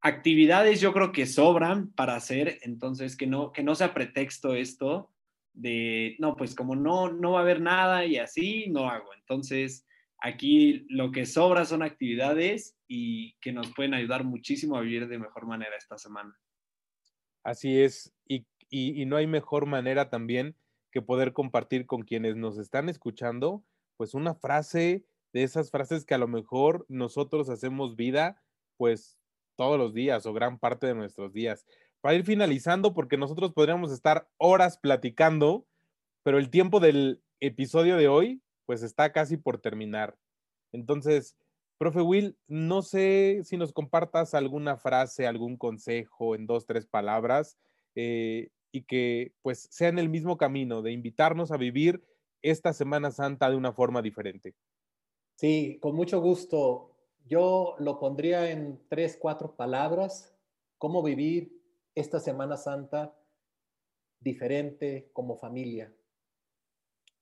actividades 0.01 0.81
yo 0.81 0.93
creo 0.93 1.11
que 1.11 1.25
sobran 1.25 1.91
para 1.93 2.15
hacer, 2.15 2.59
entonces 2.61 3.17
que 3.17 3.27
no, 3.27 3.51
que 3.51 3.63
no 3.63 3.75
sea 3.75 3.93
pretexto 3.93 4.53
esto 4.53 5.11
de, 5.53 6.15
no, 6.19 6.35
pues 6.35 6.55
como 6.55 6.75
no, 6.75 7.11
no 7.11 7.33
va 7.33 7.39
a 7.39 7.41
haber 7.43 7.61
nada 7.61 8.05
y 8.05 8.17
así, 8.17 8.67
no 8.69 8.89
hago. 8.89 9.13
Entonces, 9.13 9.85
Aquí 10.21 10.85
lo 10.89 11.11
que 11.11 11.25
sobra 11.25 11.63
son 11.63 11.81
actividades 11.81 12.77
y 12.87 13.35
que 13.39 13.53
nos 13.53 13.73
pueden 13.73 13.93
ayudar 13.93 14.25
muchísimo 14.25 14.75
a 14.75 14.81
vivir 14.81 15.07
de 15.07 15.17
mejor 15.17 15.45
manera 15.45 15.77
esta 15.77 15.97
semana. 15.97 16.37
Así 17.43 17.81
es, 17.81 18.13
y, 18.27 18.45
no 19.05 19.15
hay 19.15 19.27
mejor 19.27 19.65
manera 19.65 20.09
también 20.09 20.55
que 20.91 21.01
poder 21.01 21.31
compartir 21.31 21.85
con 21.85 22.01
quienes 22.01 22.35
nos 22.35 22.57
están 22.57 22.89
escuchando, 22.89 23.63
pues 23.95 24.13
una 24.13 24.35
frase 24.35 25.05
de 25.31 25.43
esas 25.43 25.71
frases 25.71 26.05
que 26.05 26.15
a 26.15 26.19
lo 26.19 26.27
mejor 26.27 26.85
nosotros 26.89 27.49
hacemos 27.49 27.95
vida, 27.95 28.43
pues 28.77 29.17
todos 29.59 29.77
los 29.77 29.93
días 29.93 30.25
o 30.25 30.31
gran 30.31 30.57
parte 30.57 30.87
de 30.87 30.95
nuestros 30.95 31.33
días. 31.33 31.65
Para 31.99 32.15
ir 32.15 32.23
finalizando, 32.23 32.93
porque 32.93 33.17
nosotros 33.17 33.51
podríamos 33.51 33.91
estar 33.91 34.29
horas 34.37 34.77
platicando, 34.77 35.67
pero 36.23 36.37
el 36.37 36.49
tiempo 36.49 36.79
del 36.79 37.21
episodio 37.41 37.97
de 37.97 38.07
hoy 38.07 38.41
pues 38.65 38.83
está 38.83 39.11
casi 39.11 39.35
por 39.35 39.59
terminar. 39.59 40.17
Entonces, 40.71 41.35
profe 41.77 41.99
Will, 41.99 42.37
no 42.47 42.81
sé 42.83 43.41
si 43.43 43.57
nos 43.57 43.73
compartas 43.73 44.33
alguna 44.33 44.77
frase, 44.77 45.27
algún 45.27 45.57
consejo 45.57 46.35
en 46.35 46.47
dos, 46.47 46.65
tres 46.65 46.87
palabras 46.87 47.57
eh, 47.95 48.51
y 48.71 48.83
que 48.83 49.33
pues 49.41 49.67
sea 49.71 49.89
en 49.89 49.99
el 49.99 50.07
mismo 50.07 50.37
camino 50.37 50.81
de 50.81 50.93
invitarnos 50.93 51.51
a 51.51 51.57
vivir 51.57 52.01
esta 52.41 52.71
Semana 52.71 53.11
Santa 53.11 53.49
de 53.49 53.57
una 53.57 53.73
forma 53.73 54.01
diferente. 54.01 54.55
Sí, 55.35 55.79
con 55.81 55.95
mucho 55.95 56.21
gusto. 56.21 56.95
Yo 57.29 57.75
lo 57.77 57.99
pondría 57.99 58.49
en 58.49 58.81
tres, 58.89 59.15
cuatro 59.15 59.55
palabras. 59.55 60.35
¿Cómo 60.79 61.03
vivir 61.03 61.61
esta 61.93 62.19
Semana 62.19 62.57
Santa 62.57 63.15
diferente 64.19 65.11
como 65.13 65.37
familia? 65.37 65.93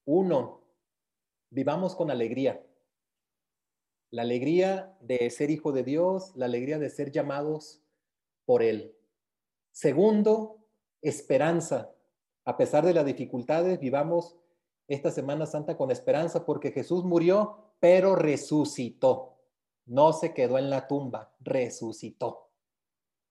Uno, 0.05 0.61
vivamos 1.49 1.93
con 1.93 2.09
alegría. 2.09 2.65
La 4.09 4.21
alegría 4.21 4.97
de 5.01 5.29
ser 5.29 5.49
hijo 5.51 5.73
de 5.73 5.83
Dios, 5.83 6.31
la 6.37 6.45
alegría 6.45 6.79
de 6.79 6.89
ser 6.89 7.11
llamados 7.11 7.83
por 8.45 8.63
Él. 8.63 8.95
Segundo, 9.73 10.69
esperanza. 11.01 11.93
A 12.45 12.55
pesar 12.55 12.85
de 12.85 12.93
las 12.93 13.05
dificultades, 13.05 13.77
vivamos 13.77 14.37
esta 14.87 15.11
Semana 15.11 15.45
Santa 15.45 15.75
con 15.75 15.91
esperanza 15.91 16.45
porque 16.45 16.71
Jesús 16.71 17.03
murió, 17.03 17.73
pero 17.81 18.15
resucitó. 18.15 19.36
No 19.87 20.13
se 20.13 20.33
quedó 20.33 20.57
en 20.57 20.69
la 20.69 20.87
tumba, 20.87 21.33
resucitó. 21.39 22.51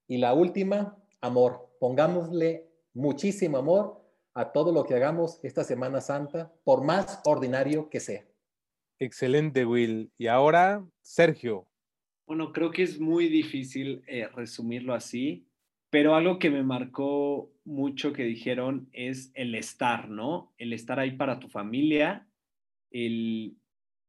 Y 0.09 0.19
la 0.19 0.35
última, 0.35 0.97
amor. 1.21 1.71
Pongámosle 1.79 2.69
muchísimo 2.95 3.59
amor 3.59 4.03
a 4.35 4.53
todo 4.53 4.73
lo 4.73 4.85
que 4.85 4.95
hagamos 4.95 5.43
esta 5.45 5.65
Semana 5.65 6.01
Santa, 6.01 6.53
por 6.65 6.83
más 6.83 7.21
ordinario 7.25 7.89
que 7.89 8.01
sea. 8.01 8.27
Excelente, 8.99 9.65
Will. 9.65 10.11
Y 10.19 10.27
ahora, 10.27 10.85
Sergio. 11.03 11.67
Bueno, 12.27 12.53
creo 12.53 12.71
que 12.71 12.83
es 12.83 12.99
muy 12.99 13.29
difícil 13.29 14.03
eh, 14.07 14.29
resumirlo 14.35 14.95
así, 14.95 15.47
pero 15.91 16.15
algo 16.15 16.39
que 16.39 16.51
me 16.51 16.63
marcó 16.63 17.51
mucho 17.65 18.13
que 18.13 18.25
dijeron 18.25 18.89
es 18.93 19.31
el 19.35 19.55
estar, 19.55 20.09
¿no? 20.09 20.53
El 20.59 20.73
estar 20.73 20.99
ahí 20.99 21.13
para 21.13 21.39
tu 21.39 21.49
familia, 21.49 22.27
el, 22.91 23.57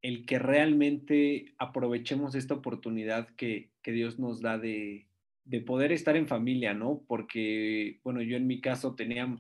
el 0.02 0.26
que 0.26 0.40
realmente 0.40 1.54
aprovechemos 1.58 2.36
esta 2.36 2.54
oportunidad 2.54 3.28
que, 3.36 3.72
que 3.82 3.92
Dios 3.92 4.20
nos 4.20 4.42
da 4.42 4.58
de, 4.58 5.08
de 5.48 5.62
poder 5.62 5.92
estar 5.92 6.16
en 6.16 6.28
familia, 6.28 6.74
¿no? 6.74 7.04
Porque, 7.08 8.00
bueno, 8.04 8.22
yo 8.22 8.38
en 8.38 8.48
mi 8.48 8.60
caso 8.62 8.96
tenía 8.96 9.38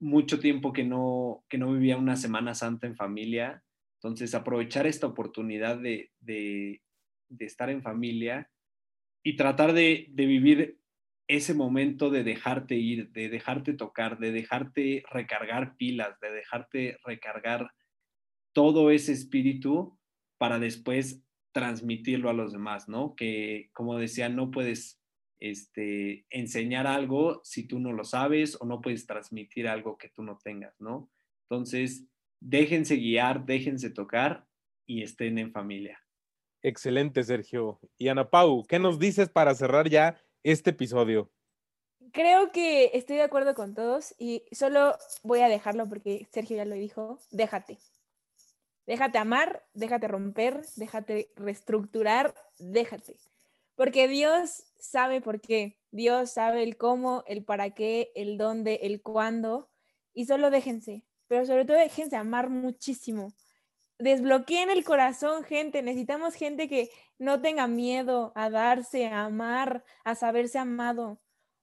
mucho 0.00 0.40
tiempo 0.40 0.72
que 0.72 0.84
no, 0.84 1.44
que 1.48 1.58
no 1.58 1.72
vivía 1.72 1.96
una 1.96 2.16
Semana 2.16 2.54
Santa 2.54 2.86
en 2.86 2.96
familia. 2.96 3.62
Entonces, 3.98 4.34
aprovechar 4.34 4.86
esta 4.86 5.06
oportunidad 5.06 5.78
de, 5.78 6.10
de, 6.20 6.80
estar 7.38 7.70
en 7.70 7.82
familia 7.82 8.50
y 9.22 9.36
tratar 9.36 9.72
de, 9.72 10.08
de, 10.10 10.26
vivir 10.26 10.78
ese 11.28 11.54
momento 11.54 12.10
de 12.10 12.24
dejarte 12.24 12.76
ir, 12.76 13.10
de 13.12 13.28
dejarte 13.28 13.72
tocar, 13.74 14.18
de 14.18 14.32
dejarte 14.32 15.04
recargar 15.10 15.76
pilas, 15.76 16.18
de 16.20 16.32
dejarte 16.32 16.98
recargar 17.04 17.70
todo 18.54 18.90
ese 18.90 19.12
espíritu 19.12 19.98
para 20.38 20.58
después 20.58 21.22
transmitirlo 21.52 22.30
a 22.30 22.32
los 22.34 22.52
demás, 22.52 22.88
¿no? 22.88 23.14
Que, 23.14 23.70
como 23.74 23.98
decía, 23.98 24.28
no 24.28 24.50
puedes 24.50 25.00
este, 25.38 26.26
enseñar 26.30 26.86
algo 26.86 27.40
si 27.44 27.66
tú 27.66 27.78
no 27.78 27.92
lo 27.92 28.04
sabes 28.04 28.56
o 28.60 28.64
no 28.64 28.80
puedes 28.80 29.06
transmitir 29.06 29.68
algo 29.68 29.98
que 29.98 30.08
tú 30.08 30.22
no 30.22 30.38
tengas, 30.42 30.74
¿no? 30.80 31.10
Entonces, 31.48 32.06
déjense 32.40 32.96
guiar, 32.96 33.44
déjense 33.44 33.90
tocar 33.90 34.46
y 34.86 35.02
estén 35.02 35.38
en 35.38 35.52
familia. 35.52 36.00
Excelente, 36.62 37.22
Sergio. 37.22 37.78
Y 37.98 38.08
Ana 38.08 38.30
Pau, 38.30 38.64
¿qué 38.66 38.78
nos 38.78 38.98
dices 38.98 39.28
para 39.28 39.54
cerrar 39.54 39.88
ya 39.88 40.18
este 40.42 40.70
episodio? 40.70 41.30
Creo 42.12 42.52
que 42.52 42.90
estoy 42.94 43.16
de 43.16 43.22
acuerdo 43.22 43.54
con 43.54 43.74
todos 43.74 44.14
y 44.18 44.44
solo 44.50 44.96
voy 45.22 45.40
a 45.40 45.48
dejarlo 45.48 45.88
porque 45.88 46.26
Sergio 46.32 46.56
ya 46.56 46.64
lo 46.64 46.74
dijo, 46.74 47.18
déjate. 47.30 47.78
Déjate 48.86 49.18
amar, 49.18 49.64
déjate 49.72 50.08
romper, 50.08 50.62
déjate 50.76 51.30
reestructurar, 51.36 52.34
déjate. 52.58 53.16
Porque 53.76 54.08
Dios 54.08 54.64
sabe 54.78 55.20
por 55.20 55.40
qué. 55.40 55.78
Dios 55.90 56.30
sabe 56.30 56.62
el 56.62 56.76
cómo, 56.76 57.24
el 57.26 57.44
para 57.44 57.70
qué, 57.70 58.12
el 58.14 58.36
dónde, 58.36 58.80
el 58.82 59.00
cuándo. 59.00 59.70
Y 60.12 60.26
solo 60.26 60.50
déjense. 60.50 61.04
Pero 61.28 61.46
sobre 61.46 61.64
todo 61.64 61.78
déjense 61.78 62.16
amar 62.16 62.50
muchísimo. 62.50 63.32
desbloqueen 63.98 64.70
el 64.70 64.84
corazón, 64.84 65.44
gente. 65.44 65.82
Necesitamos 65.82 66.34
gente 66.34 66.68
que 66.68 66.90
no 67.18 67.40
tenga 67.40 67.66
miedo 67.66 68.32
a 68.34 68.50
darse, 68.50 69.06
a 69.06 69.24
amar, 69.24 69.84
a 70.04 70.14
saberse 70.14 70.58
amado, 70.58 71.20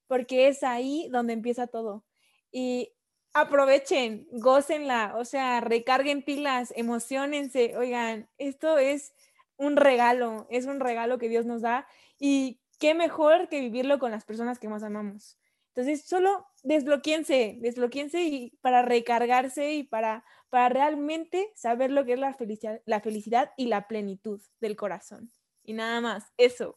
porque 0.07 0.47
es 0.47 0.63
ahí 0.63 1.07
donde 1.11 1.33
empieza 1.33 1.67
todo. 1.67 2.05
Y 2.51 2.93
aprovechen, 3.33 4.27
gócenla, 4.31 5.15
o 5.17 5.25
sea, 5.25 5.61
recarguen 5.61 6.23
pilas, 6.23 6.73
emocionense. 6.75 7.77
Oigan, 7.77 8.29
esto 8.37 8.77
es 8.77 9.13
un 9.57 9.77
regalo, 9.77 10.47
es 10.49 10.65
un 10.65 10.79
regalo 10.79 11.17
que 11.17 11.29
Dios 11.29 11.45
nos 11.45 11.61
da 11.61 11.87
y 12.19 12.59
qué 12.79 12.93
mejor 12.93 13.47
que 13.47 13.61
vivirlo 13.61 13.99
con 13.99 14.11
las 14.11 14.25
personas 14.25 14.59
que 14.59 14.69
más 14.69 14.83
amamos. 14.83 15.37
Entonces, 15.73 16.05
solo 16.05 16.47
desbloqueense, 16.63 17.57
desbloqueense 17.61 18.23
y 18.23 18.57
para 18.61 18.81
recargarse 18.81 19.73
y 19.73 19.83
para, 19.83 20.25
para 20.49 20.67
realmente 20.69 21.49
saber 21.55 21.91
lo 21.91 22.05
que 22.05 22.13
es 22.13 22.19
la 22.19 22.33
felicidad, 22.33 22.81
la 22.85 22.99
felicidad 22.99 23.51
y 23.55 23.67
la 23.67 23.87
plenitud 23.87 24.41
del 24.59 24.75
corazón. 24.75 25.31
Y 25.63 25.73
nada 25.73 26.01
más, 26.01 26.25
eso. 26.37 26.75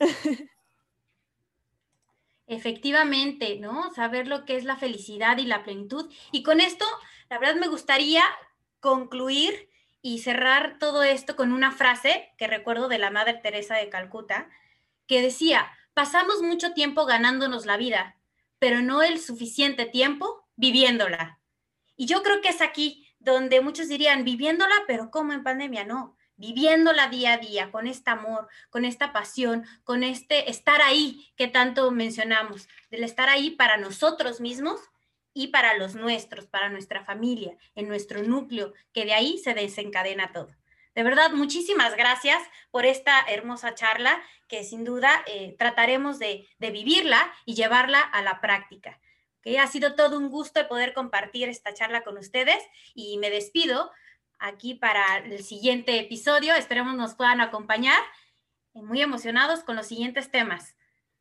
Efectivamente, 2.46 3.58
¿no? 3.58 3.92
Saber 3.94 4.28
lo 4.28 4.44
que 4.44 4.56
es 4.56 4.64
la 4.64 4.76
felicidad 4.76 5.38
y 5.38 5.46
la 5.46 5.64
plenitud. 5.64 6.12
Y 6.30 6.42
con 6.42 6.60
esto, 6.60 6.84
la 7.30 7.38
verdad 7.38 7.56
me 7.56 7.68
gustaría 7.68 8.22
concluir 8.80 9.70
y 10.02 10.18
cerrar 10.18 10.78
todo 10.78 11.02
esto 11.02 11.36
con 11.36 11.52
una 11.52 11.72
frase 11.72 12.32
que 12.36 12.46
recuerdo 12.46 12.88
de 12.88 12.98
la 12.98 13.10
Madre 13.10 13.40
Teresa 13.42 13.76
de 13.76 13.88
Calcuta, 13.88 14.50
que 15.06 15.22
decía, 15.22 15.66
pasamos 15.94 16.42
mucho 16.42 16.74
tiempo 16.74 17.06
ganándonos 17.06 17.64
la 17.64 17.78
vida, 17.78 18.16
pero 18.58 18.82
no 18.82 19.02
el 19.02 19.18
suficiente 19.18 19.86
tiempo 19.86 20.46
viviéndola. 20.56 21.38
Y 21.96 22.04
yo 22.04 22.22
creo 22.22 22.42
que 22.42 22.48
es 22.48 22.60
aquí 22.60 23.08
donde 23.18 23.62
muchos 23.62 23.88
dirían, 23.88 24.24
viviéndola, 24.24 24.74
pero 24.86 25.10
¿cómo 25.10 25.32
en 25.32 25.42
pandemia? 25.42 25.84
No, 25.84 26.16
viviéndola 26.36 27.08
día 27.08 27.34
a 27.34 27.38
día, 27.38 27.70
con 27.70 27.86
este 27.86 28.10
amor, 28.10 28.48
con 28.70 28.84
esta 28.84 29.12
pasión, 29.12 29.64
con 29.84 30.02
este 30.02 30.50
estar 30.50 30.82
ahí 30.82 31.32
que 31.36 31.48
tanto 31.48 31.90
mencionamos, 31.90 32.68
del 32.90 33.04
estar 33.04 33.28
ahí 33.28 33.50
para 33.50 33.76
nosotros 33.76 34.40
mismos 34.40 34.80
y 35.32 35.48
para 35.48 35.74
los 35.74 35.94
nuestros, 35.94 36.46
para 36.46 36.68
nuestra 36.68 37.04
familia, 37.04 37.56
en 37.74 37.88
nuestro 37.88 38.22
núcleo, 38.22 38.72
que 38.92 39.04
de 39.04 39.14
ahí 39.14 39.38
se 39.38 39.54
desencadena 39.54 40.32
todo. 40.32 40.54
De 40.94 41.02
verdad, 41.02 41.32
muchísimas 41.32 41.96
gracias 41.96 42.40
por 42.70 42.86
esta 42.86 43.20
hermosa 43.28 43.74
charla 43.74 44.22
que 44.46 44.62
sin 44.62 44.84
duda 44.84 45.24
eh, 45.26 45.56
trataremos 45.58 46.20
de, 46.20 46.46
vivirla 46.58 47.32
y 47.44 47.54
llevarla 47.54 48.00
a 48.00 48.22
la 48.22 48.40
práctica. 48.40 49.00
que 49.42 49.58
Ha 49.58 49.66
sido 49.66 49.96
todo 49.96 50.16
un 50.16 50.30
gusto 50.30 50.66
poder 50.68 50.94
compartir 50.94 51.48
esta 51.48 51.74
charla 51.74 52.04
con 52.04 52.16
ustedes 52.16 52.62
y 52.94 53.18
me 53.18 53.30
despido 53.30 53.90
aquí 54.44 54.74
para 54.74 55.18
el 55.18 55.42
siguiente 55.42 55.98
episodio. 55.98 56.54
Esperemos 56.54 56.94
nos 56.96 57.14
puedan 57.14 57.40
acompañar 57.40 57.98
eh, 58.74 58.82
muy 58.82 59.00
emocionados 59.00 59.60
con 59.60 59.76
los 59.76 59.86
siguientes 59.86 60.30
temas. 60.30 60.76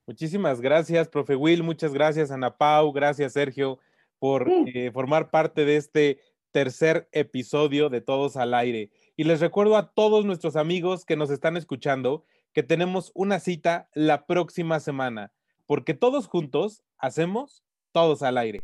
Muchísimas 0.06 0.60
gracias, 0.60 1.08
profe 1.08 1.36
Will. 1.36 1.64
Muchas 1.64 1.94
gracias, 1.94 2.30
Ana 2.32 2.58
Pau. 2.58 2.92
Gracias, 2.92 3.34
Sergio, 3.34 3.80
por 4.20 4.50
eh, 4.50 4.92
formar 4.92 5.32
parte 5.32 5.64
de 5.66 5.78
este 5.78 6.20
tercer 6.52 7.08
episodio 7.12 7.90
de 7.90 8.02
Todos 8.02 8.36
al 8.36 8.54
Aire. 8.54 8.92
Y 9.16 9.24
les 9.24 9.40
recuerdo 9.40 9.78
a 9.78 9.92
todos 9.92 10.26
nuestros 10.26 10.56
amigos 10.56 11.06
que 11.06 11.16
nos 11.16 11.30
están 11.30 11.58
escuchando 11.58 12.26
que 12.52 12.64
tenemos 12.64 13.12
una 13.16 13.40
cita 13.40 13.90
la 13.94 14.26
próxima 14.26 14.80
semana, 14.80 15.32
porque 15.66 15.94
todos 15.94 16.28
juntos 16.28 16.84
hacemos 16.98 17.64
Todos 17.92 18.22
al 18.24 18.38
Aire. 18.38 18.62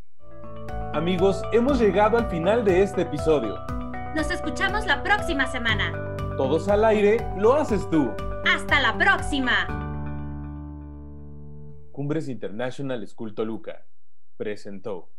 Amigos, 0.93 1.41
hemos 1.53 1.79
llegado 1.79 2.17
al 2.17 2.29
final 2.29 2.65
de 2.65 2.81
este 2.83 3.03
episodio. 3.03 3.78
Nos 4.19 4.31
escuchamos 4.31 4.85
la 4.85 5.01
próxima 5.01 5.47
semana. 5.47 5.93
Todos 6.35 6.67
al 6.67 6.83
aire, 6.83 7.25
lo 7.37 7.53
haces 7.53 7.89
tú. 7.89 8.11
Hasta 8.45 8.81
la 8.81 8.97
próxima. 8.97 9.65
Cumbres 11.93 12.27
International 12.27 13.07
School 13.07 13.33
Toluca 13.33 13.85
presentó. 14.35 15.09